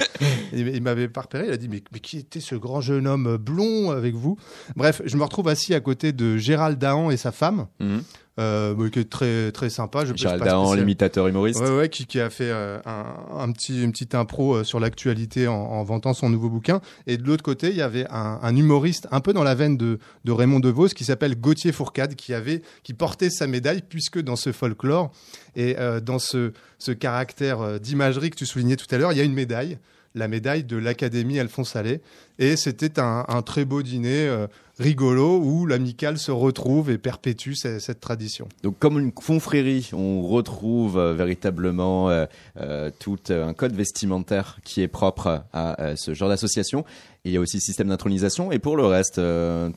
Il 0.53 0.83
m'avait 0.83 1.09
pas 1.09 1.21
repéré. 1.21 1.45
Il 1.47 1.53
a 1.53 1.57
dit 1.57 1.69
mais, 1.69 1.83
mais 1.93 2.01
qui 2.01 2.19
était 2.19 2.41
ce 2.41 2.57
grand 2.57 2.81
jeune 2.81 3.07
homme 3.07 3.37
blond 3.37 3.93
avec 3.93 4.15
vous? 4.15 4.39
Bref, 4.75 5.03
je 5.05 5.17
me 5.17 5.23
retrouve 5.23 5.49
assis 5.49 5.75
à 5.75 5.81
côté 5.81 6.13
de 6.13 6.37
Gérald 6.37 6.79
Dahan 6.79 7.11
et 7.11 7.17
sa 7.17 7.31
femme, 7.31 7.67
Mhm. 7.79 8.03
Euh, 8.39 8.91
qui 8.91 8.99
est 8.99 9.11
très 9.11 9.53
très 9.53 9.71
sympa. 9.71 10.05
Je, 10.05 10.15
Gérald 10.15 10.43
Dahan, 10.43 10.75
l'imitateur 10.75 11.27
humoriste. 11.27 11.61
Ouais, 11.61 11.77
ouais, 11.77 11.89
qui, 11.89 12.07
qui 12.07 12.21
a 12.21 12.31
fait 12.31 12.51
euh, 12.51 12.79
un, 12.85 13.39
un 13.39 13.53
petit, 13.53 13.83
une 13.83 13.93
petite 13.93 14.15
impro 14.15 14.57
euh, 14.57 14.65
sur 14.65 14.81
l'actualité 14.81 15.49
en, 15.49 15.55
en 15.55 15.83
vantant 15.85 16.15
son 16.15 16.29
nouveau 16.31 16.49
bouquin. 16.49 16.81
Et 17.07 17.17
de 17.17 17.27
l'autre 17.27 17.43
côté, 17.43 17.71
il 17.71 17.77
y 17.77 17.83
avait 17.83 18.07
un, 18.11 18.39
un 18.43 18.57
humoriste 18.57 19.09
un 19.11 19.21
peu 19.21 19.33
dans 19.33 19.45
la 19.45 19.55
veine 19.55 19.77
de, 19.77 19.99
de 20.25 20.33
Raymond 20.33 20.61
DeVos 20.61 20.89
qui 20.89 21.05
s'appelle 21.05 21.35
Gauthier 21.41 21.73
Fourcade, 21.73 22.15
qui 22.15 22.35
avait, 22.35 22.63
qui 22.83 22.95
portait 22.95 23.31
sa 23.31 23.47
médaille, 23.47 23.83
puisque 23.89 24.21
dans 24.21 24.37
ce 24.37 24.53
folklore 24.53 25.11
et 25.55 25.77
euh, 25.79 26.01
dans 26.01 26.19
ce, 26.19 26.53
ce 26.79 26.93
caractère 26.93 27.81
d'imagerie 27.81 28.31
que 28.31 28.37
tu 28.37 28.47
soulignais 28.47 28.77
tout 28.77 28.93
à 28.95 28.99
l'heure, 28.99 29.13
il 29.13 29.19
y 29.19 29.21
a 29.21 29.25
une 29.25 29.33
médaille, 29.33 29.79
la 30.15 30.29
médaille 30.29 30.65
de 30.65 30.77
l'Académie 30.77 31.39
Alphonse 31.39 31.77
Allais. 31.77 32.01
Et 32.39 32.57
c'était 32.57 32.99
un, 33.01 33.25
un 33.29 33.43
très 33.43 33.65
beau 33.65 33.83
dîner 33.83 34.29
euh, 34.29 34.47
rigolo 34.79 35.39
où 35.39 35.65
l'amicale 35.65 36.19
se 36.19 36.31
retrouve 36.31 36.91
et 36.91 36.99
perpétue 36.99 37.55
ce- 37.55 37.79
cette 37.79 38.01
tradition. 38.01 38.47
Donc 38.63 38.79
comme 38.79 38.99
une 38.99 39.13
confrérie, 39.13 39.89
on 39.93 40.23
retrouve 40.23 40.99
euh, 40.99 41.15
véritablement 41.15 42.11
euh, 42.11 42.27
euh, 42.61 42.91
tout 42.99 43.19
euh, 43.31 43.47
un 43.47 43.55
code 43.55 43.73
vestimentaire 43.75 44.59
qui 44.65 44.83
est 44.83 44.89
propre 44.89 45.45
à 45.53 45.97
ce 45.97 46.13
genre 46.13 46.29
d'association. 46.29 46.85
Il 47.25 47.33
y 47.33 47.37
a 47.37 47.41
aussi 47.41 47.59
système 47.61 47.89
d'intronisation. 47.89 48.53
Et 48.53 48.59
pour 48.59 48.77
le 48.77 48.87
reste, 48.87 49.21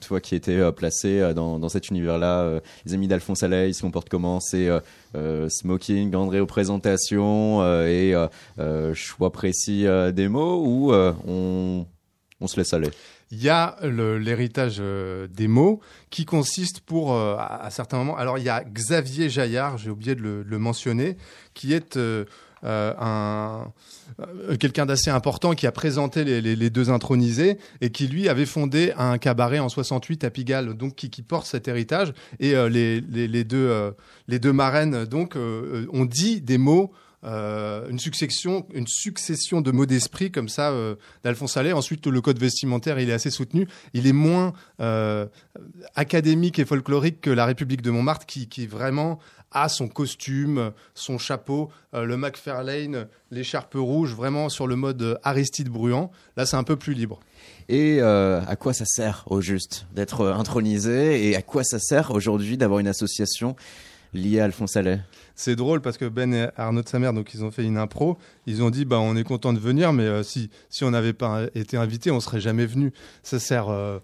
toi 0.02 0.20
qui 0.22 0.36
étais 0.36 0.72
placé 0.72 1.34
dans, 1.34 1.58
dans 1.58 1.70
cet 1.70 1.90
univers-là, 1.90 2.60
les 2.86 2.94
amis 2.94 3.08
d'Alphonse 3.08 3.42
Allais, 3.42 3.72
ils 3.72 3.74
se 3.74 3.82
comportent 3.82 4.08
comment? 4.10 4.40
C'est 4.40 4.70
smoking, 5.48 6.14
André 6.14 6.42
aux 6.42 6.46
présentations 6.46 7.64
et 7.88 8.14
choix 8.94 9.32
précis 9.32 9.86
des 10.14 10.28
mots 10.28 10.64
ou 10.64 10.94
on, 10.94 11.88
on 12.40 12.48
se 12.48 12.56
laisse 12.58 12.74
aller? 12.74 12.92
Il 13.32 13.44
y 13.44 13.50
a 13.50 13.76
l'héritage 13.84 14.78
euh, 14.80 15.28
des 15.28 15.48
mots 15.48 15.82
qui 16.10 16.26
consiste 16.26 16.80
pour, 16.80 17.14
euh, 17.14 17.36
à, 17.38 17.70
certains 17.70 17.98
moments. 17.98 18.18
Alors, 18.18 18.40
il 18.40 18.44
y 18.44 18.50
a 18.50 18.64
Xavier 18.64 19.30
Jaillard, 19.30 19.78
j'ai 19.78 19.92
oublié 19.92 20.16
de 20.16 20.44
le, 20.44 20.60
mentionner, 20.60 21.16
qui 21.54 21.74
est 21.74 21.96
euh, 21.98 22.26
un 22.64 23.72
quelqu'un 24.60 24.86
d'assez 24.86 25.10
important 25.12 25.54
qui 25.54 25.66
a 25.66 25.72
présenté 25.72 26.26
les, 26.26 26.70
deux 26.70 26.90
intronisés 26.90 27.58
et 27.80 27.90
qui 27.90 28.08
lui 28.08 28.28
avait 28.28 28.48
fondé 28.48 28.92
un 28.98 29.18
cabaret 29.18 29.60
en 29.60 29.70
68 29.70 30.26
à 30.26 30.30
Pigalle, 30.30 30.74
donc 30.74 30.96
qui, 30.96 31.22
porte 31.22 31.46
cet 31.46 31.70
héritage. 31.70 32.12
Et 32.40 32.54
les, 32.70 33.00
les- 33.00 33.44
deux 33.46 33.94
les 34.28 34.40
deux 34.40 34.52
marraines 34.52 35.06
donc 35.06 35.38
ont 35.38 36.06
dit 36.06 36.42
des 36.42 36.58
mots. 36.58 36.92
Euh, 37.26 37.90
une 37.90 38.00
succession, 38.00 38.66
une 38.74 38.88
succession 38.88 39.60
de 39.60 39.72
mots 39.72 39.86
d'esprit 39.86 40.32
comme 40.32 40.48
ça 40.48 40.72
euh, 40.72 40.96
d'Alphonse 41.24 41.58
Allais. 41.58 41.74
Ensuite, 41.74 42.08
le 42.08 42.22
code 42.22 42.40
vestimentaire, 42.40 43.00
il 43.00 43.10
est 43.10 43.14
assez 43.14 43.32
soutenu. 43.32 43.68
Il 43.94 44.08
est 44.08 44.14
moins 44.14 44.54
euh, 44.80 45.26
académique 45.96 46.60
et 46.60 46.66
folklorique 46.66 47.22
que 47.22 47.30
la 47.30 47.46
République 47.46 47.82
de 47.82 47.92
Montmartre, 47.92 48.26
qui, 48.26 48.48
qui 48.48 48.68
vraiment 48.68 49.20
a 49.52 49.68
son 49.68 49.88
costume, 49.88 50.72
son 50.94 51.18
chapeau, 51.18 51.72
le 51.92 52.18
McFarlane, 52.18 53.08
l'écharpe 53.32 53.74
rouge, 53.74 54.14
vraiment 54.14 54.48
sur 54.48 54.68
le 54.68 54.76
mode 54.76 55.20
Aristide 55.24 55.70
Bruant. 55.70 56.12
Là, 56.38 56.46
c'est 56.46 56.56
un 56.56 56.64
peu 56.64 56.76
plus 56.76 56.94
libre. 56.94 57.20
Et 57.68 58.00
à 58.00 58.56
quoi 58.60 58.74
ça 58.74 58.86
sert 58.86 59.24
au 59.26 59.42
juste 59.42 59.88
d'être 59.96 60.28
intronisé? 60.28 61.28
Et 61.28 61.36
à 61.36 61.42
quoi 61.42 61.64
ça 61.64 61.80
sert 61.80 62.12
aujourd'hui 62.12 62.58
d'avoir 62.58 62.78
une 62.78 62.88
association 62.88 63.56
liée 64.14 64.40
à 64.40 64.44
Alphonse 64.44 64.78
Allais? 64.78 65.00
C'est 65.42 65.56
drôle 65.56 65.80
parce 65.80 65.98
que 65.98 66.04
Ben 66.04 66.34
et 66.34 66.48
Arnaud 66.58 66.82
de 66.82 66.90
sa 66.90 67.00
mère, 67.00 67.14
donc 67.14 67.34
ils 67.34 67.46
ont 67.46 67.52
fait 67.52 67.64
une 67.64 67.78
impro. 67.78 68.18
Ils 68.46 68.62
ont 68.62 68.70
dit, 68.70 68.84
bah, 68.84 69.00
on 69.00 69.16
est 69.16 69.24
content 69.24 69.54
de 69.54 69.60
venir, 69.60 69.94
mais 69.94 70.04
euh, 70.04 70.22
si, 70.22 70.50
si 70.70 70.84
on 70.84 70.92
n'avait 70.92 71.14
pas 71.14 71.44
été 71.56 71.78
invité, 71.78 72.12
on 72.12 72.20
serait 72.20 72.42
jamais 72.42 72.66
venu. 72.66 72.92
Ça 73.24 73.40
sert. 73.40 73.70
euh, 73.70 74.00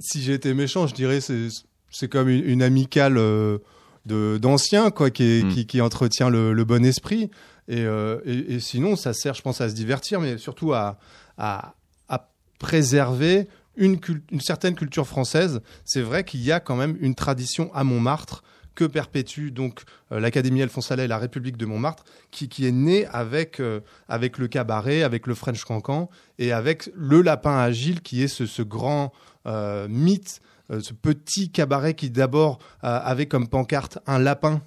si 0.00 0.22
j'étais 0.22 0.54
méchant, 0.54 0.88
je 0.88 0.94
dirais 0.94 1.20
c'est 1.20 1.46
c'est 1.90 2.08
comme 2.08 2.28
une, 2.28 2.44
une 2.44 2.62
amicale 2.64 3.16
euh, 3.16 3.58
de 4.06 4.38
d'anciens 4.42 4.90
quoi, 4.90 5.10
qui, 5.10 5.22
est- 5.22 5.44
Mm. 5.44 5.48
qui 5.50 5.66
qui 5.66 5.80
entretient 5.80 6.28
le, 6.30 6.52
le 6.52 6.64
bon 6.64 6.84
esprit. 6.84 7.30
Et, 7.68 7.82
et, 8.24 8.54
et 8.54 8.58
sinon, 8.60 8.96
ça 8.96 9.12
sert, 9.14 9.34
je 9.34 9.42
pense, 9.42 9.60
à 9.60 9.68
se 9.70 9.74
divertir, 9.76 10.20
mais 10.20 10.36
surtout 10.36 10.72
à 10.72 10.98
à, 11.38 11.74
à 12.08 12.28
préserver 12.58 13.46
une, 13.76 13.98
une 14.32 14.40
certaine 14.40 14.74
culture 14.74 15.06
française. 15.06 15.60
C'est 15.84 16.02
vrai 16.02 16.24
qu'il 16.24 16.42
y 16.42 16.50
a 16.50 16.58
quand 16.58 16.74
même 16.76 16.96
une 17.00 17.14
tradition 17.14 17.70
à 17.72 17.84
Montmartre 17.84 18.42
que 18.74 18.84
perpétue 18.84 19.50
donc 19.50 19.82
euh, 20.10 20.20
l'Académie 20.20 20.62
Alphonse 20.62 20.90
Allais 20.90 21.04
et 21.04 21.08
la 21.08 21.18
République 21.18 21.56
de 21.56 21.66
Montmartre, 21.66 22.04
qui, 22.30 22.48
qui 22.48 22.66
est 22.66 22.72
née 22.72 23.06
avec, 23.06 23.60
euh, 23.60 23.80
avec 24.08 24.38
le 24.38 24.48
cabaret, 24.48 25.02
avec 25.02 25.26
le 25.26 25.34
French 25.34 25.64
Cancan 25.64 26.08
et 26.38 26.52
avec 26.52 26.90
le 26.94 27.22
Lapin 27.22 27.56
Agile, 27.56 28.00
qui 28.00 28.22
est 28.22 28.28
ce, 28.28 28.46
ce 28.46 28.62
grand 28.62 29.12
euh, 29.46 29.88
mythe, 29.88 30.40
ce 30.70 30.94
petit 30.94 31.50
cabaret 31.50 31.92
qui 31.92 32.08
d'abord 32.08 32.58
avait 32.80 33.26
comme 33.26 33.46
pancarte 33.46 33.98
un 34.06 34.18
lapin 34.18 34.62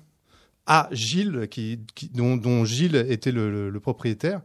à 0.67 0.87
Gilles, 0.91 1.47
qui, 1.49 1.79
dont, 2.13 2.37
dont 2.37 2.63
Gilles 2.63 3.07
était 3.09 3.31
le, 3.31 3.71
propriétaire, 3.79 4.41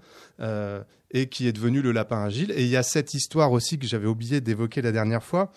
et 1.10 1.28
qui 1.28 1.46
est 1.46 1.52
devenu 1.52 1.82
le 1.82 1.92
lapin 1.92 2.24
à 2.24 2.30
Gilles. 2.30 2.52
Et 2.52 2.62
il 2.62 2.68
y 2.68 2.76
a 2.76 2.82
cette 2.82 3.12
histoire 3.12 3.52
aussi 3.52 3.78
que 3.78 3.86
j'avais 3.86 4.06
oublié 4.06 4.40
d'évoquer 4.40 4.80
la 4.80 4.92
dernière 4.92 5.22
fois, 5.22 5.52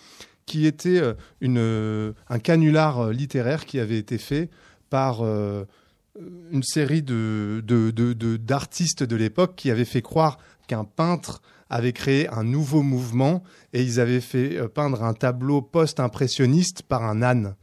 qui 0.46 0.66
était 0.66 1.00
euh, 1.00 1.14
euh, 1.42 2.12
un 2.28 2.38
canular 2.38 2.98
euh, 3.00 3.12
littéraire 3.12 3.64
qui 3.66 3.78
avait 3.80 3.98
été 3.98 4.18
fait 4.18 4.50
par 4.90 5.22
une 5.24 6.62
série 6.62 7.02
de 7.02 7.60
de- 7.66 7.90
de- 7.90 8.36
d'artistes 8.36 9.02
l'époque 9.16 9.54
qui 9.56 9.70
avaient 9.72 9.84
fait 9.84 10.02
croire 10.02 10.38
qu'un 10.68 10.84
peintre 10.84 11.42
avait 11.68 11.92
créé 11.92 12.28
un 12.28 12.44
nouveau 12.44 12.82
mouvement 12.82 13.42
et 13.72 13.82
ils 13.82 13.98
avaient 13.98 14.20
fait 14.20 14.68
peindre 14.68 15.02
un 15.02 15.14
tableau 15.14 15.62
post-impressionniste 15.62 16.82
par 16.82 17.02
un 17.02 17.22
âne. 17.22 17.56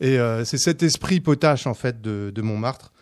Et 0.00 0.16
c'est 0.44 0.56
cet 0.56 0.82
esprit 0.82 1.20
potache 1.20 1.66
en 1.66 1.74
fait 1.74 2.00
de, 2.00 2.32
Montmartre, 2.40 2.92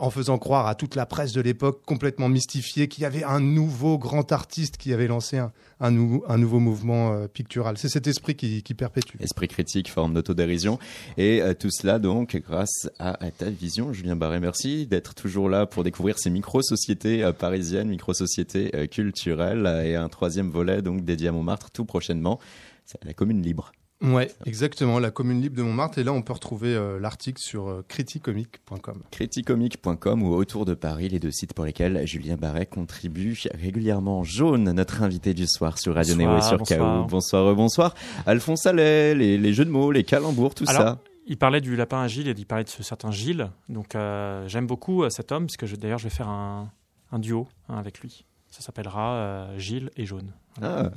en 0.00 0.10
faisant 0.10 0.36
croire 0.38 0.66
à 0.66 0.74
toute 0.74 0.94
la 0.96 1.06
presse 1.06 1.32
de 1.32 1.40
l'époque 1.40 1.82
complètement 1.86 2.28
mystifiée 2.28 2.88
qu'il 2.88 3.02
y 3.02 3.06
avait 3.06 3.24
un 3.24 3.40
nouveau 3.40 3.96
grand 3.96 4.32
artiste 4.32 4.76
qui 4.76 4.92
avait 4.92 5.06
lancé 5.06 5.38
un, 5.38 5.50
un, 5.80 5.90
nou- 5.90 6.22
un 6.28 6.36
nouveau 6.36 6.60
mouvement 6.60 7.12
euh, 7.12 7.26
pictural. 7.26 7.78
C'est 7.78 7.88
cet 7.88 8.06
esprit 8.06 8.34
qui, 8.36 8.62
qui 8.62 8.74
perpétue. 8.74 9.16
Esprit 9.20 9.48
critique, 9.48 9.90
forme 9.90 10.12
d'autodérision. 10.12 10.78
Et 11.16 11.40
euh, 11.40 11.54
tout 11.54 11.70
cela 11.70 11.98
donc 11.98 12.36
grâce 12.36 12.90
à, 12.98 13.16
ta 13.30 13.48
vision, 13.48 13.92
Julien 13.94 14.14
Barré. 14.16 14.40
Merci 14.40 14.86
d'être 14.86 15.14
toujours 15.14 15.48
là 15.48 15.64
pour 15.64 15.84
découvrir 15.84 16.18
ces 16.18 16.28
micro-sociétés 16.28 17.24
euh, 17.24 17.32
parisiennes, 17.32 17.88
micro-sociétés 17.88 18.70
euh, 18.74 18.86
culturelles. 18.86 19.64
euh, 19.66 19.84
Et 19.84 19.94
un 19.96 20.08
troisième 20.10 20.50
volet 20.50 20.82
donc 20.82 21.04
dédié 21.04 21.28
à 21.28 21.32
Montmartre 21.32 21.70
tout 21.70 21.84
prochainement. 21.86 22.38
C'est 22.84 23.02
la 23.04 23.14
commune 23.14 23.42
libre. 23.42 23.72
Ouais, 24.00 24.30
exactement, 24.46 25.00
la 25.00 25.10
commune 25.10 25.40
libre 25.42 25.56
de 25.56 25.62
Montmartre. 25.62 25.98
Et 25.98 26.04
là, 26.04 26.12
on 26.12 26.22
peut 26.22 26.32
retrouver 26.32 26.68
euh, 26.74 27.00
l'article 27.00 27.40
sur 27.42 27.66
euh, 27.68 27.84
criticomique.com. 27.88 29.02
criticomique.com 29.10 30.22
ou 30.22 30.34
autour 30.34 30.64
de 30.64 30.74
Paris, 30.74 31.08
les 31.08 31.18
deux 31.18 31.30
sites 31.32 31.52
pour 31.54 31.64
lesquels 31.64 32.06
Julien 32.06 32.36
Barret 32.36 32.66
contribue 32.66 33.36
régulièrement. 33.54 34.22
Jaune, 34.24 34.70
notre 34.72 35.02
invité 35.02 35.34
du 35.34 35.46
soir 35.46 35.78
sur 35.78 35.94
Radio 35.94 36.14
Néo 36.14 36.36
et 36.38 36.42
sur 36.42 36.58
bonsoir. 36.58 37.02
KO. 37.04 37.08
Bonsoir, 37.08 37.54
bonsoir. 37.54 37.94
Alphonse 38.26 38.66
Allais, 38.66 39.14
les, 39.14 39.36
les 39.38 39.52
jeux 39.52 39.64
de 39.64 39.70
mots, 39.70 39.90
les 39.90 40.04
calembours, 40.04 40.54
tout 40.54 40.64
Alors, 40.68 40.82
ça. 40.82 40.98
Il 41.26 41.36
parlait 41.36 41.60
du 41.60 41.74
lapin 41.76 42.00
à 42.00 42.08
Gilles 42.08 42.28
et 42.28 42.34
il 42.36 42.46
parlait 42.46 42.64
de 42.64 42.68
ce 42.70 42.82
certain 42.82 43.10
Gilles. 43.10 43.50
Donc 43.68 43.94
euh, 43.94 44.46
j'aime 44.48 44.66
beaucoup 44.66 45.02
euh, 45.02 45.10
cet 45.10 45.32
homme, 45.32 45.46
puisque 45.46 45.66
je- 45.66 45.76
d'ailleurs 45.76 45.98
je 45.98 46.04
vais 46.04 46.14
faire 46.14 46.28
un, 46.28 46.70
un 47.12 47.18
duo 47.18 47.46
hein, 47.68 47.76
avec 47.78 48.00
lui. 48.00 48.24
Ça 48.58 48.64
s'appellera 48.64 49.14
euh, 49.14 49.58
Gilles 49.58 49.90
et 49.96 50.04
Jaune. 50.04 50.32
Ah. 50.60 50.90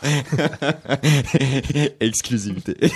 Exclusivité. 2.00 2.74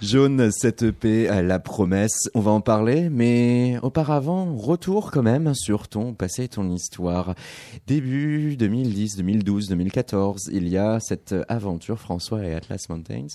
Jaune, 0.00 0.52
cette 0.52 0.82
EP, 0.84 1.26
la 1.42 1.58
promesse, 1.58 2.30
on 2.34 2.40
va 2.40 2.52
en 2.52 2.60
parler, 2.60 3.10
mais 3.10 3.80
auparavant, 3.82 4.54
retour 4.54 5.10
quand 5.10 5.24
même 5.24 5.52
sur 5.56 5.88
ton 5.88 6.14
passé 6.14 6.44
et 6.44 6.48
ton 6.48 6.70
histoire. 6.70 7.34
Début 7.88 8.56
2010, 8.56 9.16
2012, 9.16 9.66
2014, 9.66 10.50
il 10.52 10.68
y 10.68 10.78
a 10.78 11.00
cette 11.00 11.34
aventure 11.48 11.98
François 11.98 12.44
et 12.44 12.54
Atlas 12.54 12.88
Mountains. 12.88 13.26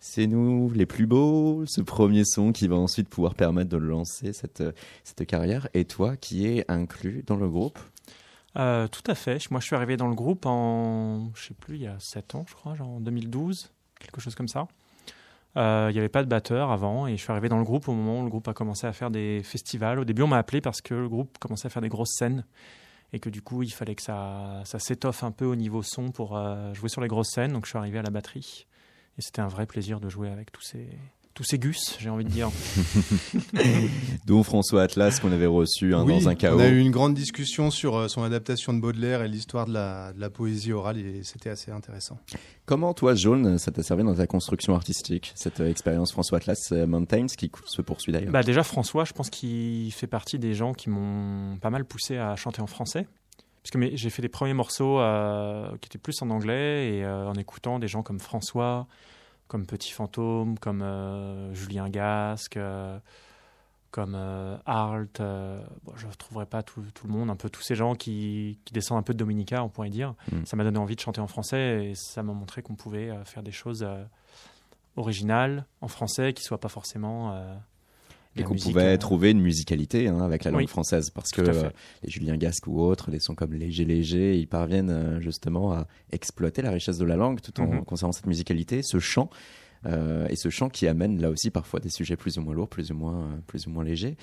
C'est 0.00 0.26
nous 0.26 0.70
les 0.74 0.84
plus 0.84 1.06
beaux, 1.06 1.64
ce 1.66 1.80
premier 1.80 2.26
son 2.26 2.52
qui 2.52 2.68
va 2.68 2.76
ensuite 2.76 3.08
pouvoir 3.08 3.34
permettre 3.34 3.70
de 3.70 3.78
lancer 3.78 4.34
cette, 4.34 4.62
cette 5.02 5.26
carrière, 5.26 5.68
et 5.72 5.86
toi 5.86 6.16
qui 6.16 6.46
es 6.46 6.66
inclus 6.68 7.24
dans 7.26 7.36
le 7.36 7.48
groupe? 7.48 7.78
Euh, 8.56 8.86
tout 8.88 9.02
à 9.10 9.14
fait. 9.14 9.50
Moi 9.50 9.60
je 9.60 9.66
suis 9.66 9.76
arrivé 9.76 9.96
dans 9.96 10.08
le 10.08 10.14
groupe 10.14 10.44
en, 10.46 11.30
je 11.34 11.48
sais 11.48 11.54
plus, 11.54 11.76
il 11.76 11.82
y 11.82 11.86
a 11.86 11.96
7 11.98 12.34
ans 12.34 12.44
je 12.48 12.54
crois, 12.54 12.74
genre 12.74 12.88
en 12.88 13.00
2012, 13.00 13.70
quelque 13.98 14.20
chose 14.20 14.34
comme 14.34 14.48
ça. 14.48 14.68
Euh, 15.56 15.88
Il 15.90 15.94
n'y 15.94 15.98
avait 15.98 16.08
pas 16.08 16.22
de 16.22 16.28
batteur 16.28 16.70
avant 16.70 17.06
et 17.06 17.16
je 17.16 17.22
suis 17.22 17.30
arrivé 17.30 17.48
dans 17.48 17.58
le 17.58 17.64
groupe 17.64 17.88
au 17.88 17.92
moment 17.94 18.20
où 18.20 18.24
le 18.24 18.30
groupe 18.30 18.48
a 18.48 18.54
commencé 18.54 18.86
à 18.86 18.92
faire 18.92 19.10
des 19.10 19.42
festivals. 19.42 19.98
Au 19.98 20.04
début 20.04 20.22
on 20.22 20.26
m'a 20.26 20.38
appelé 20.38 20.60
parce 20.60 20.80
que 20.80 20.94
le 20.94 21.08
groupe 21.08 21.38
commençait 21.38 21.66
à 21.66 21.70
faire 21.70 21.82
des 21.82 21.88
grosses 21.88 22.14
scènes 22.16 22.44
et 23.14 23.20
que 23.20 23.30
du 23.30 23.42
coup 23.42 23.62
il 23.62 23.70
fallait 23.70 23.94
que 23.94 24.02
ça, 24.02 24.62
ça 24.64 24.78
s'étoffe 24.78 25.24
un 25.24 25.30
peu 25.30 25.46
au 25.46 25.56
niveau 25.56 25.82
son 25.82 26.10
pour 26.10 26.36
euh, 26.36 26.74
jouer 26.74 26.88
sur 26.88 27.00
les 27.00 27.08
grosses 27.08 27.30
scènes. 27.32 27.52
Donc 27.52 27.64
je 27.64 27.70
suis 27.70 27.78
arrivé 27.78 27.98
à 27.98 28.02
la 28.02 28.10
batterie 28.10 28.66
et 29.18 29.22
c'était 29.22 29.40
un 29.40 29.48
vrai 29.48 29.66
plaisir 29.66 30.00
de 30.00 30.08
jouer 30.08 30.30
avec 30.30 30.52
tous 30.52 30.62
ces, 30.62 30.88
tous 31.34 31.44
ces 31.44 31.58
gus, 31.58 31.96
j'ai 31.98 32.10
envie 32.10 32.24
de 32.24 32.30
dire. 32.30 32.50
Dont 34.26 34.42
François 34.42 34.82
Atlas 34.82 35.18
qu'on 35.20 35.32
avait 35.32 35.46
reçu 35.46 35.94
hein, 35.94 36.04
Oui, 36.04 36.14
dans 36.20 36.28
un 36.28 36.34
chaos. 36.34 36.58
On 36.58 36.60
a 36.60 36.68
eu 36.68 36.78
une 36.78 36.90
grande 36.90 37.14
discussion 37.14 37.70
sur 37.70 37.96
euh, 37.96 38.08
son 38.08 38.22
adaptation 38.22 38.74
de 38.74 38.80
Baudelaire 38.80 39.22
et 39.22 39.28
l'histoire 39.28 39.66
de 39.66 39.72
la, 39.72 40.12
de 40.12 40.20
la 40.20 40.30
poésie 40.30 40.72
orale 40.72 40.98
et 40.98 41.22
c'était 41.24 41.50
assez 41.50 41.70
intéressant. 41.70 42.18
Comment 42.66 42.94
toi, 42.94 43.14
Jaune, 43.14 43.58
ça 43.58 43.70
t'a 43.70 43.82
servi 43.82 44.04
dans 44.04 44.14
ta 44.14 44.26
construction 44.26 44.74
artistique, 44.74 45.32
cette 45.34 45.60
euh, 45.60 45.70
expérience 45.70 46.12
François 46.12 46.38
Atlas 46.38 46.70
euh, 46.72 46.86
Mountains 46.86 47.26
qui 47.26 47.50
se 47.66 47.82
poursuit 47.82 48.12
d'ailleurs? 48.12 48.32
Bah 48.32 48.42
déjà 48.42 48.62
François, 48.62 49.04
je 49.04 49.12
pense 49.12 49.30
qu'il 49.30 49.92
fait 49.92 50.06
partie 50.06 50.38
des 50.38 50.54
gens 50.54 50.72
qui 50.74 50.90
m'ont 50.90 51.56
pas 51.58 51.70
mal 51.70 51.84
poussé 51.84 52.18
à 52.18 52.36
chanter 52.36 52.60
en 52.60 52.66
français. 52.66 53.06
Parce 53.62 53.70
que 53.70 53.96
j'ai 53.96 54.10
fait 54.10 54.22
des 54.22 54.28
premiers 54.28 54.54
morceaux 54.54 54.98
euh, 54.98 55.70
qui 55.80 55.86
étaient 55.86 55.98
plus 55.98 56.20
en 56.20 56.30
anglais 56.30 56.96
et 56.96 57.04
euh, 57.04 57.28
en 57.28 57.34
écoutant 57.34 57.78
des 57.78 57.86
gens 57.86 58.02
comme 58.02 58.18
François, 58.18 58.88
comme 59.52 59.66
Petit 59.66 59.92
Fantôme, 59.92 60.58
comme 60.58 60.80
euh, 60.80 61.52
Julien 61.52 61.90
Gasque, 61.90 62.56
euh, 62.56 62.98
comme 63.90 64.14
euh, 64.16 64.56
Arlt. 64.64 65.20
bon, 65.20 65.92
je 65.94 66.06
ne 66.06 66.10
retrouverai 66.10 66.46
pas 66.46 66.62
tout, 66.62 66.82
tout 66.94 67.06
le 67.06 67.12
monde, 67.12 67.28
un 67.28 67.36
peu 67.36 67.50
tous 67.50 67.60
ces 67.60 67.74
gens 67.74 67.94
qui, 67.94 68.58
qui 68.64 68.72
descendent 68.72 69.00
un 69.00 69.02
peu 69.02 69.12
de 69.12 69.18
Dominica, 69.18 69.62
on 69.62 69.68
pourrait 69.68 69.90
dire. 69.90 70.14
Mm. 70.32 70.46
Ça 70.46 70.56
m'a 70.56 70.64
donné 70.64 70.78
envie 70.78 70.96
de 70.96 71.00
chanter 71.00 71.20
en 71.20 71.26
français 71.26 71.84
et 71.84 71.94
ça 71.94 72.22
m'a 72.22 72.32
montré 72.32 72.62
qu'on 72.62 72.76
pouvait 72.76 73.10
faire 73.26 73.42
des 73.42 73.52
choses 73.52 73.86
originales 74.96 75.66
en 75.82 75.88
français 75.88 76.32
qui 76.32 76.42
soient 76.42 76.60
pas 76.60 76.70
forcément 76.70 77.38
Et 78.36 78.44
qu'on 78.44 78.54
pouvait 78.56 78.94
euh, 78.94 78.96
trouver 78.98 79.30
une 79.32 79.40
musicalité 79.40 80.08
hein, 80.08 80.20
avec 80.20 80.44
la 80.44 80.50
langue 80.50 80.60
Oui, 80.62 80.66
française, 80.66 81.10
parce 81.10 81.30
que 81.30 81.42
euh, 81.42 81.68
les 82.02 82.10
Julien 82.10 82.36
Gasque 82.38 82.66
ou 82.66 82.80
autres, 82.80 83.10
des 83.10 83.20
sons 83.20 83.34
comme 83.34 83.52
Léger 83.52 83.84
Léger, 83.84 84.38
ils 84.38 84.46
parviennent 84.48 84.88
euh, 84.90 85.20
justement 85.20 85.72
à 85.72 85.86
exploiter 86.12 86.62
la 86.62 86.70
richesse 86.70 86.96
de 86.98 87.04
la 87.04 87.16
langue 87.16 87.40
tout 87.42 87.60
en 87.60 87.66
Mhm. 87.66 87.84
conservant 87.84 88.12
cette 88.12 88.26
musicalité, 88.26 88.82
ce 88.82 88.98
chant. 88.98 89.28
euh, 89.84 90.28
et 90.30 90.36
ce 90.36 90.48
chant 90.48 90.68
qui 90.68 90.86
amène 90.86 91.20
là 91.20 91.28
aussi 91.28 91.50
parfois 91.50 91.80
des 91.80 91.90
sujets 91.90 92.14
plus 92.16 92.38
ou 92.38 92.42
moins 92.42 92.54
lourds, 92.54 92.68
plus 92.68 92.92
ou 92.92 92.94
moins, 92.94 93.40
plus 93.48 93.66
ou 93.66 93.70
moins 93.70 93.82
légers. 93.82 94.16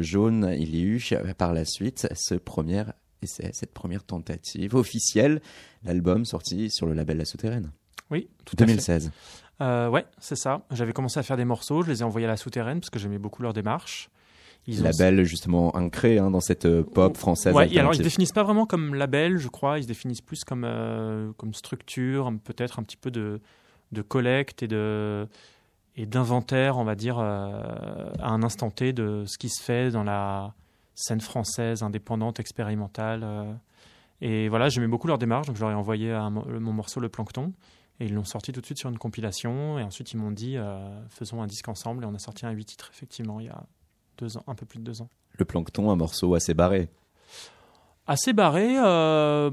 Jaune, 0.00 0.54
il 0.58 0.74
y 0.76 0.80
a 0.80 0.84
eu 0.84 1.00
par 1.38 1.52
la 1.52 1.64
suite 1.64 2.08
ce 2.14 2.34
premier 2.34 2.82
essai, 3.22 3.50
cette 3.52 3.72
première 3.72 4.02
tentative 4.04 4.74
officielle, 4.74 5.40
l'album 5.84 6.24
sorti 6.24 6.68
sur 6.70 6.86
le 6.86 6.94
label 6.94 7.16
La 7.18 7.24
Souterraine, 7.24 7.70
Oui, 8.10 8.28
tout 8.44 8.56
à 8.58 8.66
fait. 8.66 8.72
2016. 9.62 9.68
Euh, 9.86 9.88
ouais, 9.90 10.04
c'est 10.18 10.36
ça. 10.36 10.62
J'avais 10.70 10.92
commencé 10.92 11.18
à 11.18 11.22
faire 11.22 11.36
des 11.36 11.44
morceaux, 11.44 11.82
je 11.82 11.90
les 11.90 12.00
ai 12.00 12.04
envoyés 12.04 12.26
à 12.26 12.30
la 12.30 12.36
souterraine 12.36 12.80
parce 12.80 12.90
que 12.90 12.98
j'aimais 12.98 13.18
beaucoup 13.18 13.42
leur 13.42 13.52
démarche. 13.52 14.10
Ils 14.66 14.80
ont- 14.80 14.84
Label 14.84 15.24
justement 15.24 15.74
ancré 15.76 16.18
hein, 16.18 16.30
dans 16.30 16.40
cette 16.40 16.66
euh, 16.66 16.84
pop 16.84 17.16
française 17.16 17.52
Ouais, 17.54 17.76
alors 17.78 17.92
ils 17.94 17.96
se 17.98 18.02
définissent 18.02 18.32
pas 18.32 18.44
vraiment 18.44 18.64
comme 18.64 18.94
label, 18.94 19.38
je 19.38 19.48
crois. 19.48 19.78
Ils 19.78 19.82
se 19.82 19.88
définissent 19.88 20.20
plus 20.20 20.44
comme 20.44 20.64
euh, 20.64 21.32
comme 21.36 21.52
structure, 21.52 22.32
peut-être 22.44 22.78
un 22.78 22.82
petit 22.84 22.96
peu 22.96 23.10
de 23.10 23.40
de 23.90 24.02
collecte 24.02 24.62
et 24.62 24.68
de 24.68 25.26
et 25.96 26.06
d'inventaire, 26.06 26.78
on 26.78 26.84
va 26.84 26.94
dire, 26.94 27.18
euh, 27.18 27.60
à 28.20 28.30
un 28.30 28.42
instant 28.42 28.70
T 28.70 28.92
de 28.92 29.24
ce 29.26 29.36
qui 29.36 29.48
se 29.50 29.62
fait 29.62 29.90
dans 29.90 30.04
la 30.04 30.54
scène 30.94 31.20
française 31.20 31.82
indépendante, 31.82 32.38
expérimentale. 32.40 33.26
Et 34.22 34.48
voilà, 34.48 34.68
j'aimais 34.68 34.86
beaucoup 34.86 35.08
leur 35.08 35.18
démarche, 35.18 35.48
donc 35.48 35.56
je 35.56 35.60
leur 35.60 35.70
ai 35.72 35.74
envoyé 35.74 36.12
un 36.12 36.30
mon 36.30 36.72
morceau 36.72 37.00
Le 37.00 37.08
Plancton. 37.08 37.52
Et 38.02 38.06
ils 38.06 38.14
l'ont 38.14 38.24
sorti 38.24 38.50
tout 38.50 38.60
de 38.60 38.66
suite 38.66 38.78
sur 38.78 38.90
une 38.90 38.98
compilation. 38.98 39.78
Et 39.78 39.84
ensuite, 39.84 40.10
ils 40.12 40.16
m'ont 40.16 40.32
dit, 40.32 40.56
euh, 40.56 40.90
faisons 41.08 41.40
un 41.40 41.46
disque 41.46 41.68
ensemble. 41.68 42.02
Et 42.02 42.06
on 42.08 42.14
a 42.14 42.18
sorti 42.18 42.44
un 42.44 42.50
huit 42.50 42.64
titres, 42.64 42.90
effectivement, 42.92 43.38
il 43.38 43.46
y 43.46 43.48
a 43.48 43.62
deux 44.18 44.36
ans, 44.36 44.42
un 44.48 44.56
peu 44.56 44.66
plus 44.66 44.80
de 44.80 44.84
deux 44.84 45.02
ans. 45.02 45.08
Le 45.38 45.44
plancton, 45.44 45.88
un 45.88 45.94
morceau 45.94 46.34
assez 46.34 46.52
barré. 46.52 46.88
Assez 48.08 48.32
barré, 48.32 48.76
euh, 48.76 49.52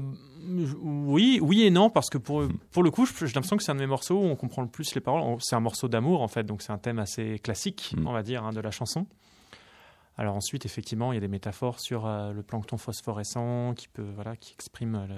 oui, 0.82 1.38
oui 1.40 1.62
et 1.62 1.70
non, 1.70 1.90
parce 1.90 2.10
que 2.10 2.18
pour, 2.18 2.42
pour 2.72 2.82
le 2.82 2.90
coup, 2.90 3.06
j'ai 3.06 3.26
l'impression 3.26 3.56
que 3.56 3.62
c'est 3.62 3.70
un 3.70 3.76
de 3.76 3.80
mes 3.80 3.86
morceaux 3.86 4.16
où 4.16 4.24
on 4.24 4.34
comprend 4.34 4.62
le 4.62 4.68
plus 4.68 4.92
les 4.96 5.00
paroles. 5.00 5.22
C'est 5.38 5.54
un 5.54 5.60
morceau 5.60 5.86
d'amour, 5.86 6.20
en 6.20 6.26
fait, 6.26 6.42
donc 6.42 6.60
c'est 6.60 6.72
un 6.72 6.78
thème 6.78 6.98
assez 6.98 7.38
classique, 7.38 7.94
Mm. 7.96 8.08
on 8.08 8.12
va 8.12 8.24
dire, 8.24 8.44
hein, 8.44 8.50
de 8.50 8.60
la 8.60 8.72
chanson. 8.72 9.06
Alors 10.18 10.34
ensuite, 10.34 10.66
effectivement, 10.66 11.12
il 11.12 11.14
y 11.14 11.18
a 11.18 11.20
des 11.20 11.28
métaphores 11.28 11.78
sur 11.78 12.04
euh, 12.04 12.32
le 12.32 12.42
plancton 12.42 12.76
phosphorescent 12.76 13.74
qui 13.74 13.86
peut, 13.86 14.10
voilà, 14.16 14.36
qui 14.36 14.52
exprime 14.52 15.06
le, 15.08 15.14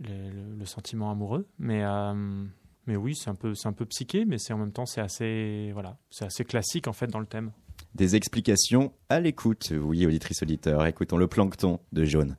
le, 0.00 0.64
sentiment 0.64 1.10
amoureux. 1.10 1.46
Mais, 1.58 1.82
euh, 1.84 2.44
mais 2.86 2.96
oui, 2.96 3.14
c'est 3.14 3.30
un 3.30 3.34
peu, 3.34 3.52
un 3.64 3.72
peu 3.72 3.86
psyché, 3.86 4.24
mais 4.24 4.38
c'est 4.38 4.52
en 4.52 4.58
même 4.58 4.72
temps, 4.72 4.86
c'est 4.86 5.00
assez, 5.00 5.70
voilà, 5.72 5.96
c'est 6.10 6.24
assez 6.24 6.44
classique 6.44 6.88
en 6.88 6.92
fait 6.92 7.06
dans 7.06 7.20
le 7.20 7.26
thème. 7.26 7.52
Des 7.94 8.16
explications 8.16 8.92
à 9.08 9.20
l'écoute. 9.20 9.72
Oui, 9.72 10.06
auditrice 10.06 10.42
auditeur, 10.42 10.86
écoutons 10.86 11.16
le 11.16 11.26
plancton 11.26 11.80
de 11.92 12.04
Jaune. 12.04 12.36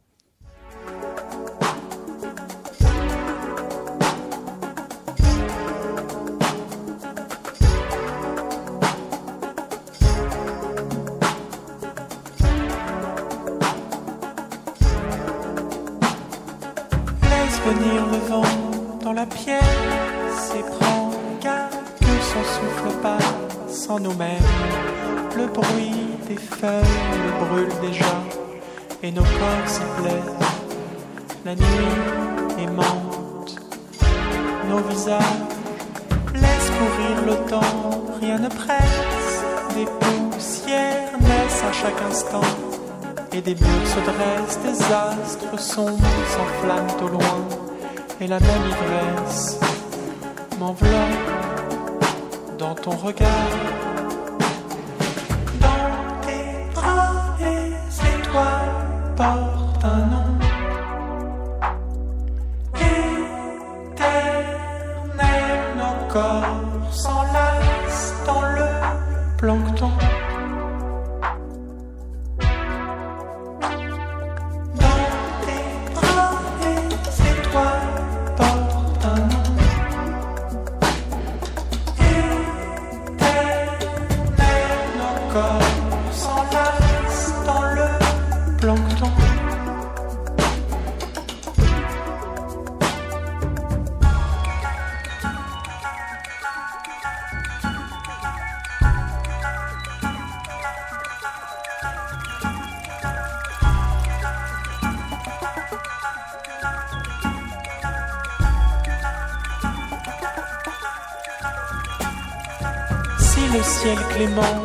Le 113.54 113.64
ciel 113.64 113.98
clément 114.10 114.58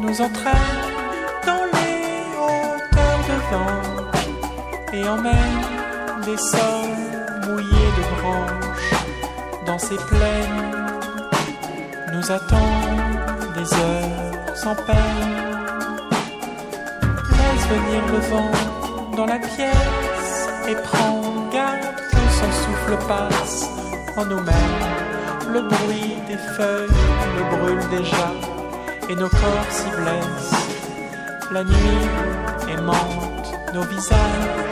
nous 0.00 0.20
entraîne 0.20 0.80
dans 1.46 1.64
les 1.74 2.24
hauteurs 2.38 3.20
de 3.28 3.36
vent 3.50 3.82
et 4.92 5.08
emmène 5.08 5.62
des 6.24 6.36
sols 6.36 7.46
mouillés 7.46 7.92
de 7.98 8.20
branches 8.20 8.70
dans 9.66 9.78
ces 9.78 9.96
plaines, 9.96 10.62
nous 12.12 12.32
attendent 12.32 13.54
des 13.54 13.74
heures 13.74 14.56
sans 14.56 14.74
peine. 14.74 15.36
Laisse 17.30 17.66
venir 17.68 18.06
le 18.12 18.18
vent 18.30 19.16
dans 19.16 19.26
la 19.26 19.38
pièce 19.38 20.48
et 20.68 20.74
prends 20.74 21.20
garde 21.52 21.94
que 22.10 22.16
son 22.16 22.52
souffle 22.52 23.06
passe 23.06 23.68
en 24.16 24.24
nous-mêmes. 24.24 25.09
Le 25.52 25.62
bruit 25.62 26.14
des 26.28 26.36
feuilles 26.36 26.88
me 27.36 27.56
brûle 27.56 27.88
déjà 27.88 28.32
et 29.08 29.16
nos 29.16 29.28
corps 29.28 29.66
s'y 29.68 29.90
blessent. 30.00 30.54
La 31.50 31.64
nuit 31.64 32.08
aimante 32.68 33.52
nos 33.74 33.82
visages. 33.82 34.69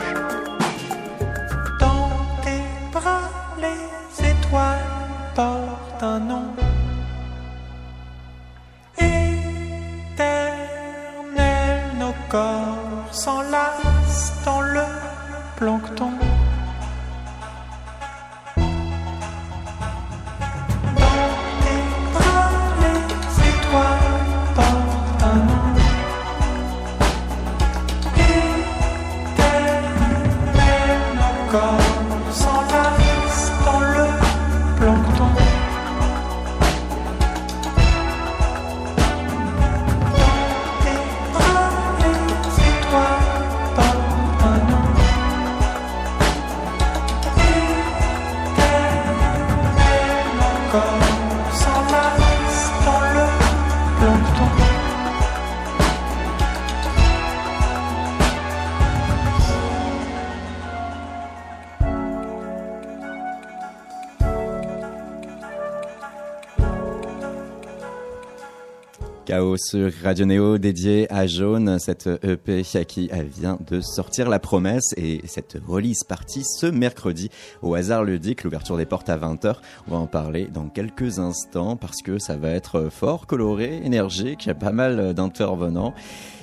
Chaos 69.28 69.58
sur 69.58 69.92
Radio 70.02 70.24
Néo 70.24 70.56
dédié 70.56 71.06
à 71.12 71.26
Jaune, 71.26 71.78
cette 71.78 72.08
EP 72.22 72.62
qui 72.86 73.10
vient 73.38 73.58
de 73.68 73.82
sortir 73.82 74.26
La 74.30 74.38
Promesse 74.38 74.94
et 74.96 75.20
cette 75.26 75.58
release 75.66 76.02
partie 76.02 76.44
ce 76.44 76.64
mercredi 76.64 77.28
au 77.60 77.74
hasard 77.74 78.04
ludique, 78.04 78.42
l'ouverture 78.42 78.78
des 78.78 78.86
portes 78.86 79.10
à 79.10 79.18
20h. 79.18 79.56
On 79.86 79.90
va 79.90 79.96
en 79.98 80.06
parler 80.06 80.46
dans 80.46 80.70
quelques 80.70 81.18
instants 81.18 81.76
parce 81.76 82.00
que 82.00 82.18
ça 82.18 82.38
va 82.38 82.48
être 82.48 82.88
fort 82.90 83.26
coloré, 83.26 83.82
énergique, 83.84 84.46
il 84.46 84.48
y 84.48 84.52
a 84.52 84.54
pas 84.54 84.72
mal 84.72 85.12
d'intervenants. 85.12 85.92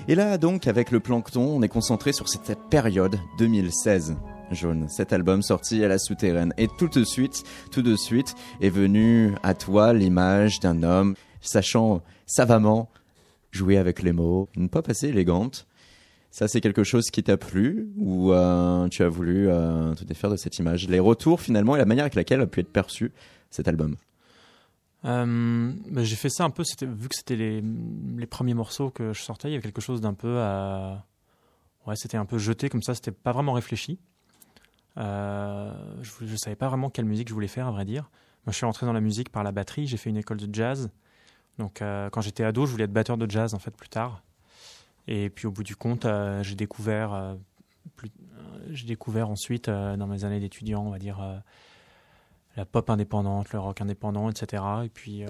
Et 0.08 0.14
là 0.14 0.38
donc 0.38 0.68
avec 0.68 0.92
le 0.92 1.00
plancton, 1.00 1.42
on 1.42 1.64
est 1.64 1.68
concentré 1.68 2.14
sur 2.14 2.30
cette 2.30 2.56
période 2.70 3.18
2016. 3.40 4.16
Jaune, 4.52 4.86
cet 4.90 5.12
album 5.12 5.42
sorti 5.42 5.84
à 5.84 5.88
la 5.88 5.98
souterraine. 5.98 6.54
Et 6.60 6.68
tout 6.78 6.88
de 6.88 7.04
suite, 7.04 7.44
tout 7.72 7.82
de 7.82 7.96
suite 7.96 8.36
est 8.62 8.70
venu 8.70 9.34
à 9.42 9.56
toi 9.56 9.92
l'image 9.92 10.60
d'un 10.60 10.84
homme 10.84 11.16
sachant 11.48 12.02
savamment 12.26 12.90
jouer 13.52 13.78
avec 13.78 14.02
les 14.02 14.12
mots, 14.12 14.50
une 14.56 14.70
pop 14.70 14.88
assez 14.90 15.08
élégante. 15.08 15.68
Ça, 16.30 16.50
c'est 16.50 16.60
quelque 16.60 16.84
chose 16.84 17.06
qui 17.12 17.24
t'a 17.24 17.38
plu 17.38 17.88
ou 17.96 18.34
euh, 18.34 18.90
tu 18.90 19.04
as 19.04 19.08
voulu 19.08 19.48
euh, 19.48 19.94
te 19.96 20.04
défaire 20.04 20.30
de 20.30 20.36
cette 20.36 20.60
image? 20.60 20.90
Les 20.90 21.00
retours 21.00 21.40
finalement 21.40 21.76
et 21.76 21.80
la 21.80 21.86
manière 21.86 22.04
avec 22.04 22.16
laquelle 22.16 22.42
a 22.42 22.48
pu 22.48 22.60
être 22.60 22.72
perçu 22.72 23.14
cet 23.50 23.70
album? 23.70 23.96
Euh, 25.06 25.72
bah, 25.92 26.04
j'ai 26.04 26.16
fait 26.16 26.30
ça 26.30 26.44
un 26.44 26.50
peu, 26.50 26.64
vu 26.82 27.08
que 27.08 27.16
c'était 27.16 27.36
les, 27.38 27.64
premiers 28.28 28.54
morceaux 28.54 28.90
que 28.90 29.14
je 29.14 29.22
sortais, 29.22 29.48
il 29.48 29.52
y 29.52 29.56
avait 29.56 29.64
quelque 29.64 29.82
chose 29.82 30.02
d'un 30.02 30.14
peu 30.14 30.40
à... 30.40 31.06
Ouais, 31.88 31.96
c'était 31.96 32.18
un 32.18 32.26
peu 32.26 32.40
jeté 32.40 32.68
comme 32.68 32.82
ça, 32.82 32.96
c'était 32.96 33.12
pas 33.12 33.32
vraiment 33.32 33.54
réfléchi. 33.54 34.00
Euh, 34.98 35.72
je, 36.02 36.26
je 36.26 36.36
savais 36.36 36.56
pas 36.56 36.68
vraiment 36.68 36.90
quelle 36.90 37.06
musique 37.06 37.30
je 37.30 37.34
voulais 37.34 37.48
faire, 37.48 37.68
à 37.68 37.72
vrai 37.72 37.86
dire. 37.86 38.10
Moi, 38.46 38.52
je 38.52 38.58
suis 38.58 38.66
rentré 38.66 38.86
dans 38.86 38.94
la 38.94 39.02
musique 39.02 39.30
par 39.30 39.44
la 39.44 39.52
batterie, 39.52 39.88
j'ai 39.88 39.98
fait 39.98 40.10
une 40.10 40.18
école 40.18 40.38
de 40.38 40.54
jazz. 40.54 40.90
Donc, 41.58 41.82
euh, 41.82 42.10
quand 42.10 42.22
j'étais 42.22 42.44
ado, 42.44 42.66
je 42.66 42.72
voulais 42.72 42.84
être 42.86 42.94
batteur 42.94 43.18
de 43.18 43.30
jazz, 43.30 43.54
en 43.54 43.60
fait, 43.60 43.72
plus 43.72 43.90
tard. 43.90 44.22
Et 45.08 45.30
puis, 45.30 45.48
au 45.48 45.52
bout 45.52 45.64
du 45.64 45.76
compte, 45.76 46.06
euh, 46.06 46.44
j'ai 46.44 46.56
découvert, 46.56 47.14
euh, 47.14 47.36
plus- 47.96 48.12
j'ai 48.72 48.88
découvert 48.88 49.30
ensuite, 49.30 49.70
dans 49.70 50.08
mes 50.08 50.24
années 50.26 50.40
d'étudiant, 50.40 50.84
on 50.86 50.90
va 50.90 50.98
dire, 51.00 51.20
la 52.58 52.66
pop 52.66 52.90
indépendante, 52.90 53.52
le 53.54 53.60
rock 53.60 53.80
indépendant, 53.82 54.30
etc. 54.30 54.64
Et 54.86 54.90
puis, 54.90 55.24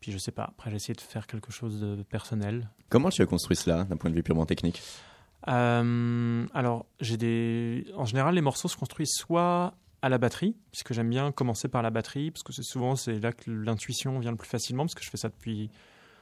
puis 0.00 0.10
je 0.12 0.18
sais 0.18 0.32
pas. 0.32 0.44
Après, 0.44 0.70
j'ai 0.70 0.76
essayé 0.76 0.94
de 0.94 1.00
faire 1.00 1.26
quelque 1.26 1.52
chose 1.52 1.80
de 1.80 2.02
personnel. 2.02 2.68
Comment 2.88 3.10
tu 3.10 3.20
as 3.22 3.26
construit 3.26 3.56
cela 3.56 3.84
d'un 3.84 3.96
point 3.96 4.08
de 4.10 4.14
vue 4.14 4.22
purement 4.22 4.46
technique? 4.46 4.80
Euh, 5.48 6.46
alors, 6.54 6.86
j'ai 7.00 7.16
des. 7.18 7.86
En 7.96 8.06
général, 8.06 8.34
les 8.34 8.40
morceaux 8.40 8.68
se 8.68 8.76
construisent 8.76 9.12
soit 9.14 9.74
à 10.04 10.10
la 10.10 10.18
batterie, 10.18 10.54
puisque 10.70 10.92
j'aime 10.92 11.08
bien 11.08 11.32
commencer 11.32 11.66
par 11.66 11.80
la 11.80 11.88
batterie, 11.88 12.30
parce 12.30 12.42
que 12.42 12.52
c'est 12.52 12.62
souvent 12.62 12.94
c'est 12.94 13.18
là 13.20 13.32
que 13.32 13.50
l'intuition 13.50 14.18
vient 14.18 14.32
le 14.32 14.36
plus 14.36 14.48
facilement, 14.48 14.84
parce 14.84 14.94
que 14.94 15.02
je 15.02 15.08
fais 15.08 15.16
ça 15.16 15.30
depuis. 15.30 15.70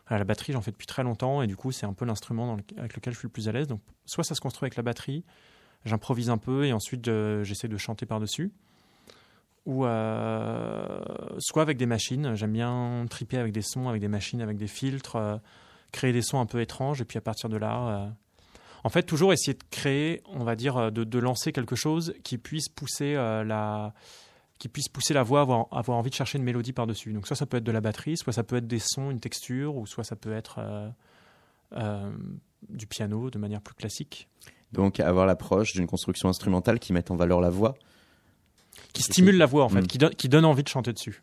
La 0.08 0.24
batterie, 0.24 0.52
j'en 0.52 0.60
fais 0.60 0.70
depuis 0.70 0.86
très 0.86 1.02
longtemps, 1.02 1.42
et 1.42 1.46
du 1.46 1.56
coup, 1.56 1.72
c'est 1.72 1.86
un 1.86 1.92
peu 1.94 2.04
l'instrument 2.04 2.56
avec 2.76 2.94
lequel 2.94 3.12
je 3.12 3.18
suis 3.18 3.26
le 3.26 3.32
plus 3.32 3.48
à 3.48 3.52
l'aise. 3.52 3.66
Donc, 3.66 3.80
soit 4.04 4.22
ça 4.22 4.34
se 4.34 4.40
construit 4.40 4.66
avec 4.66 4.76
la 4.76 4.82
batterie, 4.82 5.24
j'improvise 5.84 6.30
un 6.30 6.38
peu, 6.38 6.64
et 6.64 6.72
ensuite 6.72 7.08
euh, 7.08 7.42
j'essaie 7.42 7.66
de 7.66 7.76
chanter 7.76 8.06
par-dessus. 8.06 8.52
Ou 9.66 9.84
euh, 9.84 11.00
soit 11.38 11.62
avec 11.62 11.76
des 11.76 11.86
machines. 11.86 12.34
J'aime 12.34 12.52
bien 12.52 13.04
triper 13.10 13.38
avec 13.38 13.52
des 13.52 13.62
sons, 13.62 13.88
avec 13.88 14.00
des 14.00 14.08
machines, 14.08 14.42
avec 14.42 14.58
des 14.58 14.66
filtres, 14.68 15.16
euh, 15.16 15.36
créer 15.92 16.12
des 16.12 16.22
sons 16.22 16.38
un 16.38 16.46
peu 16.46 16.60
étranges, 16.60 17.00
et 17.00 17.04
puis 17.04 17.18
à 17.18 17.22
partir 17.22 17.48
de 17.48 17.56
là. 17.56 18.12
En 18.84 18.88
fait, 18.88 19.02
toujours 19.02 19.32
essayer 19.32 19.54
de 19.54 19.62
créer, 19.70 20.22
on 20.26 20.44
va 20.44 20.56
dire, 20.56 20.76
euh, 20.76 20.90
de, 20.90 21.04
de 21.04 21.18
lancer 21.18 21.52
quelque 21.52 21.76
chose 21.76 22.14
qui 22.24 22.38
puisse 22.38 22.68
pousser 22.68 23.14
euh, 23.14 23.44
la, 23.44 23.94
qui 24.58 24.68
puisse 24.68 24.88
pousser 24.88 25.12
la 25.14 25.22
voix 25.22 25.40
à 25.40 25.42
avoir, 25.42 25.66
avoir 25.72 25.98
envie 25.98 26.10
de 26.10 26.14
chercher 26.14 26.38
une 26.38 26.44
mélodie 26.44 26.72
par-dessus. 26.72 27.12
Donc, 27.12 27.26
soit 27.26 27.36
ça 27.36 27.46
peut 27.46 27.56
être 27.56 27.64
de 27.64 27.72
la 27.72 27.80
batterie, 27.80 28.16
soit 28.16 28.32
ça 28.32 28.44
peut 28.44 28.56
être 28.56 28.66
des 28.66 28.78
sons, 28.78 29.10
une 29.10 29.20
texture, 29.20 29.76
ou 29.76 29.86
soit 29.86 30.04
ça 30.04 30.14
peut 30.16 30.32
être 30.32 30.56
euh, 30.58 30.88
euh, 31.72 32.10
du 32.68 32.86
piano 32.86 33.30
de 33.30 33.38
manière 33.38 33.60
plus 33.60 33.74
classique. 33.74 34.28
Donc 34.72 35.00
avoir 35.00 35.26
l'approche 35.26 35.72
d'une 35.72 35.86
construction 35.86 36.28
instrumentale 36.28 36.78
qui 36.78 36.92
met 36.92 37.10
en 37.10 37.16
valeur 37.16 37.40
la 37.40 37.50
voix. 37.50 37.74
Qui 38.92 39.02
stimule 39.02 39.36
la 39.36 39.46
voix 39.46 39.64
en 39.64 39.68
fait, 39.68 39.82
Mm. 39.82 39.86
qui, 39.86 39.98
donne, 39.98 40.14
qui 40.14 40.28
donne 40.28 40.44
envie 40.44 40.62
de 40.62 40.68
chanter 40.68 40.92
dessus. 40.92 41.22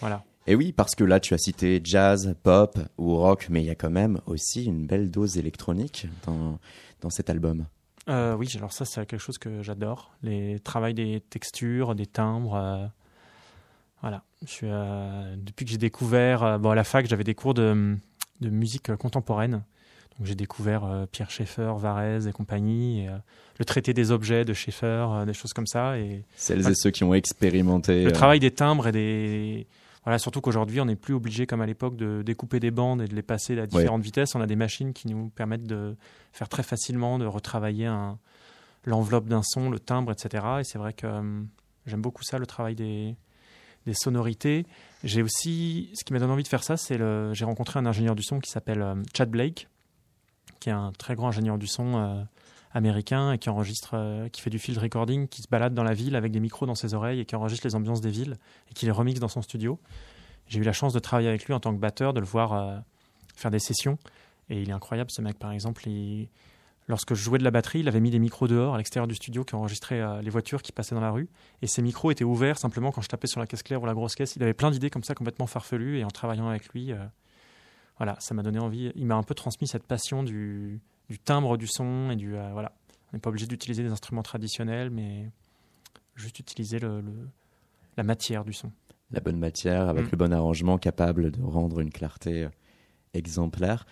Voilà. 0.00 0.24
Et 0.46 0.54
oui, 0.54 0.72
parce 0.72 0.94
que 0.94 1.04
là 1.04 1.20
tu 1.20 1.32
as 1.32 1.38
cité 1.38 1.80
jazz, 1.84 2.34
pop 2.42 2.78
ou 2.98 3.16
rock, 3.16 3.46
mais 3.50 3.62
il 3.62 3.66
y 3.66 3.70
a 3.70 3.74
quand 3.74 3.90
même 3.90 4.20
aussi 4.26 4.64
une 4.64 4.86
belle 4.86 5.10
dose 5.10 5.38
électronique 5.38 6.08
dans, 6.26 6.58
dans 7.00 7.10
cet 7.10 7.30
album? 7.30 7.66
Euh, 8.08 8.34
oui, 8.34 8.48
alors 8.56 8.72
ça, 8.72 8.84
c'est 8.84 9.04
quelque 9.06 9.20
chose 9.20 9.38
que 9.38 9.62
j'adore. 9.62 10.12
Les 10.22 10.58
travail 10.60 10.94
des 10.94 11.20
textures, 11.28 11.94
des 11.94 12.06
timbres. 12.06 12.54
euh, 12.54 12.86
voilà. 14.00 14.22
Je 14.42 14.50
suis, 14.50 14.66
euh, 14.70 15.36
depuis 15.36 15.66
que 15.66 15.70
j'ai 15.70 15.78
découvert, 15.78 16.58
bon, 16.58 16.70
à 16.70 16.74
la 16.74 16.84
fac, 16.84 17.06
j'avais 17.06 17.24
des 17.24 17.34
cours 17.34 17.54
de, 17.54 17.96
de 18.40 18.48
musique 18.48 18.94
contemporaine. 18.96 19.62
Donc 20.18 20.26
j'ai 20.26 20.34
découvert 20.34 21.06
Pierre 21.12 21.30
Schaeffer, 21.30 21.72
Varese 21.78 22.26
et 22.26 22.32
compagnie, 22.32 23.04
et, 23.04 23.08
le 23.58 23.64
traité 23.64 23.92
des 23.94 24.10
objets 24.10 24.44
de 24.44 24.54
Schaeffer, 24.54 25.24
des 25.26 25.34
choses 25.34 25.52
comme 25.52 25.66
ça. 25.66 25.98
Et 25.98 26.24
Celles 26.36 26.68
et 26.68 26.74
ceux 26.74 26.90
qui 26.90 27.04
ont 27.04 27.14
expérimenté. 27.14 28.04
le 28.04 28.12
travail 28.12 28.40
des 28.40 28.50
timbres 28.50 28.88
et 28.88 28.92
des 28.92 29.66
voilà 30.04 30.18
surtout 30.18 30.40
qu'aujourd'hui 30.40 30.80
on 30.80 30.86
n'est 30.86 30.96
plus 30.96 31.14
obligé 31.14 31.46
comme 31.46 31.60
à 31.60 31.66
l'époque 31.66 31.96
de 31.96 32.22
découper 32.22 32.58
des 32.60 32.70
bandes 32.70 33.02
et 33.02 33.06
de 33.06 33.14
les 33.14 33.22
passer 33.22 33.58
à 33.58 33.66
différentes 33.66 34.02
vitesses. 34.02 34.34
On 34.34 34.40
a 34.40 34.46
des 34.46 34.56
machines 34.56 34.92
qui 34.92 35.08
nous 35.08 35.28
permettent 35.28 35.66
de 35.66 35.96
faire 36.32 36.48
très 36.48 36.62
facilement 36.62 37.18
de 37.18 37.26
retravailler 37.26 37.86
un- 37.86 38.18
l'enveloppe 38.84 39.26
d'un 39.26 39.42
son 39.42 39.68
le 39.70 39.78
timbre 39.78 40.12
etc 40.12 40.44
et 40.60 40.64
c'est 40.64 40.78
vrai 40.78 40.92
que 40.94 41.06
euh, 41.06 41.42
j'aime 41.86 42.00
beaucoup 42.00 42.22
ça 42.22 42.38
le 42.38 42.46
travail 42.46 42.74
des 42.74 43.14
des 43.86 43.94
sonorités. 43.94 44.66
J'ai 45.04 45.22
aussi 45.22 45.90
ce 45.94 46.04
qui 46.04 46.12
m'a 46.12 46.18
donné 46.18 46.32
envie 46.32 46.42
de 46.42 46.48
faire 46.48 46.62
ça 46.62 46.76
c'est 46.76 46.96
le 46.98 47.32
j'ai 47.34 47.44
rencontré 47.44 47.78
un 47.78 47.86
ingénieur 47.86 48.14
du 48.14 48.22
son 48.22 48.38
qui 48.40 48.50
s'appelle 48.50 48.82
euh, 48.82 48.94
Chad 49.16 49.30
Blake 49.30 49.68
qui 50.60 50.68
est 50.68 50.72
un 50.72 50.92
très 50.98 51.14
grand 51.14 51.28
ingénieur 51.28 51.56
du 51.58 51.66
son 51.66 51.96
euh, 51.96 52.22
américain 52.72 53.32
et 53.32 53.38
qui 53.38 53.50
enregistre, 53.50 53.92
euh, 53.94 54.28
qui 54.28 54.40
fait 54.40 54.50
du 54.50 54.58
field 54.58 54.78
recording, 54.78 55.28
qui 55.28 55.42
se 55.42 55.48
balade 55.48 55.74
dans 55.74 55.82
la 55.82 55.94
ville 55.94 56.14
avec 56.14 56.32
des 56.32 56.40
micros 56.40 56.66
dans 56.66 56.74
ses 56.74 56.94
oreilles 56.94 57.20
et 57.20 57.24
qui 57.24 57.34
enregistre 57.34 57.66
les 57.66 57.74
ambiances 57.74 58.00
des 58.00 58.10
villes 58.10 58.36
et 58.70 58.74
qui 58.74 58.86
les 58.86 58.92
remixe 58.92 59.20
dans 59.20 59.28
son 59.28 59.42
studio. 59.42 59.80
J'ai 60.46 60.60
eu 60.60 60.62
la 60.62 60.72
chance 60.72 60.92
de 60.92 60.98
travailler 60.98 61.28
avec 61.28 61.44
lui 61.44 61.54
en 61.54 61.60
tant 61.60 61.74
que 61.74 61.80
batteur, 61.80 62.12
de 62.12 62.20
le 62.20 62.26
voir 62.26 62.52
euh, 62.52 62.78
faire 63.34 63.50
des 63.50 63.58
sessions 63.58 63.98
et 64.48 64.62
il 64.62 64.70
est 64.70 64.72
incroyable 64.72 65.10
ce 65.10 65.20
mec. 65.20 65.38
Par 65.38 65.52
exemple, 65.52 65.82
lorsque 66.86 67.14
je 67.14 67.22
jouais 67.22 67.38
de 67.38 67.44
la 67.44 67.50
batterie, 67.50 67.80
il 67.80 67.88
avait 67.88 68.00
mis 68.00 68.10
des 68.10 68.18
micros 68.18 68.46
dehors 68.46 68.74
à 68.74 68.78
l'extérieur 68.78 69.08
du 69.08 69.14
studio 69.16 69.44
qui 69.44 69.56
enregistraient 69.56 70.00
euh, 70.00 70.22
les 70.22 70.30
voitures 70.30 70.62
qui 70.62 70.70
passaient 70.70 70.94
dans 70.94 71.00
la 71.00 71.10
rue 71.10 71.28
et 71.62 71.66
ces 71.66 71.82
micros 71.82 72.12
étaient 72.12 72.24
ouverts 72.24 72.58
simplement 72.58 72.92
quand 72.92 73.02
je 73.02 73.08
tapais 73.08 73.26
sur 73.26 73.40
la 73.40 73.48
caisse 73.48 73.64
claire 73.64 73.82
ou 73.82 73.86
la 73.86 73.94
grosse 73.94 74.14
caisse. 74.14 74.36
Il 74.36 74.42
avait 74.44 74.54
plein 74.54 74.70
d'idées 74.70 74.90
comme 74.90 75.04
ça 75.04 75.14
complètement 75.14 75.46
farfelues 75.48 75.98
et 75.98 76.04
en 76.04 76.10
travaillant 76.10 76.48
avec 76.48 76.68
lui. 76.68 76.92
voilà, 77.96 78.16
ça 78.20 78.32
m'a 78.34 78.44
donné 78.44 78.60
envie. 78.60 78.92
Il 78.94 79.06
m'a 79.06 79.16
un 79.16 79.24
peu 79.24 79.34
transmis 79.34 79.66
cette 79.66 79.84
passion 79.84 80.22
du, 80.22 80.80
du 81.10 81.18
timbre 81.18 81.56
du 81.58 81.66
son 81.66 82.10
et 82.10 82.16
du 82.16 82.36
euh, 82.36 82.50
voilà. 82.52 82.72
On 83.12 83.16
n'est 83.16 83.20
pas 83.20 83.28
obligé 83.30 83.46
d'utiliser 83.46 83.82
des 83.82 83.90
instruments 83.90 84.22
traditionnels, 84.22 84.90
mais 84.90 85.28
juste 86.14 86.38
utiliser 86.38 86.78
le, 86.78 87.00
le- 87.00 87.28
la 87.96 88.04
matière 88.04 88.44
du 88.44 88.52
son. 88.52 88.70
la 89.10 89.18
bonne 89.20 89.38
matière, 89.38 89.88
avec 89.88 90.06
Mm. 90.06 90.10
le 90.12 90.16
bon 90.16 90.32
arrangement, 90.32 90.78
capable 90.78 91.32
de 91.32 91.42
rendre 91.42 91.80
une 91.80 91.90
clarté 91.90 92.44
euh, 92.44 92.48
exemplaire. 93.12 93.84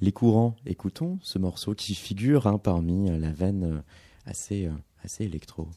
Les 0.00 0.12
courants, 0.12 0.56
écoutons 0.64 1.18
ce 1.22 1.38
morceau 1.38 1.74
qui 1.74 1.94
figure 1.94 2.46
hein, 2.46 2.58
parmi 2.58 3.10
euh, 3.10 3.18
la 3.18 3.30
veine 3.32 3.82
assez, 4.24 4.70
assez 5.04 5.24
électro. 5.24 5.68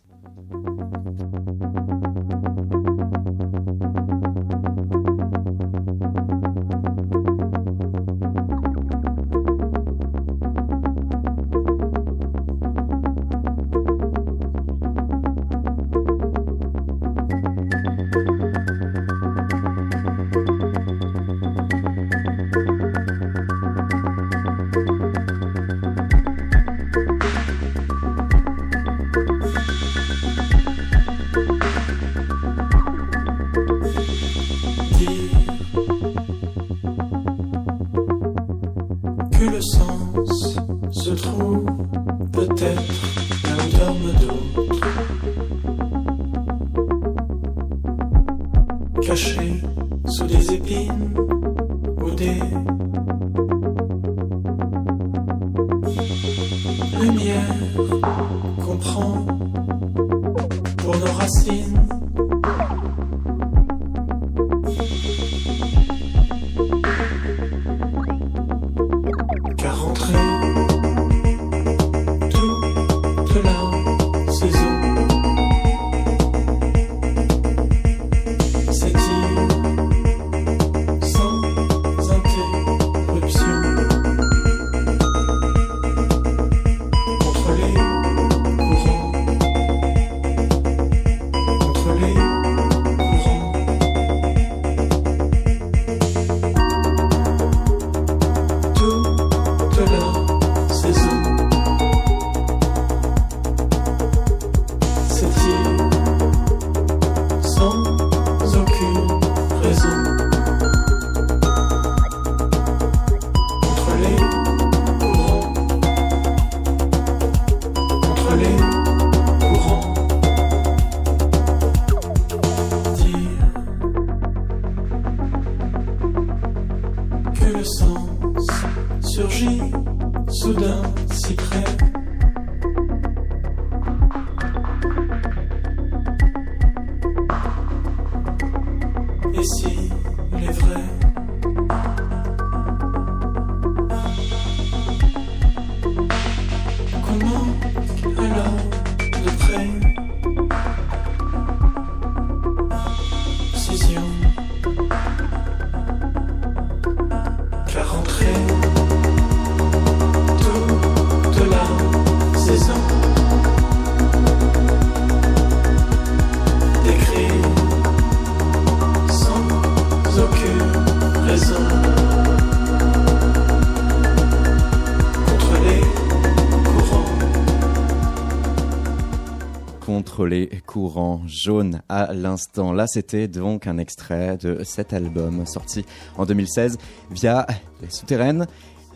Les 180.79 180.87
courants 180.87 181.21
jaunes 181.27 181.81
à 181.89 182.13
l'instant. 182.13 182.71
Là, 182.71 182.87
c'était 182.87 183.27
donc 183.27 183.67
un 183.67 183.77
extrait 183.77 184.37
de 184.37 184.63
cet 184.63 184.93
album 184.93 185.45
sorti 185.45 185.85
en 186.17 186.25
2016 186.25 186.77
via 187.11 187.45
Les 187.81 187.89
Souterraines. 187.89 188.47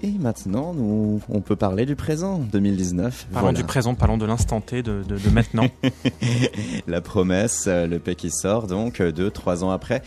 Et 0.02 0.12
maintenant, 0.12 0.74
nous, 0.74 1.20
on 1.30 1.42
peut 1.42 1.56
parler 1.58 1.86
du 1.86 1.96
présent, 1.98 2.38
2019. 2.40 3.28
Parlons 3.34 3.48
Voilà. 3.48 3.58
du 3.58 3.64
présent, 3.66 3.96
parlons 3.96 4.18
de 4.18 4.26
l'instant 4.26 4.60
T, 4.62 4.82
de, 4.84 5.04
de- 5.04 5.18
de 5.18 5.30
maintenant. 5.30 5.66
La 6.88 7.02
promesse, 7.02 7.66
euh, 7.68 7.86
le 7.88 8.00
P 8.00 8.16
qui 8.16 8.30
sort 8.30 8.68
donc 8.68 9.00
euh, 9.02 9.12
deux, 9.12 9.30
trois 9.32 9.64
ans 9.64 9.72
après. 9.72 10.02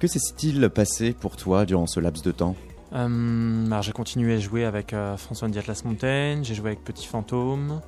Que 0.00 0.06
s'est-il 0.06 0.68
passé 0.70 1.12
pour 1.18 1.36
toi 1.36 1.64
durant 1.64 1.86
ce 1.86 2.00
laps 2.00 2.22
de 2.22 2.32
temps? 2.32 2.54
Euh, 2.94 3.66
alors 3.66 3.82
j'ai 3.82 3.92
continué 3.92 4.34
à 4.34 4.38
jouer 4.38 4.64
avec 4.64 4.92
euh, 4.92 5.16
François 5.16 5.48
Di 5.48 5.58
Atlas 5.58 5.84
Montaigne, 5.84 6.44
j'ai 6.44 6.54
joué 6.54 6.68
avec 6.68 6.84
Petit 6.84 7.06
Fantôme, 7.06 7.80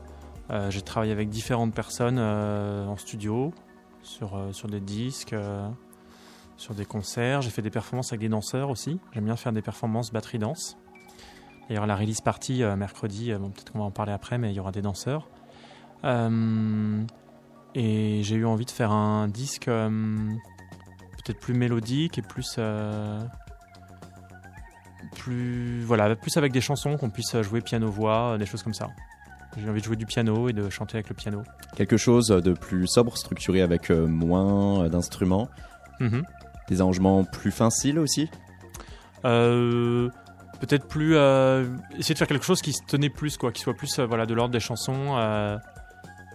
euh, 0.50 0.70
j'ai 0.70 0.82
travaillé 0.82 1.12
avec 1.12 1.28
différentes 1.28 1.74
personnes 1.74 2.18
euh, 2.18 2.86
en 2.86 2.96
studio, 2.96 3.52
sur, 4.02 4.36
euh, 4.36 4.52
sur 4.52 4.68
des 4.68 4.80
disques, 4.80 5.34
sur 6.56 6.74
des 6.74 6.84
concerts. 6.84 7.42
J'ai 7.42 7.50
fait 7.50 7.62
des 7.62 7.70
performances 7.70 8.12
avec 8.12 8.20
des 8.20 8.28
danseurs 8.28 8.70
aussi. 8.70 9.00
J'aime 9.12 9.24
bien 9.24 9.36
faire 9.36 9.52
des 9.52 9.62
performances 9.62 10.12
batterie-danse. 10.12 10.76
D'ailleurs, 11.68 11.86
la 11.86 11.96
release 11.96 12.20
party 12.20 12.62
mercredi, 12.76 13.32
peut-être 13.32 13.72
qu'on 13.72 13.80
va 13.80 13.86
en 13.86 13.90
parler 13.90 14.12
après, 14.12 14.38
mais 14.38 14.52
il 14.52 14.54
y 14.54 14.60
aura 14.60 14.70
des 14.70 14.82
danseurs. 14.82 15.28
Et 17.74 18.22
j'ai 18.22 18.36
eu 18.36 18.46
envie 18.46 18.64
de 18.64 18.70
faire 18.70 18.92
un 18.92 19.26
disque 19.26 19.66
peut-être 19.66 21.40
plus 21.40 21.54
mélodique 21.54 22.18
et 22.18 22.22
plus. 22.22 22.60
plus 25.16 25.82
voilà 25.82 26.14
plus 26.14 26.36
avec 26.36 26.52
des 26.52 26.60
chansons 26.60 26.96
qu'on 26.96 27.10
puisse 27.10 27.40
jouer 27.42 27.60
piano 27.60 27.90
voix 27.90 28.38
des 28.38 28.46
choses 28.46 28.62
comme 28.62 28.74
ça 28.74 28.90
j'ai 29.56 29.68
envie 29.68 29.80
de 29.80 29.84
jouer 29.86 29.96
du 29.96 30.06
piano 30.06 30.48
et 30.48 30.52
de 30.52 30.68
chanter 30.70 30.96
avec 30.96 31.08
le 31.08 31.14
piano. 31.14 31.42
Quelque 31.76 31.96
chose 31.96 32.28
de 32.28 32.52
plus 32.52 32.86
sobre, 32.86 33.16
structuré 33.16 33.62
avec 33.62 33.90
euh, 33.90 34.06
moins 34.06 34.88
d'instruments, 34.88 35.48
Mhm. 36.00 36.24
des 36.68 36.80
arrangements 36.80 37.24
plus 37.24 37.50
faciles 37.50 37.98
aussi. 37.98 38.28
Euh, 39.24 40.08
peut-être 40.60 40.86
plus 40.86 41.16
euh, 41.16 41.64
essayer 41.98 42.14
de 42.14 42.18
faire 42.18 42.28
quelque 42.28 42.44
chose 42.44 42.60
qui 42.62 42.72
se 42.72 42.82
tenait 42.86 43.08
plus 43.10 43.36
quoi. 43.36 43.50
Qui 43.52 43.62
soit 43.62 43.74
plus 43.74 43.98
euh, 43.98 44.06
voilà 44.06 44.26
de 44.26 44.34
l'ordre 44.34 44.52
des 44.52 44.60
chansons 44.60 45.16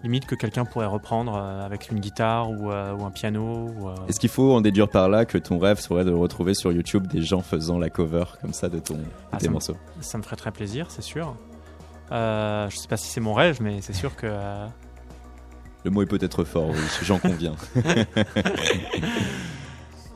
limite 0.03 0.25
que 0.25 0.33
quelqu'un 0.33 0.65
pourrait 0.65 0.87
reprendre 0.87 1.35
avec 1.35 1.91
une 1.91 1.99
guitare 1.99 2.49
ou, 2.49 2.69
ou 2.71 3.05
un 3.05 3.11
piano 3.11 3.69
Est-ce 4.07 4.19
qu'il 4.19 4.31
faut 4.31 4.51
en 4.51 4.59
déduire 4.61 4.89
par 4.89 5.09
là 5.09 5.25
que 5.25 5.37
ton 5.37 5.59
rêve 5.59 5.79
serait 5.79 6.03
de 6.05 6.11
retrouver 6.11 6.55
sur 6.55 6.71
YouTube 6.71 7.05
des 7.05 7.21
gens 7.21 7.41
faisant 7.43 7.77
la 7.77 7.91
cover 7.91 8.23
comme 8.41 8.51
ça 8.51 8.67
de, 8.67 8.79
ton, 8.79 8.95
de 8.95 9.03
Ah, 9.31 9.37
tes 9.37 9.45
ça 9.45 9.51
morceaux? 9.51 9.77
ça 9.99 10.17
me 10.17 10.23
ferait 10.23 10.37
très 10.37 10.49
plaisir 10.51 10.87
c'est 10.89 11.03
sûr 11.03 11.35
euh, 12.11 12.69
je 12.69 12.77
sais 12.77 12.87
pas 12.87 12.97
si 12.97 13.07
c'est 13.07 13.21
mon 13.21 13.33
rêve 13.33 13.59
mais 13.61 13.81
c'est 13.81 13.93
sûr 13.93 14.15
que 14.15 14.27
euh, 14.27 14.67
Le 15.83 15.91
mot 15.91 16.01
est 16.01 16.07
peut-être 16.07 16.43
fort, 16.43 16.69
oui, 16.69 16.77
j'en 17.03 17.19
conviens. 17.19 17.55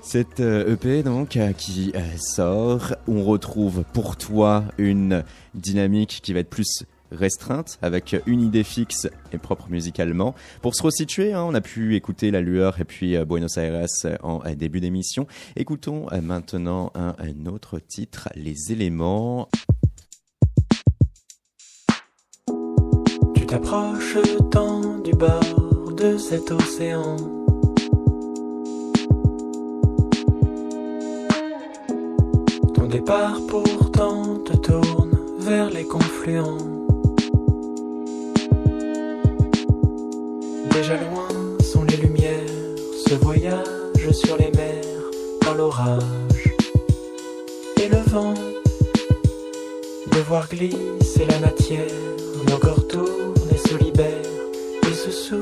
Cette 0.02 0.40
euh, 0.40 0.74
EP 0.74 1.02
donc 1.02 1.36
euh, 1.36 1.52
qui 1.54 1.92
euh, 1.96 2.00
sort, 2.18 2.96
on 3.08 3.24
retrouve 3.24 3.84
pour 3.92 4.18
toi 4.18 4.64
une 4.78 5.24
dynamique 5.56 6.20
qui 6.22 6.32
va 6.32 6.42
être 6.42 6.50
plus 6.50 6.86
restreinte 7.12 7.78
avec 7.82 8.16
une 8.26 8.42
idée 8.42 8.64
fixe 8.64 9.08
et 9.32 9.38
propre 9.38 9.68
musicalement. 9.70 10.36
Pour 10.62 10.76
se 10.76 10.84
resituer, 10.84 11.34
hein, 11.34 11.44
on 11.44 11.54
a 11.54 11.62
pu 11.62 11.96
écouter 11.96 12.32
La 12.32 12.42
Lueur 12.42 12.80
et 12.80 12.86
puis 12.86 13.16
euh, 13.16 13.26
Buenos 13.26 13.58
Aires 13.58 13.86
euh, 14.06 14.16
en 14.22 14.42
euh, 14.46 14.56
début 14.56 14.80
d'émission. 14.80 15.28
Écoutons 15.56 16.08
euh, 16.12 16.22
maintenant 16.22 16.92
un, 16.96 17.16
un 17.20 17.46
autre 17.48 17.80
titre, 17.80 18.30
Les 18.36 18.72
éléments. 18.72 19.50
Tu 23.46 23.52
t'approches 23.52 24.18
tant 24.50 24.82
du 25.04 25.12
bord 25.12 25.92
de 25.96 26.18
cet 26.18 26.50
océan. 26.50 27.16
Ton 32.74 32.88
départ 32.88 33.38
pourtant 33.48 34.40
te 34.40 34.54
tourne 34.54 35.12
vers 35.38 35.70
les 35.70 35.86
confluents. 35.86 36.58
Déjà 40.72 40.96
loin 40.96 41.28
sont 41.60 41.84
les 41.84 41.98
lumières, 41.98 42.50
ce 43.06 43.14
voyage 43.14 44.10
sur 44.10 44.38
les 44.38 44.50
mers, 44.58 45.04
dans 45.46 45.54
l'orage 45.54 46.56
et 47.80 47.90
le 47.90 48.00
vent 48.10 48.34
de 50.16 50.22
voir 50.22 50.48
glisser 50.48 51.26
la 51.30 51.40
matière, 51.40 51.92
nos 52.48 52.58
corps 52.58 52.88
tournent 52.88 53.34
et 53.52 53.58
se 53.58 53.76
libèrent, 53.76 54.22
et 54.90 54.94
se 54.94 55.12
souffle 55.12 55.42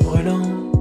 brûlant. 0.00 0.71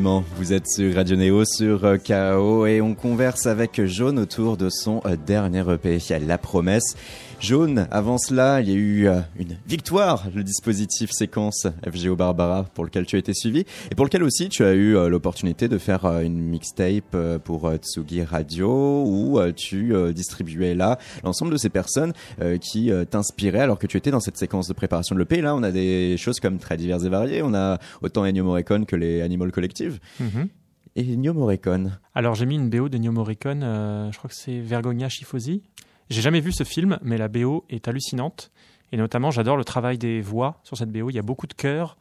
Vous 0.00 0.52
êtes 0.52 0.66
sur 0.66 0.92
Radio 0.92 1.14
Néo, 1.14 1.44
sur 1.44 1.84
euh, 1.84 1.98
KO, 1.98 2.66
et 2.66 2.80
on 2.80 2.94
converse 2.94 3.46
avec 3.46 3.84
Jaune 3.84 4.18
autour 4.18 4.56
de 4.56 4.68
son 4.68 5.00
euh, 5.06 5.14
dernier 5.14 5.62
EP, 5.72 5.98
La 6.26 6.36
Promesse. 6.36 6.96
Jaune, 7.44 7.88
avant 7.90 8.16
cela, 8.16 8.62
il 8.62 8.70
y 8.70 8.72
a 8.72 8.74
eu 8.74 9.06
euh, 9.06 9.20
une 9.38 9.58
victoire, 9.66 10.28
le 10.34 10.42
dispositif 10.42 11.10
séquence 11.10 11.66
FGO 11.86 12.16
Barbara, 12.16 12.64
pour 12.72 12.84
lequel 12.84 13.04
tu 13.04 13.16
as 13.16 13.18
été 13.18 13.34
suivi, 13.34 13.66
et 13.90 13.94
pour 13.94 14.06
lequel 14.06 14.22
aussi 14.22 14.48
tu 14.48 14.64
as 14.64 14.72
eu 14.72 14.96
euh, 14.96 15.10
l'opportunité 15.10 15.68
de 15.68 15.76
faire 15.76 16.06
euh, 16.06 16.22
une 16.22 16.38
mixtape 16.38 17.14
pour 17.44 17.70
Tsugi 17.74 18.24
Radio, 18.24 19.04
où 19.06 19.38
tu 19.54 19.92
distribuais 20.14 20.74
là 20.74 20.98
l'ensemble 21.22 21.52
de 21.52 21.58
ces 21.58 21.68
personnes 21.68 22.14
qui 22.60 22.90
t'inspiraient 23.10 23.60
alors 23.60 23.78
que 23.78 23.86
tu 23.86 23.98
étais 23.98 24.10
dans 24.10 24.20
cette 24.20 24.38
séquence 24.38 24.66
de 24.68 24.72
préparation 24.72 25.14
de 25.14 25.20
l'EP. 25.20 25.42
Là, 25.42 25.54
on 25.54 25.62
a 25.62 25.70
des 25.70 26.16
choses 26.16 26.40
comme 26.40 26.58
très 26.58 26.76
diverses 26.76 27.04
et 27.04 27.08
variées. 27.10 27.42
On 27.42 27.54
a 27.54 27.78
autant 28.00 28.24
Ennio 28.24 28.44
Morricone 28.44 28.86
que 28.86 28.96
les 28.96 29.20
Animal 29.20 29.52
Collective. 29.52 30.00
Mhm. 30.18 30.48
Et 30.96 31.12
Ennio 31.12 31.34
Morricone, 31.34 31.98
Alors 32.14 32.36
j'ai 32.36 32.46
mis 32.46 32.54
une 32.54 32.70
BO 32.70 32.88
de 32.88 32.96
Ennio 32.96 33.10
Morricone, 33.10 33.64
euh, 33.64 34.12
je 34.12 34.18
crois 34.18 34.28
que 34.28 34.36
c'est 34.36 34.60
Vergogna 34.60 35.08
Schifosi. 35.08 35.62
J'ai 36.10 36.20
jamais 36.22 36.40
vu 36.40 36.52
ce 36.52 36.64
film, 36.64 36.98
mais 37.02 37.16
la 37.18 37.28
BO 37.28 37.64
est 37.70 37.88
hallucinante. 37.88 38.50
Et 38.92 38.96
notamment, 38.96 39.30
j'adore 39.30 39.56
le 39.56 39.64
travail 39.64 39.98
des 39.98 40.20
voix 40.20 40.60
sur 40.62 40.76
cette 40.76 40.90
BO. 40.90 41.10
Il 41.10 41.14
y 41.14 41.18
a 41.18 41.22
beaucoup 41.22 41.46
de 41.46 41.54
chœurs, 41.54 41.96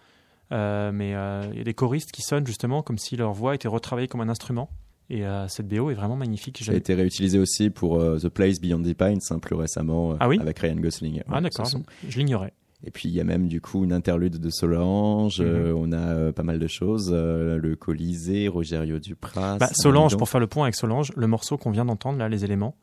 euh, 0.51 0.91
mais 0.93 1.15
euh, 1.15 1.43
il 1.51 1.57
y 1.57 1.61
a 1.61 1.63
des 1.63 1.73
choristes 1.73 2.11
qui 2.11 2.21
sonnent 2.21 2.45
justement 2.45 2.81
comme 2.83 2.97
si 2.97 3.15
leur 3.15 3.33
voix 3.33 3.55
était 3.55 3.67
retravaillée 3.67 4.07
comme 4.07 4.21
un 4.21 4.29
instrument. 4.29 4.69
Et 5.09 5.25
euh, 5.25 5.47
cette 5.47 5.67
BO 5.67 5.89
est 5.91 5.95
vraiment 5.95 6.15
magnifique. 6.15 6.61
ça 6.63 6.71
a 6.71 6.75
été 6.75 6.93
réutilisé 6.93 7.37
aussi 7.39 7.69
pour 7.69 7.99
euh, 7.99 8.17
The 8.19 8.29
Place 8.29 8.59
Beyond 8.61 8.81
the 8.83 8.93
Pines, 8.93 9.19
hein, 9.31 9.39
plus 9.39 9.55
récemment, 9.55 10.11
euh, 10.13 10.15
Ah 10.19 10.27
oui 10.29 10.37
avec 10.39 10.59
Ryan 10.59 10.75
Gosling. 10.75 11.21
Ah 11.27 11.35
Ouais, 11.35 11.41
d'accord, 11.41 11.67
je 12.07 12.17
l'ignorais. 12.19 12.53
Et 12.85 12.91
puis 12.91 13.07
il 13.09 13.15
y 13.15 13.21
a 13.21 13.23
même 13.23 13.47
du 13.47 13.61
coup 13.61 13.83
une 13.85 13.93
interlude 13.93 14.37
de 14.39 14.49
Solange, 14.49 15.39
Mhm. 15.41 15.73
on 15.77 15.91
a 15.93 16.31
pas 16.33 16.43
mal 16.43 16.59
de 16.59 16.67
choses, 16.67 17.11
le 17.13 17.75
Colisée, 17.75 18.47
Rogerio 18.49 18.99
Duprat. 18.99 19.57
Bah, 19.57 19.69
Solange, 19.73 20.17
pour 20.17 20.27
faire 20.29 20.41
le 20.41 20.47
point 20.47 20.65
avec 20.65 20.75
Solange, 20.75 21.11
le 21.15 21.27
morceau 21.27 21.57
qu'on 21.57 21.71
vient 21.71 21.85
d'entendre, 21.85 22.17
là, 22.19 22.27
les 22.27 22.43
éléments, 22.43 22.75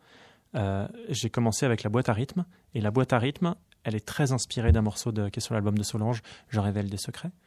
euh, 0.55 0.87
j'ai 1.09 1.31
commencé 1.31 1.67
avec 1.67 1.83
la 1.83 1.91
boîte 1.91 2.09
à 2.09 2.13
rythme. 2.13 2.45
Et 2.75 2.81
la 2.81 2.91
boîte 2.91 3.13
à 3.13 3.19
rythme, 3.19 3.55
elle 3.85 3.95
est 3.95 4.05
très 4.05 4.33
inspirée 4.33 4.73
d'un 4.73 4.83
morceau 4.83 5.11
de, 5.13 5.29
qui 5.29 5.39
est 5.39 5.43
sur 5.43 5.55
l'album 5.55 5.77
de 5.77 5.83
Solange, 5.83 6.23
Je 6.49 6.61
révèle 6.61 6.89
des 6.89 6.97
secrets. 6.97 7.31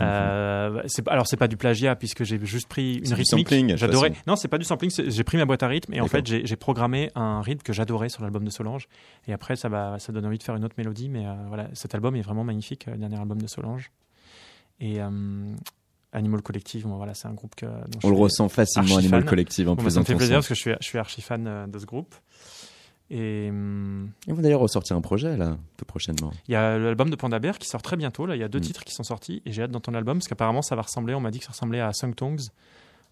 Euh, 0.00 0.82
alors, 1.06 1.26
c'est 1.26 1.36
pas 1.36 1.48
du 1.48 1.56
plagiat, 1.56 1.96
puisque 1.96 2.24
j'ai 2.24 2.44
juste 2.44 2.68
pris 2.68 2.96
une 2.96 3.12
rythmique. 3.12 3.76
J'adorais. 3.76 4.12
Non, 4.26 4.36
c'est 4.36 4.48
pas 4.48 4.58
du 4.58 4.64
sampling, 4.64 4.90
j'ai 4.90 5.24
pris 5.24 5.36
ma 5.36 5.44
boîte 5.44 5.62
à 5.62 5.68
rythme 5.68 5.92
et 5.94 6.00
en 6.00 6.06
fait, 6.06 6.26
j'ai, 6.26 6.56
programmé 6.56 7.10
un 7.14 7.40
rythme 7.42 7.62
que 7.62 7.72
j'adorais 7.72 8.08
sur 8.08 8.22
l'album 8.22 8.44
de 8.44 8.50
Solange. 8.50 8.88
Et 9.26 9.32
après, 9.32 9.56
ça, 9.56 9.68
donne 9.68 10.26
envie 10.26 10.38
de 10.38 10.42
faire 10.42 10.56
une 10.56 10.64
autre 10.64 10.74
mélodie, 10.78 11.08
mais 11.08 11.26
euh, 11.26 11.34
voilà, 11.48 11.68
cet 11.74 11.94
album 11.94 12.16
est 12.16 12.22
vraiment 12.22 12.44
magnifique, 12.44 12.88
euh, 12.88 12.92
le 12.92 12.98
dernier 12.98 13.18
album 13.18 13.40
de 13.40 13.46
Solange. 13.46 13.90
Et 14.80 15.00
euh, 15.00 15.08
Animal 16.14 16.40
Collective, 16.42 16.84
bon, 16.86 16.96
voilà, 16.96 17.12
c'est 17.14 17.28
un 17.28 17.34
groupe 17.34 17.54
que. 17.54 17.66
dont 17.66 17.98
On 18.04 18.10
le 18.10 18.16
ressent 18.16 18.48
facilement 18.48 18.96
Animal 18.96 19.20
fan. 19.20 19.28
Collective 19.28 19.68
en 19.68 19.72
Bon, 19.72 19.76
bah, 19.76 19.82
plus 19.88 19.94
ça 19.94 20.00
me 20.00 20.04
fait 20.04 20.14
plaisir 20.14 20.36
parce 20.36 20.48
que 20.48 20.54
je 20.54 20.60
suis, 20.60 20.72
je 20.80 20.86
suis 20.86 20.98
archi 20.98 21.20
fan 21.20 21.46
euh, 21.46 21.66
de 21.66 21.78
ce 21.78 21.84
groupe. 21.86 22.14
Et 23.10 23.48
hum, 23.50 24.10
vont 24.26 24.40
d'ailleurs 24.40 24.60
ressortir 24.60 24.96
un 24.96 25.02
projet 25.02 25.36
là, 25.36 25.58
tout 25.76 25.84
prochainement. 25.84 26.32
il 26.48 26.52
y 26.52 26.54
a 26.54 26.78
l'album 26.78 27.10
de 27.10 27.16
Panda 27.16 27.38
Bear 27.38 27.58
qui 27.58 27.68
sort 27.68 27.82
très 27.82 27.96
bientôt. 27.96 28.24
Là, 28.24 28.34
il 28.34 28.40
y 28.40 28.42
a 28.42 28.48
deux 28.48 28.58
Mm. 28.60 28.62
titres 28.62 28.84
qui 28.84 28.94
sont 28.94 29.02
sortis 29.02 29.42
et 29.44 29.52
j'ai 29.52 29.62
hâte 29.62 29.70
d'entendre 29.70 29.96
l'album 29.96 30.18
parce 30.18 30.28
qu'apparemment 30.28 30.62
ça 30.62 30.74
va 30.74 30.82
ressembler. 30.82 31.14
On 31.14 31.20
m'a 31.20 31.30
dit 31.30 31.38
que 31.38 31.44
ça 31.44 31.50
ressemblait 31.52 31.80
à 31.80 31.92
Sung 31.92 32.14
Tongues, 32.14 32.40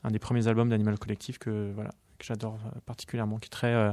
un 0.04 0.10
des 0.10 0.18
premiers 0.18 0.48
albums 0.48 0.70
d'Animal 0.70 0.98
Collective 0.98 1.38
que 1.38 1.70
voilà 1.74 1.90
que 2.18 2.24
j'adore 2.24 2.58
euh, 2.66 2.78
particulièrement, 2.86 3.38
qui 3.38 3.46
est 3.46 3.50
très 3.50 3.74
euh, 3.74 3.92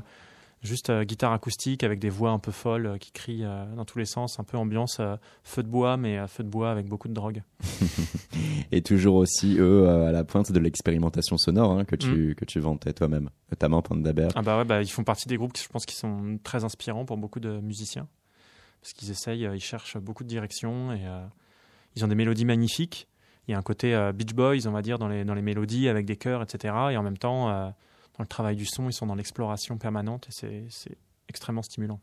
juste 0.62 0.90
euh, 0.90 1.04
guitare 1.04 1.32
acoustique 1.32 1.84
avec 1.84 2.00
des 2.00 2.10
voix 2.10 2.32
un 2.32 2.40
peu 2.40 2.52
folles 2.52 2.86
euh, 2.86 2.98
qui 2.98 3.12
crient 3.12 3.46
euh, 3.46 3.66
dans 3.76 3.86
tous 3.86 3.98
les 3.98 4.06
sens, 4.06 4.40
un 4.40 4.44
peu 4.44 4.58
ambiance 4.58 5.02
feu 5.44 5.64
de 5.64 5.68
bois 5.68 5.98
mais 5.98 6.28
feu 6.28 6.44
de 6.44 6.50
bois 6.50 6.72
avec 6.72 6.88
beaucoup 6.88 7.08
de 7.08 7.14
drogue. 7.14 7.44
Et 8.72 8.82
toujours 8.82 9.16
aussi 9.16 9.58
eux 9.60 9.88
à 9.90 10.12
la 10.12 10.24
pointe 10.24 10.52
de 10.52 10.60
l'expérimentation 10.60 11.38
sonore 11.38 11.72
hein, 11.72 11.86
que 11.86 11.96
Mm. 11.96 12.00
tu 12.00 12.36
que 12.36 12.46
tu 12.46 12.60
vantais 12.60 12.94
toi-même, 12.94 13.30
notamment 13.52 13.82
Panda 13.82 14.14
Bear. 14.14 14.32
Ah 14.36 14.42
bah 14.42 14.58
ouais, 14.58 14.66
bah, 14.66 14.82
ils 14.82 14.90
font 14.90 15.04
partie 15.04 15.28
des 15.28 15.38
groupes 15.38 15.54
qui 15.54 15.64
je 15.64 15.68
pense 15.70 15.86
qui 15.86 15.96
sont 15.96 16.40
très 16.44 16.64
inspirants 16.64 17.06
pour 17.06 17.18
beaucoup 17.18 17.40
de 17.40 17.60
musiciens. 17.60 18.08
Parce 18.82 18.94
qu'ils 18.94 19.12
essayent, 19.12 19.50
ils 19.54 19.60
cherchent 19.60 19.98
beaucoup 19.98 20.24
de 20.24 20.30
directions 20.30 20.94
et 20.94 21.02
ils 21.98 22.06
ont 22.06 22.08
des 22.08 22.16
mélodies 22.16 22.46
magnifiques. 22.46 23.10
Il 23.48 23.52
y 23.52 23.54
a 23.54 23.58
un 23.58 23.62
côté 23.62 23.94
Beach 24.16 24.34
Boys, 24.34 24.68
on 24.68 24.72
va 24.72 24.82
dire, 24.82 24.98
dans 24.98 25.10
les, 25.10 25.26
dans 25.26 25.34
les 25.34 25.42
mélodies 25.42 25.90
avec 25.90 26.06
des 26.06 26.16
chœurs, 26.16 26.42
etc. 26.42 26.74
Et 26.92 26.98
en 26.98 27.04
même 27.04 27.18
temps, 27.18 27.74
dans 28.20 28.24
le 28.24 28.28
travail 28.28 28.58
du 28.58 28.66
son, 28.66 28.90
ils 28.90 28.94
sont 28.94 29.08
dans 29.08 29.16
l'exploration 29.16 29.78
permanente 29.78 30.28
et 30.30 30.68
c'est- 30.70 30.98
extrêmement 31.30 31.62
stimulant. 31.62 32.02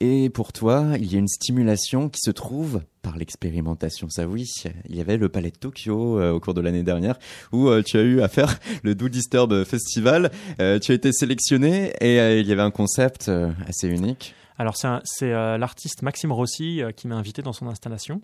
Et 0.00 0.28
pour 0.28 0.52
toi, 0.52 0.88
il 0.98 1.10
y 1.10 1.16
a 1.16 1.18
une 1.18 1.28
stimulation 1.28 2.08
qui 2.08 2.18
se 2.20 2.30
trouve 2.30 2.82
par 3.00 3.16
l'expérimentation. 3.16 4.08
Ça 4.10 4.26
oui, 4.26 4.44
il 4.88 4.94
y 4.94 5.00
avait 5.00 5.16
le 5.16 5.28
Palais 5.28 5.50
de 5.50 5.56
Tokyo 5.56 6.18
euh, 6.18 6.32
au 6.32 6.40
cours 6.40 6.52
de 6.52 6.60
l'année 6.60 6.82
dernière 6.82 7.16
où 7.52 7.68
euh, 7.68 7.82
tu 7.82 7.96
as 7.96 8.02
eu 8.02 8.20
à 8.20 8.28
faire 8.28 8.58
le 8.82 8.94
Do 8.94 9.08
Disturb 9.08 9.64
Festival. 9.64 10.30
Euh, 10.60 10.78
tu 10.78 10.92
as 10.92 10.96
été 10.96 11.10
sélectionné 11.12 11.92
et 12.00 12.40
il 12.40 12.46
y 12.46 12.52
avait 12.52 12.60
un 12.60 12.70
concept 12.70 13.30
assez 13.66 13.88
unique. 13.88 14.34
Alors 14.58 14.76
c'est 14.76 15.30
l'artiste 15.30 16.02
Maxime 16.02 16.32
Rossi 16.32 16.82
qui 16.96 17.08
m'a 17.08 17.16
invité 17.16 17.40
dans 17.40 17.54
son 17.54 17.66
installation. 17.66 18.20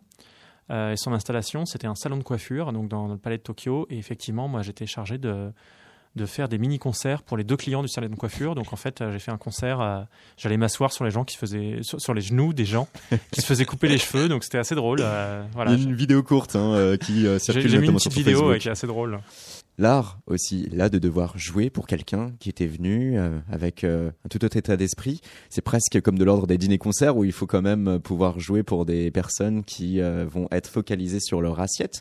Et 0.71 0.97
son 0.97 1.13
installation, 1.13 1.65
c'était 1.65 1.87
un 1.87 1.95
salon 1.95 2.19
de 2.19 2.25
coiffure, 2.25 2.73
donc 2.73 2.89
dans 2.89 3.07
le 3.07 3.17
palais 3.17 3.39
de 3.39 3.43
Tokyo. 3.43 3.87
Et 3.89 3.97
effectivement, 3.99 4.49
moi, 4.49 4.63
j'étais 4.63 4.87
chargé 4.87 5.17
de, 5.17 5.53
de 6.17 6.27
faire 6.27 6.49
des 6.49 6.59
mini-concerts 6.59 7.23
pour 7.23 7.37
les 7.37 7.45
deux 7.45 7.57
clients 7.57 7.83
du 7.83 7.89
salon 7.89 8.09
de 8.09 8.15
coiffure. 8.17 8.55
Donc 8.55 8.73
en 8.73 8.77
fait, 8.77 9.01
euh, 9.01 9.13
j'ai 9.13 9.19
fait 9.19 9.31
un 9.31 9.37
concert. 9.39 9.81
euh, 9.81 10.01
J'allais 10.37 10.57
m'asseoir 10.57 10.93
sur 10.93 11.05
les 11.05 11.11
gens 11.11 11.25
qui 11.25 11.35
se 11.35 11.39
faisaient 11.39 11.79
sur, 11.83 12.01
sur 12.01 12.15
les 12.15 12.21
genoux 12.23 12.53
des 12.53 12.65
gens 12.65 12.89
qui 13.31 13.41
se 13.41 13.47
faisaient 13.47 13.65
couper 13.65 13.89
les 13.89 13.99
cheveux. 13.99 14.29
Donc 14.29 14.45
c'était 14.45 14.59
assez 14.59 14.75
drôle. 14.75 15.01
euh, 15.03 15.45
voilà. 15.53 15.73
une 15.73 15.95
vidéo 15.95 16.23
courte 16.23 16.57
hein, 16.57 16.97
qui 17.01 17.27
circule 17.39 17.69
j'ai 17.69 17.79
mis 17.79 17.87
une 17.87 17.95
petite 17.95 18.13
vidéo 18.15 18.51
euh, 18.51 18.59
qui 18.59 18.69
est 18.69 18.73
assez 18.73 18.87
drôle. 18.87 19.21
L'art 19.79 20.19
aussi, 20.27 20.69
là, 20.73 20.89
de 20.89 20.99
devoir 20.99 21.37
jouer 21.37 21.69
pour 21.69 21.87
quelqu'un 21.87 22.33
qui 22.41 22.49
était 22.49 22.67
venu 22.67 23.19
euh, 23.19 23.39
avec 23.53 23.85
euh, 23.85 24.11
un 24.25 24.29
tout 24.31 24.43
autre 24.43 24.57
état 24.57 24.75
d'esprit. 24.79 25.21
C'est 25.51 25.61
presque 25.61 26.01
comme 26.01 26.19
de 26.19 26.25
l'ordre 26.25 26.47
des 26.47 26.57
dîners-concerts 26.57 27.15
où 27.15 27.25
il 27.25 27.33
faut 27.33 27.47
quand 27.47 27.61
même 27.61 27.99
pouvoir 28.01 28.41
jouer 28.41 28.63
pour 28.63 28.87
des 28.87 29.11
personnes 29.11 29.65
qui 29.65 30.01
vont 30.01 30.49
être 30.51 30.69
focalisées 30.69 31.21
sur 31.21 31.43
leur 31.43 31.61
assiette. 31.61 32.01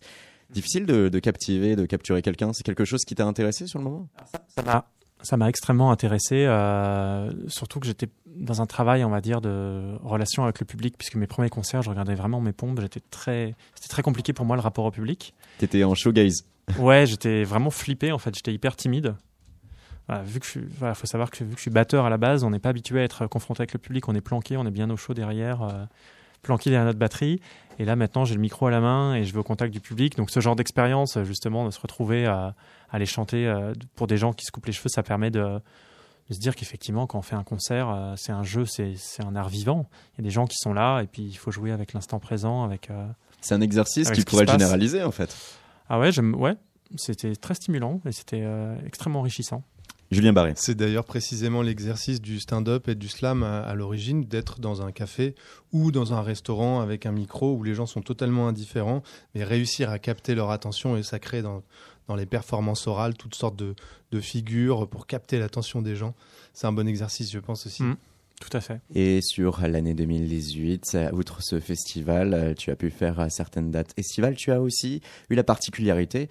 Difficile 0.52 0.86
de, 0.86 1.10
de 1.10 1.20
captiver, 1.20 1.76
de 1.76 1.86
capturer 1.86 2.22
quelqu'un. 2.22 2.52
C'est 2.54 2.64
quelque 2.64 2.86
chose 2.86 3.04
qui 3.06 3.16
t'a 3.16 3.26
intéressé 3.26 3.68
sur 3.68 3.80
le 3.80 3.86
moment? 3.86 4.08
Ça 4.56 4.62
m'a- 4.64 4.86
ça 5.22 5.38
m'a 5.38 5.50
extrêmement 5.50 5.92
intéressé, 5.92 6.46
euh, 6.46 7.32
surtout 7.48 7.80
que 7.80 7.88
j'étais 7.88 8.10
dans 8.28 8.62
un 8.62 8.66
travail, 8.68 9.04
on 9.04 9.10
va 9.10 9.22
dire, 9.22 9.42
de 9.42 9.96
relation 10.04 10.44
avec 10.44 10.60
le 10.60 10.66
public, 10.66 10.96
puisque 10.98 11.16
mes 11.16 11.26
premiers 11.26 11.50
concerts, 11.50 11.82
je 11.82 11.90
regardais 11.90 12.14
vraiment 12.16 12.42
mes 12.42 12.52
pompes. 12.54 12.80
J'étais 12.80 13.00
très, 13.10 13.56
c'était 13.74 13.88
très 13.90 14.04
compliqué 14.04 14.34
pour 14.34 14.46
moi 14.46 14.56
le 14.56 14.62
rapport 14.62 14.86
au 14.86 14.92
public. 14.92 15.34
T'étais 15.58 15.84
en 15.84 15.96
showgaze. 15.96 16.46
Ouais, 16.80 17.06
j'étais 17.08 17.44
vraiment 17.44 17.70
flippé 17.72 18.12
en 18.12 18.18
fait, 18.20 18.36
j'étais 18.36 18.54
hyper 18.54 18.76
timide. 18.76 19.16
Voilà, 20.08 20.22
vu 20.22 20.40
que 20.40 20.46
je 20.46 20.52
suis, 20.52 20.62
voilà, 20.78 20.94
faut 20.94 21.08
savoir 21.08 21.32
que 21.32 21.44
vu 21.44 21.52
que 21.52 21.58
je 21.58 21.62
suis 21.64 21.72
batteur 21.72 22.06
à 22.06 22.10
la 22.12 22.18
base, 22.18 22.44
on 22.44 22.52
n'est 22.52 22.60
pas 22.60 22.70
habitué 22.70 23.00
à 23.00 23.04
être 23.04 23.26
confronté 23.26 23.62
avec 23.62 23.74
le 23.74 23.80
public, 23.80 24.08
on 24.08 24.14
est 24.14 24.22
planqué, 24.22 24.58
on 24.58 24.66
est 24.68 24.72
bien 24.72 24.90
au 24.92 24.98
chaud 24.98 25.16
derrière, 25.16 25.64
euh, 25.64 25.86
planqué 26.46 26.70
derrière 26.70 26.86
notre 26.86 27.00
batterie. 27.00 27.42
Et 27.78 27.84
là 27.86 27.96
maintenant, 27.98 28.24
j'ai 28.24 28.36
le 28.36 28.42
micro 28.42 28.68
à 28.68 28.72
la 28.72 28.80
main 28.80 29.16
et 29.16 29.26
je 29.26 29.34
vais 29.34 29.40
au 29.40 29.44
contact 29.44 29.74
du 29.74 29.82
public. 29.82 30.16
Donc 30.16 30.30
ce 30.32 30.40
genre 30.40 30.56
d'expérience, 30.56 31.18
justement, 31.24 31.66
de 31.66 31.72
se 31.72 31.80
retrouver 31.80 32.26
à, 32.26 32.38
à 32.90 32.96
aller 32.96 33.06
chanter 33.06 33.46
euh, 33.48 33.74
pour 33.96 34.08
des 34.08 34.16
gens 34.18 34.32
qui 34.32 34.46
se 34.46 34.52
coupent 34.52 34.66
les 34.68 34.72
cheveux, 34.72 34.88
ça 34.90 35.04
permet 35.04 35.30
de, 35.30 35.60
de 36.30 36.34
se 36.34 36.40
dire 36.40 36.56
qu'effectivement, 36.56 37.06
quand 37.08 37.18
on 37.20 37.22
fait 37.22 37.36
un 37.36 37.44
concert, 37.44 37.90
euh, 37.90 38.14
c'est 38.16 38.32
un 38.32 38.44
jeu, 38.44 38.66
c'est 38.66 38.96
un 39.26 39.36
art 39.36 39.50
vivant. 39.50 39.90
Il 40.14 40.22
y 40.22 40.22
a 40.22 40.24
des 40.24 40.30
gens 40.32 40.46
qui 40.48 40.56
sont 40.58 40.74
là 40.74 41.02
et 41.02 41.08
puis 41.08 41.24
il 41.24 41.36
faut 41.36 41.52
jouer 41.52 41.72
avec 41.72 41.92
l'instant 41.92 42.20
présent, 42.20 42.64
avec. 42.64 42.90
euh, 42.90 43.06
C'est 43.42 43.56
un 43.56 43.62
exercice 43.62 44.10
qui 44.10 44.20
qui 44.20 44.26
pourrait 44.26 44.46
passe. 44.46 44.58
généralisé 44.60 45.04
en 45.04 45.12
fait. 45.12 45.36
Ah 45.90 46.00
ouais, 46.00 46.18
ouais, 46.20 46.56
c'était 46.96 47.36
très 47.36 47.56
stimulant 47.56 48.00
et 48.06 48.12
c'était 48.14 48.44
extrêmement 48.88 49.20
enrichissant. 49.20 49.64
Julien 50.12 50.34
Barré. 50.34 50.54
C'est 50.56 50.76
d'ailleurs 50.76 51.06
précisément 51.06 51.62
l'exercice 51.62 52.22
du 52.22 52.40
stand-up 52.40 52.88
et 52.88 52.96
du 52.96 53.08
slam 53.08 53.44
à, 53.44 53.62
à 53.62 53.74
l'origine, 53.74 54.24
d'être 54.24 54.60
dans 54.60 54.82
un 54.82 54.92
café 54.92 55.36
ou 55.72 55.92
dans 55.92 56.14
un 56.14 56.22
restaurant 56.22 56.80
avec 56.80 57.06
un 57.06 57.12
micro 57.12 57.54
où 57.54 57.64
les 57.64 57.74
gens 57.74 57.86
sont 57.86 58.02
totalement 58.02 58.48
indifférents, 58.48 59.02
mais 59.34 59.44
réussir 59.44 59.90
à 59.90 60.00
capter 60.00 60.36
leur 60.36 60.52
attention 60.52 60.96
et 60.96 61.04
ça 61.04 61.18
crée 61.20 61.42
dans, 61.42 61.64
dans 62.08 62.16
les 62.16 62.26
performances 62.26 62.88
orales 62.88 63.16
toutes 63.16 63.36
sortes 63.36 63.56
de, 63.56 63.76
de 64.12 64.20
figures 64.20 64.88
pour 64.88 65.08
capter 65.08 65.40
l'attention 65.40 65.82
des 65.82 65.96
gens. 65.96 66.14
C'est 66.54 66.68
un 66.68 66.72
bon 66.72 66.88
exercice, 66.88 67.32
je 67.32 67.40
pense 67.40 67.66
aussi. 67.66 67.84
Mm. 67.84 67.98
Tout 68.50 68.56
à 68.58 68.62
fait. 68.62 68.80
Et 68.94 69.22
sur 69.22 69.62
l'année 69.62 69.96
2018, 69.96 70.92
euh, 70.94 71.12
outre 71.14 71.42
ce 71.42 71.60
festival, 71.60 72.34
euh, 72.36 72.54
tu 72.54 72.70
as 72.70 72.76
pu 72.76 72.92
faire 72.92 73.20
euh, 73.20 73.26
certaines 73.30 73.72
dates 73.72 73.92
estivales. 73.98 74.36
Tu 74.36 74.52
as 74.52 74.62
aussi 74.62 75.02
eu 75.32 75.36
la 75.36 75.44
particularité 75.44 76.30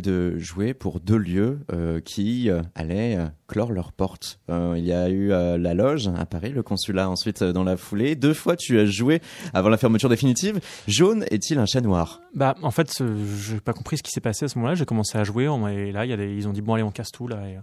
de 0.00 0.38
jouer 0.38 0.74
pour 0.74 1.00
deux 1.00 1.16
lieux 1.16 1.60
euh, 1.72 2.00
qui 2.00 2.50
euh, 2.50 2.62
allaient 2.74 3.16
euh, 3.16 3.26
clore 3.46 3.72
leurs 3.72 3.92
portes. 3.92 4.40
Il 4.48 4.84
y 4.84 4.92
a 4.92 5.08
eu 5.08 5.28
la 5.28 5.74
loge 5.74 6.10
à 6.16 6.26
Paris, 6.26 6.50
le 6.50 6.62
consulat 6.62 7.08
ensuite 7.08 7.42
dans 7.42 7.64
la 7.64 7.76
foulée. 7.76 8.16
Deux 8.16 8.34
fois, 8.34 8.56
tu 8.56 8.78
as 8.78 8.86
joué 8.86 9.20
avant 9.54 9.68
la 9.68 9.76
fermeture 9.76 10.08
définitive. 10.08 10.60
Jaune 10.88 11.24
est-il 11.30 11.58
un 11.58 11.66
chat 11.66 11.80
noir? 11.80 12.20
Bah, 12.34 12.54
en 12.62 12.70
fait, 12.70 12.92
je 12.98 13.54
n'ai 13.54 13.60
pas 13.60 13.72
compris 13.72 13.98
ce 13.98 14.02
qui 14.02 14.10
s'est 14.10 14.20
passé 14.20 14.46
à 14.46 14.48
ce 14.48 14.58
moment-là. 14.58 14.74
J'ai 14.74 14.84
commencé 14.84 15.18
à 15.18 15.24
jouer 15.24 15.48
on 15.48 15.68
et 15.68 15.92
là, 15.92 16.04
il 16.04 16.10
y 16.10 16.14
a 16.14 16.16
des, 16.16 16.34
ils 16.34 16.48
ont 16.48 16.52
dit 16.52 16.60
bon 16.60 16.74
allez, 16.74 16.82
on 16.82 16.90
casse 16.90 17.10
tout 17.10 17.28
là. 17.28 17.42
Et, 17.48 17.58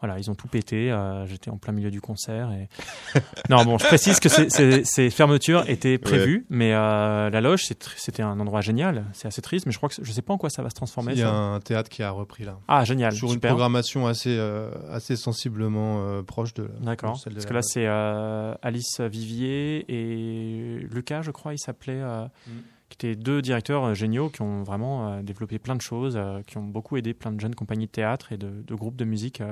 Voilà, 0.00 0.18
ils 0.18 0.30
ont 0.30 0.34
tout 0.34 0.48
pété. 0.48 0.90
euh, 0.90 1.26
J'étais 1.26 1.50
en 1.50 1.58
plein 1.58 1.72
milieu 1.72 1.90
du 1.90 2.00
concert. 2.00 2.50
Et... 2.52 2.68
non, 3.50 3.64
bon, 3.64 3.76
je 3.78 3.84
précise 3.86 4.18
que 4.20 4.28
ces, 4.28 4.48
ces- 4.50 4.84
ces 4.84 5.10
fermetures 5.10 5.68
étaient 5.68 5.98
prévues, 5.98 6.46
mais 6.48 6.72
euh, 6.74 7.28
la 7.30 7.40
loge, 7.40 7.64
c'était 7.96 8.22
un 8.22 8.38
endroit 8.40 8.60
génial. 8.62 9.04
C'est 9.12 9.28
assez 9.28 9.42
triste, 9.42 9.66
mais 9.66 9.72
je 9.72 9.76
crois 9.76 9.88
que 9.90 9.96
je 10.00 10.12
sais 10.12 10.22
pas 10.22 10.32
en 10.32 10.38
quoi 10.38 10.48
ça 10.50 10.62
va 10.62 10.70
se 10.70 10.74
transformer. 10.74 11.12
Il 11.12 11.18
y 11.18 11.22
a 11.22 11.26
ça. 11.26 11.34
un 11.34 11.60
théâtre 11.60 11.90
qui 11.90 12.02
a 12.02 12.10
repris 12.10 12.44
là. 12.44 12.58
Ah, 12.68 12.84
génial, 12.84 13.12
Sur 13.12 13.32
une 13.32 13.40
programmation 13.40 14.06
assez, 14.06 14.36
euh, 14.38 14.70
assez 14.90 15.16
sensiblement 15.16 16.22
proche 16.24 16.54
de, 16.54 16.70
D'accord. 16.80 17.20
Parce 17.22 17.44
que 17.46 17.54
là, 17.54 17.62
c'est 17.62 17.86
Alice 17.86 19.00
Vivier 19.00 19.84
et 19.88 20.78
Lucas, 20.90 21.22
je 21.22 21.30
crois, 21.30 21.52
il 21.54 21.58
s'appelait, 21.58 22.00
Mm. 22.46 22.50
Qui 22.90 23.06
étaient 23.06 23.16
deux 23.16 23.40
directeurs 23.40 23.84
euh, 23.84 23.94
géniaux 23.94 24.28
qui 24.28 24.42
ont 24.42 24.62
vraiment 24.62 25.08
euh, 25.08 25.22
développé 25.22 25.58
plein 25.58 25.76
de 25.76 25.80
choses, 25.80 26.14
euh, 26.16 26.42
qui 26.42 26.58
ont 26.58 26.64
beaucoup 26.64 26.96
aidé 26.96 27.14
plein 27.14 27.32
de 27.32 27.40
jeunes 27.40 27.54
compagnies 27.54 27.86
de 27.86 27.90
théâtre 27.90 28.32
et 28.32 28.36
de, 28.36 28.50
de 28.66 28.74
groupes 28.74 28.96
de 28.96 29.04
musique 29.04 29.42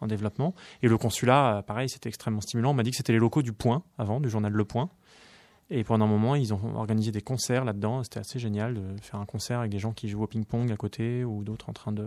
en 0.00 0.06
développement. 0.06 0.54
Et 0.82 0.88
le 0.88 0.98
consulat, 0.98 1.64
pareil, 1.66 1.88
c'était 1.88 2.08
extrêmement 2.08 2.40
stimulant. 2.40 2.70
On 2.70 2.74
m'a 2.74 2.82
dit 2.82 2.90
que 2.90 2.96
c'était 2.96 3.12
les 3.12 3.18
locaux 3.18 3.42
du 3.42 3.52
Point 3.52 3.82
avant, 3.98 4.20
du 4.20 4.28
journal 4.28 4.52
Le 4.52 4.64
Point. 4.64 4.90
Et 5.70 5.84
pendant 5.84 6.04
un 6.04 6.08
moment, 6.08 6.34
ils 6.34 6.52
ont 6.52 6.76
organisé 6.76 7.12
des 7.12 7.22
concerts 7.22 7.64
là-dedans. 7.64 8.02
C'était 8.02 8.20
assez 8.20 8.38
génial 8.38 8.74
de 8.74 9.00
faire 9.00 9.20
un 9.20 9.26
concert 9.26 9.60
avec 9.60 9.70
des 9.70 9.78
gens 9.78 9.92
qui 9.92 10.08
jouent 10.08 10.22
au 10.22 10.26
ping-pong 10.26 10.70
à 10.70 10.76
côté 10.76 11.24
ou 11.24 11.44
d'autres 11.44 11.70
en 11.70 11.72
train 11.72 11.92
de, 11.92 12.06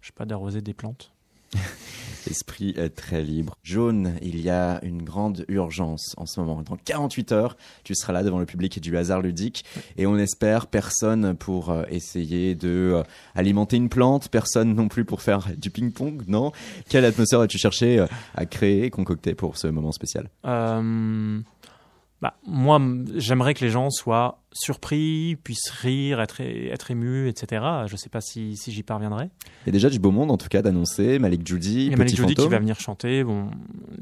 je 0.00 0.06
sais 0.06 0.12
pas, 0.12 0.24
d'arroser 0.24 0.60
des 0.60 0.74
plantes. 0.74 1.12
Esprit 2.30 2.74
est 2.76 2.90
très 2.90 3.22
libre. 3.22 3.56
Jaune, 3.62 4.14
il 4.22 4.40
y 4.40 4.48
a 4.48 4.82
une 4.82 5.02
grande 5.02 5.44
urgence 5.48 6.14
en 6.16 6.26
ce 6.26 6.40
moment. 6.40 6.62
Dans 6.62 6.76
48 6.76 7.32
heures, 7.32 7.56
tu 7.84 7.94
seras 7.94 8.12
là 8.12 8.22
devant 8.22 8.38
le 8.38 8.46
public 8.46 8.80
du 8.80 8.96
hasard 8.96 9.20
ludique 9.20 9.64
et 9.96 10.06
on 10.06 10.16
espère 10.16 10.66
personne 10.66 11.34
pour 11.34 11.70
euh, 11.70 11.84
essayer 11.90 12.54
de 12.54 12.92
euh, 12.94 13.02
alimenter 13.34 13.76
une 13.76 13.88
plante, 13.88 14.28
personne 14.28 14.74
non 14.74 14.88
plus 14.88 15.04
pour 15.04 15.20
faire 15.20 15.48
du 15.56 15.70
ping-pong, 15.70 16.22
non? 16.26 16.52
Quelle 16.88 17.04
atmosphère 17.04 17.40
as-tu 17.40 17.58
cherché 17.58 17.98
euh, 17.98 18.06
à 18.34 18.46
créer 18.46 18.84
et 18.84 18.90
concocter 18.90 19.34
pour 19.34 19.58
ce 19.58 19.66
moment 19.66 19.92
spécial? 19.92 20.30
Euh, 20.46 21.40
bah, 22.24 22.38
moi, 22.46 22.80
j'aimerais 23.16 23.52
que 23.52 23.62
les 23.62 23.70
gens 23.70 23.90
soient 23.90 24.40
surpris, 24.50 25.36
puissent 25.44 25.68
rire, 25.68 26.22
être, 26.22 26.40
être 26.40 26.90
émus, 26.90 27.28
etc. 27.28 27.62
Je 27.84 27.96
sais 27.96 28.08
pas 28.08 28.22
si, 28.22 28.56
si 28.56 28.72
j'y 28.72 28.82
parviendrai. 28.82 29.28
Il 29.64 29.66
y 29.66 29.68
a 29.68 29.72
déjà 29.72 29.90
du 29.90 29.98
beau 29.98 30.10
monde 30.10 30.30
en 30.30 30.38
tout 30.38 30.48
cas 30.48 30.62
d'annoncer. 30.62 31.18
Malik 31.18 31.46
Judy, 31.46 31.88
a 31.88 31.90
Petit 31.90 31.98
Malik 31.98 32.16
Jody 32.16 32.34
qui 32.34 32.48
va 32.48 32.60
venir 32.60 32.80
chanter. 32.80 33.24
Bon, 33.24 33.50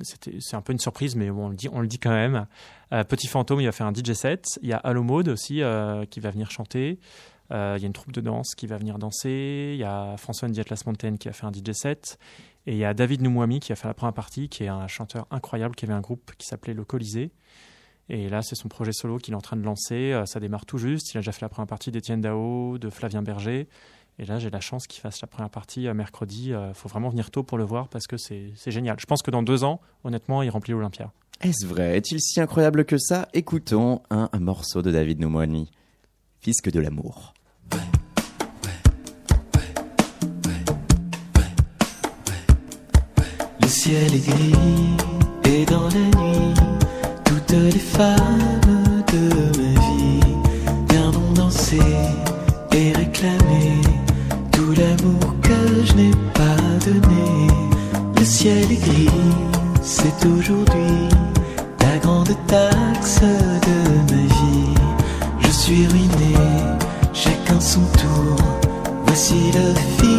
c'est 0.04 0.54
un 0.54 0.60
peu 0.60 0.72
une 0.72 0.78
surprise, 0.78 1.16
mais 1.16 1.32
bon, 1.32 1.46
on 1.46 1.48
le 1.48 1.56
dit, 1.56 1.68
on 1.72 1.80
le 1.80 1.88
dit 1.88 1.98
quand 1.98 2.12
même. 2.12 2.46
Euh, 2.92 3.02
Petit 3.02 3.26
Fantôme, 3.26 3.60
il 3.60 3.66
va 3.66 3.72
faire 3.72 3.88
un 3.88 3.92
DJ 3.92 4.12
set. 4.12 4.46
Il 4.62 4.68
y 4.68 4.72
a 4.72 4.76
Allo 4.76 5.02
Mode 5.02 5.26
aussi 5.26 5.60
euh, 5.60 6.04
qui 6.04 6.20
va 6.20 6.30
venir 6.30 6.52
chanter. 6.52 7.00
Euh, 7.50 7.74
il 7.76 7.82
y 7.82 7.84
a 7.84 7.88
une 7.88 7.92
troupe 7.92 8.12
de 8.12 8.20
danse 8.20 8.54
qui 8.54 8.68
va 8.68 8.76
venir 8.76 9.00
danser. 9.00 9.72
Il 9.74 9.80
y 9.80 9.84
a 9.84 10.16
François 10.16 10.46
Ndi 10.46 10.60
Atlas 10.60 10.84
Mountain 10.86 11.16
qui 11.16 11.26
va 11.26 11.34
faire 11.34 11.48
un 11.48 11.52
DJ 11.52 11.72
set. 11.72 12.20
Et 12.68 12.74
il 12.74 12.78
y 12.78 12.84
a 12.84 12.94
David 12.94 13.20
Noumouami 13.22 13.58
qui 13.58 13.72
a 13.72 13.74
fait 13.74 13.88
la 13.88 13.94
première 13.94 14.14
partie, 14.14 14.48
qui 14.48 14.62
est 14.62 14.68
un 14.68 14.86
chanteur 14.86 15.26
incroyable, 15.32 15.74
qui 15.74 15.86
avait 15.86 15.94
un 15.94 16.00
groupe 16.00 16.30
qui 16.38 16.46
s'appelait 16.46 16.74
Le 16.74 16.84
Colisée. 16.84 17.32
Et 18.08 18.28
là, 18.28 18.42
c'est 18.42 18.54
son 18.56 18.68
projet 18.68 18.92
solo 18.92 19.18
qu'il 19.18 19.32
est 19.34 19.36
en 19.36 19.40
train 19.40 19.56
de 19.56 19.62
lancer. 19.62 20.12
Euh, 20.12 20.26
Ça 20.26 20.40
démarre 20.40 20.66
tout 20.66 20.78
juste. 20.78 21.12
Il 21.14 21.18
a 21.18 21.20
déjà 21.20 21.32
fait 21.32 21.42
la 21.44 21.48
première 21.48 21.68
partie 21.68 21.90
d'Étienne 21.90 22.20
Dao, 22.20 22.78
de 22.78 22.90
Flavien 22.90 23.22
Berger. 23.22 23.68
Et 24.18 24.24
là, 24.26 24.38
j'ai 24.38 24.50
la 24.50 24.60
chance 24.60 24.86
qu'il 24.86 25.00
fasse 25.00 25.20
la 25.22 25.28
première 25.28 25.48
partie 25.50 25.88
euh, 25.88 25.94
mercredi. 25.94 26.50
Il 26.50 26.74
faut 26.74 26.88
vraiment 26.88 27.08
venir 27.08 27.30
tôt 27.30 27.42
pour 27.42 27.56
le 27.58 27.64
voir 27.64 27.88
parce 27.88 28.06
que 28.06 28.16
c'est 28.16 28.52
c'est 28.56 28.70
génial. 28.70 28.96
Je 29.00 29.06
pense 29.06 29.22
que 29.22 29.30
dans 29.30 29.42
deux 29.42 29.64
ans, 29.64 29.80
honnêtement, 30.04 30.42
il 30.42 30.50
remplit 30.50 30.72
l'Olympia. 30.72 31.12
Est-ce 31.40 31.66
vrai? 31.66 31.96
Est-il 31.96 32.20
si 32.20 32.40
incroyable 32.40 32.84
que 32.84 32.98
ça? 32.98 33.28
Écoutons 33.32 34.02
un, 34.10 34.28
un 34.32 34.38
morceau 34.40 34.82
de 34.82 34.90
David 34.90 35.18
Nomoani. 35.20 35.70
Fisque 36.40 36.70
de 36.70 36.80
l'amour. 36.80 37.32
Le 43.60 43.68
ciel 43.68 44.14
est 44.14 44.26
gris 44.26 44.52
et 45.44 45.64
dans 45.66 45.88
la 45.88 45.94
nuit, 45.94 46.54
les 47.52 47.78
femmes 47.78 49.02
de 49.12 49.28
ma 49.58 49.80
vie 49.80 50.20
viendront 50.90 51.32
danser 51.34 51.78
et 52.72 52.92
réclamer 52.92 53.80
tout 54.50 54.72
l'amour 54.72 55.34
que 55.42 55.84
je 55.84 55.92
n'ai 55.94 56.10
pas 56.32 56.56
donné. 56.86 57.48
Le 58.18 58.24
ciel 58.24 58.72
est 58.72 58.76
gris, 58.76 59.08
c'est 59.82 60.26
aujourd'hui 60.26 61.08
la 61.80 61.98
grande 61.98 62.34
taxe 62.46 63.20
de 63.20 64.12
ma 64.12 64.22
vie. 64.22 64.74
Je 65.40 65.50
suis 65.50 65.86
ruiné, 65.86 66.34
chacun 67.12 67.60
son 67.60 67.82
tour. 67.98 68.36
Voici 69.04 69.52
le 69.52 69.74
fisc 69.98 70.11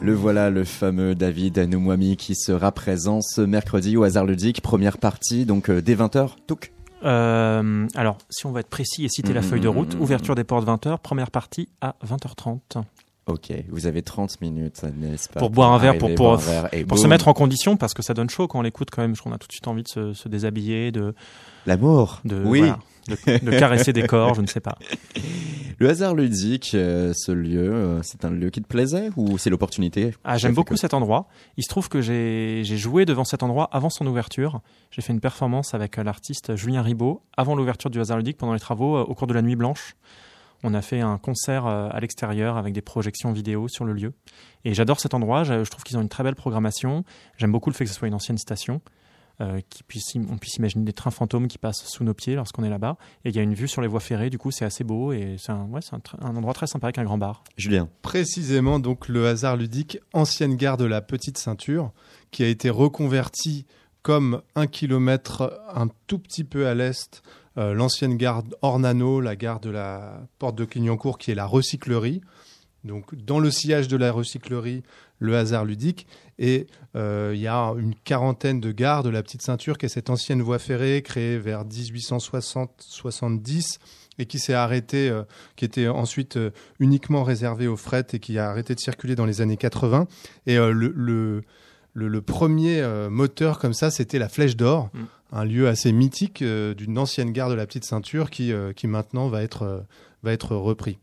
Le 0.00 0.14
voilà, 0.14 0.50
le 0.50 0.64
fameux 0.64 1.14
David 1.14 1.58
Noumouami 1.58 2.16
qui 2.16 2.34
sera 2.34 2.72
présent 2.72 3.20
ce 3.20 3.40
mercredi 3.40 3.96
au 3.96 4.02
hasard 4.02 4.24
ludique. 4.26 4.60
Première 4.60 4.98
partie, 4.98 5.46
donc 5.46 5.70
euh, 5.70 5.80
dès 5.80 5.94
20h. 5.94 6.30
Touk. 6.46 6.72
Euh, 7.04 7.86
alors, 7.94 8.18
si 8.30 8.46
on 8.46 8.52
va 8.52 8.60
être 8.60 8.68
précis 8.68 9.04
et 9.04 9.08
citer 9.08 9.32
la 9.32 9.40
Mhm, 9.40 9.46
feuille 9.46 9.60
de 9.60 9.68
route, 9.68 9.94
mhm, 9.94 10.02
ouverture 10.02 10.34
des 10.34 10.44
portes 10.44 10.66
20h, 10.66 10.98
première 10.98 11.30
partie 11.30 11.68
à 11.80 11.94
20h30. 12.04 12.82
Ok, 13.26 13.52
vous 13.70 13.86
avez 13.86 14.02
30 14.02 14.40
minutes, 14.40 14.82
n'est-ce 14.98 15.28
pas 15.28 15.38
Pour 15.38 15.50
boire 15.50 15.72
un 15.72 15.78
verre, 15.78 15.96
pour- 15.98 16.12
pour- 16.14 16.26
boire 16.36 16.40
un 16.40 16.42
verre 16.62 16.68
et 16.74 16.84
Pour 16.84 16.98
se 16.98 17.06
mettre 17.06 17.28
en 17.28 17.32
condition, 17.34 17.76
parce 17.76 17.94
que 17.94 18.02
ça 18.02 18.14
donne 18.14 18.28
chaud 18.28 18.48
quand 18.48 18.58
on 18.58 18.62
l'écoute 18.62 18.88
quand 18.90 19.02
même, 19.02 19.14
on 19.24 19.30
a 19.32 19.38
tout 19.38 19.46
de 19.46 19.52
suite 19.52 19.68
envie 19.68 19.84
de 19.84 19.88
se, 19.88 20.12
se 20.12 20.28
déshabiller, 20.28 20.90
de, 20.90 21.14
L'amour. 21.66 22.20
de, 22.24 22.42
oui. 22.44 22.58
voilà, 22.60 22.78
de, 23.08 23.44
de 23.50 23.58
caresser 23.58 23.92
des 23.92 24.06
corps, 24.06 24.34
je 24.34 24.42
ne 24.42 24.46
sais 24.46 24.60
pas. 24.60 24.76
Le 25.78 25.88
hasard 25.88 26.14
ludique, 26.14 26.72
euh, 26.74 27.12
ce 27.12 27.32
lieu, 27.32 27.72
euh, 27.74 28.02
c'est 28.02 28.24
un 28.24 28.30
lieu 28.30 28.50
qui 28.50 28.62
te 28.62 28.68
plaisait 28.68 29.10
ou 29.16 29.36
c'est 29.36 29.50
l'opportunité 29.50 30.14
Ah, 30.22 30.38
j'aime 30.38 30.54
beaucoup 30.54 30.74
que- 30.74 30.80
cet 30.80 30.94
endroit. 30.94 31.26
Il 31.56 31.64
se 31.64 31.68
trouve 31.68 31.88
que 31.88 32.00
j'ai 32.00 32.62
joué 32.64 33.04
devant 33.04 33.24
cet 33.24 33.42
endroit 33.42 33.68
avant 33.72 33.90
son 33.90 34.06
ouverture. 34.06 34.60
J'ai 34.92 35.02
fait 35.02 35.12
une 35.12 35.18
performance 35.20 35.74
avec 35.74 35.98
euh, 35.98 36.04
l'artiste 36.04 36.54
Julien 36.54 36.82
Ribaud 36.82 37.22
avant 37.36 37.56
l'ouverture 37.56 37.90
du 37.90 37.98
hasard 37.98 38.18
ludique 38.18 38.36
pendant 38.36 38.52
les 38.52 38.60
travaux 38.60 38.96
euh, 38.96 39.00
au 39.02 39.14
cours 39.16 39.26
de 39.26 39.34
la 39.34 39.42
nuit 39.42 39.56
blanche. 39.56 39.96
On 40.62 40.72
a 40.74 40.82
fait 40.82 41.00
un 41.00 41.18
concert 41.18 41.66
à 41.66 41.98
l'extérieur 41.98 42.56
avec 42.56 42.72
des 42.72 42.82
projections 42.82 43.32
vidéo 43.32 43.66
sur 43.66 43.84
le 43.84 43.92
lieu. 43.94 44.12
Et 44.64 44.74
j'adore 44.74 45.00
cet 45.00 45.12
endroit. 45.12 45.42
Je 45.42 45.68
trouve 45.68 45.82
qu'ils 45.82 45.98
ont 45.98 46.02
une 46.02 46.08
très 46.08 46.22
belle 46.22 46.36
programmation. 46.36 47.02
J'aime 47.36 47.50
beaucoup 47.50 47.68
le 47.68 47.74
fait 47.74 47.82
que 47.82 47.90
ce 47.90 47.96
soit 47.96 48.06
une 48.06 48.14
ancienne 48.14 48.38
station. 48.38 48.80
Euh, 49.40 49.60
qui 49.70 49.82
puisse, 49.82 50.14
on 50.16 50.36
puisse 50.38 50.56
imaginer 50.56 50.84
des 50.84 50.92
trains 50.92 51.10
fantômes 51.10 51.48
qui 51.48 51.58
passent 51.58 51.84
sous 51.86 52.04
nos 52.04 52.14
pieds 52.14 52.34
lorsqu'on 52.34 52.64
est 52.64 52.70
là-bas. 52.70 52.96
Et 53.24 53.30
il 53.30 53.36
y 53.36 53.38
a 53.38 53.42
une 53.42 53.54
vue 53.54 53.68
sur 53.68 53.82
les 53.82 53.88
voies 53.88 54.00
ferrées, 54.00 54.30
du 54.30 54.38
coup 54.38 54.50
c'est 54.50 54.64
assez 54.64 54.84
beau 54.84 55.12
et 55.12 55.36
c'est 55.38 55.52
un, 55.52 55.64
ouais, 55.66 55.80
c'est 55.82 55.94
un, 55.94 55.98
tr- 55.98 56.16
un 56.20 56.36
endroit 56.36 56.54
très 56.54 56.66
sympa 56.66 56.88
avec 56.88 56.98
un 56.98 57.04
grand 57.04 57.18
bar. 57.18 57.44
Julien. 57.56 57.88
Précisément, 58.02 58.78
donc 58.78 59.08
le 59.08 59.26
hasard 59.26 59.56
ludique, 59.56 59.98
ancienne 60.12 60.56
gare 60.56 60.76
de 60.76 60.84
la 60.84 61.00
Petite 61.00 61.38
Ceinture, 61.38 61.92
qui 62.30 62.42
a 62.44 62.48
été 62.48 62.70
reconvertie 62.70 63.66
comme 64.02 64.42
un 64.56 64.66
kilomètre 64.66 65.62
un 65.72 65.88
tout 66.06 66.18
petit 66.18 66.44
peu 66.44 66.66
à 66.66 66.74
l'est, 66.74 67.22
euh, 67.56 67.72
l'ancienne 67.74 68.16
gare 68.16 68.42
Ornano, 68.62 69.20
la 69.20 69.36
gare 69.36 69.60
de 69.60 69.70
la 69.70 70.22
porte 70.38 70.56
de 70.56 70.64
Clignancourt, 70.64 71.18
qui 71.18 71.30
est 71.30 71.34
la 71.36 71.46
recyclerie. 71.46 72.20
Donc, 72.84 73.14
dans 73.14 73.38
le 73.38 73.50
sillage 73.50 73.88
de 73.88 73.96
la 73.96 74.10
recyclerie, 74.10 74.82
le 75.22 75.36
hasard 75.36 75.64
ludique. 75.64 76.06
Et 76.38 76.66
euh, 76.96 77.32
il 77.34 77.40
y 77.40 77.46
a 77.46 77.72
une 77.78 77.94
quarantaine 77.94 78.60
de 78.60 78.72
gares 78.72 79.02
de 79.02 79.08
la 79.08 79.22
Petite 79.22 79.42
Ceinture, 79.42 79.78
qui 79.78 79.86
est 79.86 79.88
cette 79.88 80.10
ancienne 80.10 80.42
voie 80.42 80.58
ferrée 80.58 81.02
créée 81.02 81.38
vers 81.38 81.64
1860-70 81.64 83.78
et 84.18 84.26
qui 84.26 84.38
s'est 84.38 84.54
arrêtée, 84.54 85.08
euh, 85.08 85.22
qui 85.56 85.64
était 85.64 85.88
ensuite 85.88 86.36
euh, 86.36 86.50
uniquement 86.80 87.22
réservée 87.22 87.68
aux 87.68 87.76
fret 87.76 88.06
et 88.12 88.18
qui 88.18 88.38
a 88.38 88.50
arrêté 88.50 88.74
de 88.74 88.80
circuler 88.80 89.14
dans 89.14 89.26
les 89.26 89.40
années 89.40 89.56
80. 89.56 90.06
Et 90.46 90.56
le, 90.56 90.72
le, 90.72 91.42
le, 91.94 92.08
le 92.08 92.22
premier 92.22 92.82
moteur 93.10 93.58
comme 93.58 93.74
ça, 93.74 93.90
c'était 93.90 94.18
la 94.18 94.28
Flèche 94.28 94.56
d'Or, 94.56 94.90
Mm. 94.92 95.00
un 95.32 95.44
lieu 95.44 95.68
assez 95.68 95.92
mythique 95.92 96.42
d'une 96.42 96.98
ancienne 96.98 97.32
gare 97.32 97.48
de 97.48 97.54
la 97.54 97.66
Petite 97.66 97.84
Ceinture 97.84 98.30
qui, 98.30 98.52
qui 98.76 98.86
maintenant 98.86 99.28
va 99.28 99.42
être, 99.42 99.84
va 100.22 100.32
être 100.32 100.56
repris. 100.56 100.98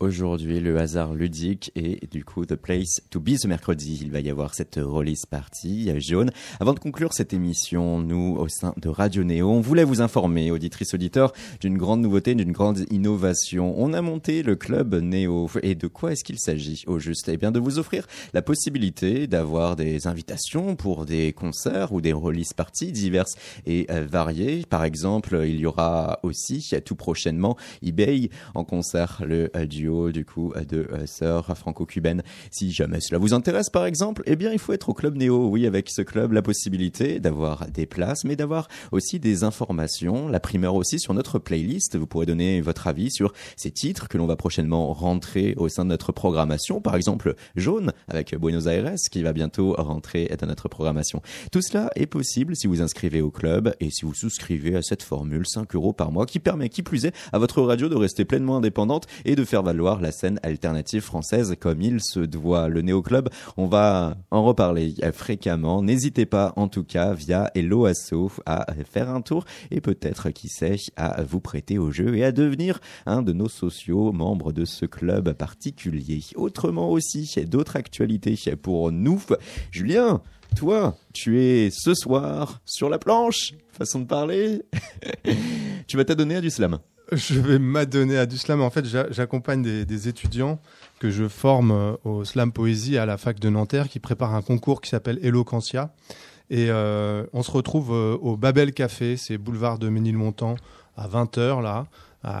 Aujourd'hui, 0.00 0.60
le 0.60 0.78
hasard 0.78 1.12
ludique 1.12 1.72
et 1.74 2.06
du 2.08 2.24
coup 2.24 2.46
The 2.46 2.54
Place 2.54 3.00
to 3.10 3.18
Be 3.18 3.30
ce 3.36 3.48
mercredi. 3.48 3.98
Il 4.00 4.12
va 4.12 4.20
y 4.20 4.30
avoir 4.30 4.54
cette 4.54 4.78
release 4.80 5.26
party 5.26 5.90
euh, 5.90 5.98
jaune. 5.98 6.30
Avant 6.60 6.72
de 6.72 6.78
conclure 6.78 7.12
cette 7.12 7.32
émission, 7.32 7.98
nous, 7.98 8.36
au 8.38 8.46
sein 8.46 8.74
de 8.76 8.88
Radio 8.88 9.24
Néo, 9.24 9.50
on 9.50 9.60
voulait 9.60 9.82
vous 9.82 10.00
informer, 10.00 10.52
auditrices, 10.52 10.94
auditeurs, 10.94 11.32
d'une 11.60 11.76
grande 11.76 12.00
nouveauté, 12.00 12.36
d'une 12.36 12.52
grande 12.52 12.84
innovation. 12.92 13.74
On 13.76 13.92
a 13.92 14.00
monté 14.00 14.44
le 14.44 14.54
club 14.54 14.94
Néo. 14.94 15.50
Et 15.64 15.74
de 15.74 15.88
quoi 15.88 16.12
est-ce 16.12 16.22
qu'il 16.22 16.38
s'agit 16.38 16.84
au 16.86 17.00
juste? 17.00 17.28
Eh 17.28 17.36
bien, 17.36 17.50
de 17.50 17.58
vous 17.58 17.80
offrir 17.80 18.06
la 18.34 18.42
possibilité 18.42 19.26
d'avoir 19.26 19.74
des 19.74 20.06
invitations 20.06 20.76
pour 20.76 21.06
des 21.06 21.32
concerts 21.32 21.92
ou 21.92 22.00
des 22.00 22.12
release 22.12 22.52
parties 22.52 22.92
diverses 22.92 23.34
et 23.66 23.86
euh, 23.90 24.06
variées. 24.08 24.64
Par 24.70 24.84
exemple, 24.84 25.42
il 25.44 25.58
y 25.58 25.66
aura 25.66 26.20
aussi 26.22 26.70
tout 26.84 26.94
prochainement 26.94 27.56
eBay 27.82 28.30
en 28.54 28.62
concert, 28.62 29.22
le 29.26 29.50
euh, 29.56 29.66
du 29.88 30.24
coup 30.24 30.52
de 30.68 30.88
euh, 30.92 31.06
sœurs 31.06 31.56
franco-cubaines. 31.56 32.22
Si 32.50 32.72
jamais 32.72 33.00
cela 33.00 33.18
vous 33.18 33.34
intéresse 33.34 33.70
par 33.70 33.86
exemple, 33.86 34.22
eh 34.26 34.36
bien 34.36 34.52
il 34.52 34.58
faut 34.58 34.72
être 34.72 34.90
au 34.90 34.94
club 34.94 35.16
Néo. 35.16 35.48
Oui, 35.48 35.66
avec 35.66 35.88
ce 35.88 36.02
club, 36.02 36.32
la 36.32 36.42
possibilité 36.42 37.20
d'avoir 37.20 37.66
des 37.68 37.86
places, 37.86 38.24
mais 38.24 38.36
d'avoir 38.36 38.68
aussi 38.92 39.18
des 39.18 39.44
informations, 39.44 40.28
la 40.28 40.40
primeur 40.40 40.74
aussi 40.74 40.98
sur 40.98 41.14
notre 41.14 41.38
playlist. 41.38 41.96
Vous 41.96 42.06
pourrez 42.06 42.26
donner 42.26 42.60
votre 42.60 42.86
avis 42.86 43.10
sur 43.10 43.32
ces 43.56 43.70
titres 43.70 44.08
que 44.08 44.18
l'on 44.18 44.26
va 44.26 44.36
prochainement 44.36 44.92
rentrer 44.92 45.54
au 45.56 45.68
sein 45.68 45.84
de 45.84 45.90
notre 45.90 46.12
programmation. 46.12 46.80
Par 46.80 46.94
exemple, 46.94 47.34
Jaune 47.56 47.92
avec 48.08 48.34
Buenos 48.36 48.66
Aires 48.66 48.94
qui 49.10 49.22
va 49.22 49.32
bientôt 49.32 49.74
rentrer 49.78 50.30
dans 50.38 50.46
notre 50.46 50.68
programmation. 50.68 51.22
Tout 51.50 51.62
cela 51.62 51.90
est 51.96 52.06
possible 52.06 52.54
si 52.56 52.66
vous 52.66 52.82
inscrivez 52.82 53.22
au 53.22 53.30
club 53.30 53.74
et 53.80 53.90
si 53.90 54.04
vous 54.04 54.14
souscrivez 54.14 54.76
à 54.76 54.82
cette 54.82 55.02
formule 55.02 55.46
5 55.46 55.74
euros 55.74 55.92
par 55.92 56.12
mois 56.12 56.26
qui 56.26 56.38
permet, 56.38 56.68
qui 56.68 56.82
plus 56.82 57.06
est, 57.06 57.14
à 57.32 57.38
votre 57.38 57.62
radio 57.62 57.88
de 57.88 57.96
rester 57.96 58.24
pleinement 58.24 58.56
indépendante 58.56 59.06
et 59.24 59.36
de 59.36 59.44
faire 59.44 59.62
valoir 59.62 59.77
la 59.78 60.12
scène 60.12 60.40
alternative 60.42 61.02
française 61.02 61.54
comme 61.58 61.80
il 61.80 62.00
se 62.02 62.20
doit. 62.20 62.68
Le 62.68 62.82
Néo 62.82 63.00
Club, 63.00 63.28
on 63.56 63.66
va 63.66 64.16
en 64.30 64.42
reparler 64.42 64.94
fréquemment. 65.12 65.82
N'hésitez 65.82 66.26
pas, 66.26 66.52
en 66.56 66.68
tout 66.68 66.82
cas, 66.82 67.14
via 67.14 67.50
Hello 67.54 67.86
Asso, 67.86 68.30
à 68.44 68.66
faire 68.90 69.08
un 69.08 69.20
tour 69.20 69.44
et 69.70 69.80
peut-être, 69.80 70.30
qui 70.30 70.48
sait, 70.48 70.76
à 70.96 71.22
vous 71.22 71.40
prêter 71.40 71.78
au 71.78 71.90
jeu 71.90 72.16
et 72.16 72.24
à 72.24 72.32
devenir 72.32 72.80
un 73.06 73.22
de 73.22 73.32
nos 73.32 73.48
sociaux 73.48 74.12
membres 74.12 74.52
de 74.52 74.64
ce 74.64 74.84
club 74.84 75.32
particulier. 75.32 76.22
Autrement 76.34 76.90
aussi, 76.90 77.32
d'autres 77.46 77.76
actualités 77.76 78.36
pour 78.60 78.90
nous. 78.90 79.22
Julien, 79.70 80.22
toi, 80.56 80.96
tu 81.12 81.40
es 81.40 81.70
ce 81.70 81.94
soir 81.94 82.60
sur 82.64 82.88
la 82.88 82.98
planche, 82.98 83.52
façon 83.70 84.00
de 84.00 84.06
parler. 84.06 84.62
tu 85.86 85.96
vas 85.96 86.04
t'adonner 86.04 86.36
à 86.36 86.40
du 86.40 86.50
slam. 86.50 86.78
Je 87.12 87.40
vais 87.40 87.58
m'adonner 87.58 88.18
à 88.18 88.26
du 88.26 88.36
slam. 88.36 88.60
En 88.60 88.70
fait, 88.70 88.84
j'a- 88.84 89.10
j'accompagne 89.10 89.62
des, 89.62 90.08
étudiants 90.08 90.60
que 90.98 91.10
je 91.10 91.26
forme 91.26 91.70
euh, 91.70 91.92
au 92.04 92.24
slam 92.24 92.52
poésie 92.52 92.98
à 92.98 93.06
la 93.06 93.16
fac 93.16 93.40
de 93.40 93.48
Nanterre 93.48 93.88
qui 93.88 93.98
préparent 93.98 94.34
un 94.34 94.42
concours 94.42 94.80
qui 94.82 94.90
s'appelle 94.90 95.18
Eloquentia. 95.22 95.94
Et 96.50 96.66
euh, 96.70 97.24
on 97.32 97.42
se 97.42 97.50
retrouve 97.50 97.92
euh, 97.92 98.16
au 98.20 98.36
Babel 98.36 98.72
Café, 98.72 99.16
c'est 99.16 99.38
boulevard 99.38 99.78
de 99.78 99.88
Ménilmontant, 99.88 100.56
à 100.96 101.08
20h 101.08 101.62
là, 101.62 101.86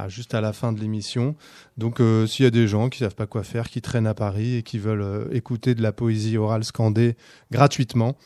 juste 0.08 0.34
à 0.34 0.40
la 0.42 0.52
fin 0.52 0.72
de 0.72 0.80
l'émission. 0.80 1.34
Donc 1.78 2.02
s'il 2.26 2.44
y 2.44 2.48
a 2.48 2.50
des 2.50 2.66
gens 2.66 2.88
qui 2.88 2.98
savent 2.98 3.14
pas 3.14 3.26
quoi 3.26 3.44
faire, 3.44 3.68
qui 3.70 3.80
traînent 3.80 4.06
à 4.06 4.14
Paris 4.14 4.56
et 4.56 4.62
qui 4.62 4.78
veulent 4.78 5.28
écouter 5.32 5.74
de 5.74 5.82
la 5.82 5.92
poésie 5.92 6.36
orale 6.36 6.64
scandée 6.64 7.16
gratuitement, 7.52 8.16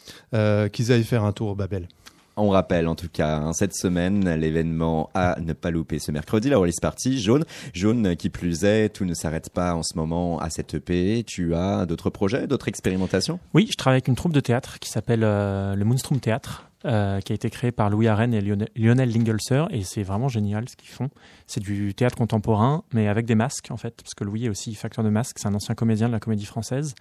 qu'ils 0.73 0.93
aillent 0.93 1.05
faire 1.05 1.25
un 1.25 1.33
tour 1.33 1.49
au 1.49 1.55
Babel. 1.55 1.89
On 2.37 2.49
rappelle 2.49 2.89
en 2.89 2.95
tout 2.95 3.09
cas 3.13 3.37
hein, 3.37 3.53
cette 3.53 3.75
semaine 3.75 4.35
l'événement 4.37 5.11
à 5.15 5.37
ne 5.41 5.53
pas 5.53 5.71
louper 5.71 5.99
ce 5.99 6.11
mercredi, 6.13 6.49
la 6.49 6.57
release 6.57 6.81
party 6.81 7.21
jaune. 7.21 7.45
Jaune 7.75 8.17
qui 8.17 8.31
plus 8.31 8.65
est, 8.65 8.89
tout 8.89 9.05
ne 9.05 9.15
s'arrête 9.15 9.51
pas 9.51 9.75
en 9.75 9.83
ce 9.83 9.97
moment 9.97 10.39
à 10.39 10.49
cette 10.49 10.75
EP. 10.75 11.25
Tu 11.27 11.55
as 11.55 11.85
d'autres 11.85 12.11
projets, 12.11 12.47
d'autres 12.47 12.69
expérimentations? 12.69 13.39
Oui, 13.53 13.69
je 13.71 13.77
travaille 13.77 13.97
avec 13.97 14.09
une 14.09 14.15
troupe 14.15 14.33
de 14.33 14.41
théâtre 14.41 14.79
qui 14.79 14.89
s'appelle 14.89 15.25
euh, 15.25 15.75
le 15.75 15.85
Moonstrom 15.85 16.21
Théâtre, 16.21 16.71
euh, 16.87 17.21
qui 17.21 17.33
a 17.33 17.35
été 17.35 17.51
créée 17.51 17.71
par 17.71 17.91
Louis 17.91 18.09
Arène 18.09 18.33
et 18.33 18.41
Lionel, 18.41 18.69
Lionel 18.77 19.13
Lingelser, 19.13 19.65
et 19.71 19.83
c'est 19.85 20.03
vraiment 20.03 20.29
génial 20.29 20.69
ce 20.69 20.77
qu'ils 20.77 20.89
font. 20.89 21.11
C'est 21.47 21.61
du 21.61 21.95
théâtre 21.95 22.17
contemporain, 22.17 22.83
mais 22.95 23.09
avec 23.09 23.27
des 23.27 23.35
masques 23.35 23.69
en 23.71 23.77
fait, 23.77 23.95
parce 24.03 24.15
que 24.15 24.25
Louis 24.25 24.47
est 24.47 24.49
aussi 24.49 24.75
facteur 24.75 25.05
de 25.05 25.11
masques, 25.11 25.39
c'est 25.39 25.49
un 25.49 25.55
ancien 25.55 25.75
comédien 25.75 26.09
de 26.09 26.13
la 26.13 26.21
comédie 26.21 26.47
française. 26.47 26.95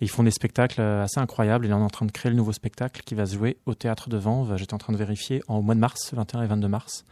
Et 0.00 0.04
ils 0.04 0.08
font 0.08 0.22
des 0.22 0.30
spectacles 0.30 0.80
euh, 0.80 1.02
assez 1.02 1.18
incroyables. 1.20 1.66
Et 1.66 1.68
là, 1.68 1.76
on 1.76 1.80
est 1.80 1.84
en 1.84 1.88
train 1.90 2.06
de 2.06 2.12
créer 2.12 2.30
le 2.30 2.36
nouveau 2.36 2.52
spectacle 2.52 3.02
qui 3.04 3.14
va 3.14 3.26
se 3.26 3.34
jouer 3.34 3.56
au 3.66 3.74
théâtre 3.74 4.08
de 4.08 4.16
Vanves. 4.16 4.56
J'étais 4.56 4.74
en 4.74 4.78
train 4.78 4.92
de 4.92 4.98
vérifier 4.98 5.42
en 5.48 5.56
au 5.56 5.62
mois 5.62 5.74
de 5.74 5.80
mars, 5.80 6.14
21 6.14 6.42
et 6.42 6.46
22 6.46 6.68
mars. 6.68 7.04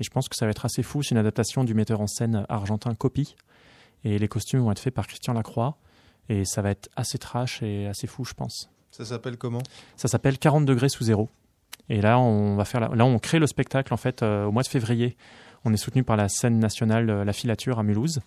Et 0.00 0.04
je 0.04 0.10
pense 0.10 0.28
que 0.28 0.34
ça 0.36 0.44
va 0.46 0.50
être 0.50 0.64
assez 0.64 0.82
fou. 0.82 1.02
C'est 1.02 1.10
une 1.12 1.18
adaptation 1.18 1.62
du 1.64 1.74
metteur 1.74 2.00
en 2.00 2.06
scène 2.08 2.44
argentin 2.48 2.94
Copy. 2.94 3.36
Et 4.02 4.18
les 4.18 4.28
costumes 4.28 4.60
vont 4.60 4.72
être 4.72 4.80
faits 4.80 4.94
par 4.94 5.06
Christian 5.06 5.32
Lacroix. 5.34 5.76
Et 6.28 6.44
ça 6.44 6.62
va 6.62 6.70
être 6.70 6.88
assez 6.96 7.18
trash 7.18 7.62
et 7.62 7.86
assez 7.86 8.06
fou, 8.06 8.24
je 8.24 8.34
pense. 8.34 8.68
Ça 8.90 9.04
s'appelle 9.04 9.36
comment? 9.36 9.62
Ça 9.96 10.08
s'appelle 10.08 10.38
40 10.38 10.64
degrés 10.64 10.88
sous 10.88 11.04
zéro. 11.04 11.28
Et 11.88 12.00
là, 12.00 12.18
on 12.18 12.56
va 12.56 12.64
faire 12.64 12.80
la- 12.80 12.88
là, 12.94 13.04
on 13.04 13.18
crée 13.18 13.38
le 13.38 13.46
spectacle 13.46 13.92
en 13.92 13.96
fait 13.98 14.22
euh, 14.22 14.46
au 14.46 14.52
mois 14.52 14.62
de 14.62 14.68
février. 14.68 15.16
On 15.64 15.72
est 15.72 15.76
soutenu 15.76 16.02
par 16.02 16.16
la 16.16 16.28
scène 16.28 16.58
nationale 16.58 17.10
euh, 17.10 17.24
La 17.24 17.32
Filature 17.32 17.78
à 17.78 17.82
Mulhouse. 17.82 18.20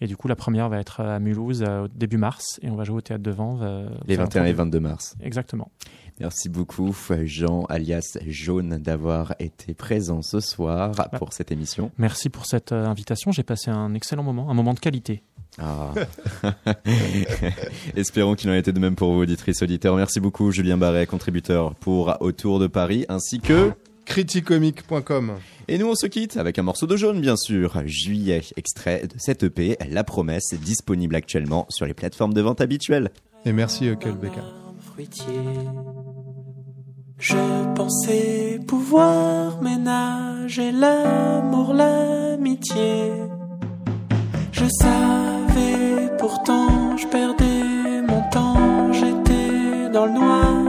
Et 0.00 0.06
du 0.06 0.16
coup, 0.16 0.28
la 0.28 0.36
première 0.36 0.68
va 0.68 0.78
être 0.80 1.00
à 1.00 1.18
Mulhouse 1.18 1.62
euh, 1.66 1.84
au 1.84 1.88
début 1.88 2.16
mars 2.16 2.58
et 2.62 2.70
on 2.70 2.76
va 2.76 2.84
jouer 2.84 2.96
au 2.96 3.00
théâtre 3.00 3.22
de 3.22 3.30
Vanves. 3.30 3.62
euh, 3.62 3.88
Les 4.06 4.16
aux 4.16 4.20
21 4.20 4.42
et 4.42 4.46
alentours 4.48 4.64
22 4.64 4.80
mars. 4.80 5.16
Exactement. 5.22 5.70
Merci 6.20 6.48
beaucoup 6.48 6.94
Jean 7.24 7.64
alias 7.68 8.18
Jaune 8.26 8.78
d'avoir 8.78 9.34
été 9.40 9.74
présent 9.74 10.22
ce 10.22 10.40
soir 10.40 10.92
pour 11.18 11.32
cette 11.32 11.50
émission. 11.52 11.90
Merci 11.98 12.28
pour 12.30 12.46
cette 12.46 12.72
euh, 12.72 12.86
invitation. 12.86 13.32
J'ai 13.32 13.42
passé 13.42 13.70
un 13.70 13.94
excellent 13.94 14.22
moment, 14.22 14.50
un 14.50 14.54
moment 14.54 14.74
de 14.74 14.80
qualité. 14.80 15.22
Ah. 15.58 15.92
Espérons 17.96 18.34
qu'il 18.34 18.50
en 18.50 18.52
a 18.52 18.58
été 18.58 18.72
de 18.72 18.78
même 18.80 18.96
pour 18.96 19.12
vous, 19.12 19.20
auditrices, 19.20 19.62
auditeurs. 19.62 19.96
Merci 19.96 20.20
beaucoup, 20.20 20.50
Julien 20.50 20.76
Barret, 20.76 21.06
contributeur 21.06 21.74
pour 21.76 22.16
Autour 22.20 22.58
de 22.58 22.66
Paris, 22.66 23.06
ainsi 23.08 23.40
que... 23.40 23.72
criticomique.com. 24.04 25.38
Et 25.68 25.78
nous, 25.78 25.86
on 25.86 25.94
se 25.94 26.06
quitte 26.06 26.36
avec 26.36 26.58
un 26.58 26.62
morceau 26.62 26.86
de 26.86 26.96
jaune, 26.96 27.20
bien 27.20 27.36
sûr. 27.36 27.82
Juillet, 27.86 28.42
extrait 28.56 29.06
de 29.06 29.14
cette 29.18 29.44
EP, 29.44 29.76
La 29.90 30.04
Promesse, 30.04 30.54
disponible 30.54 31.14
actuellement 31.14 31.66
sur 31.70 31.86
les 31.86 31.94
plateformes 31.94 32.34
de 32.34 32.40
vente 32.40 32.60
habituelles. 32.60 33.10
Et 33.46 33.52
merci 33.52 33.88
fruitier. 34.94 35.40
Je 37.18 37.74
pensais 37.74 38.60
pouvoir 38.66 39.62
ménager 39.62 40.72
l'amour, 40.72 41.72
l'amitié. 41.72 43.10
Je 44.52 44.64
savais 44.80 46.10
pourtant, 46.18 46.96
je 46.96 47.06
perdais 47.06 48.02
mon 48.06 48.22
temps, 48.30 48.92
j'étais 48.92 49.90
dans 49.92 50.06
le 50.06 50.12
noir. 50.12 50.64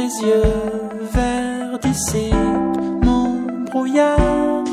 Tes 0.00 0.24
yeux 0.24 0.42
verts 1.12 1.78
mon 3.04 3.64
brouillard. 3.70 4.69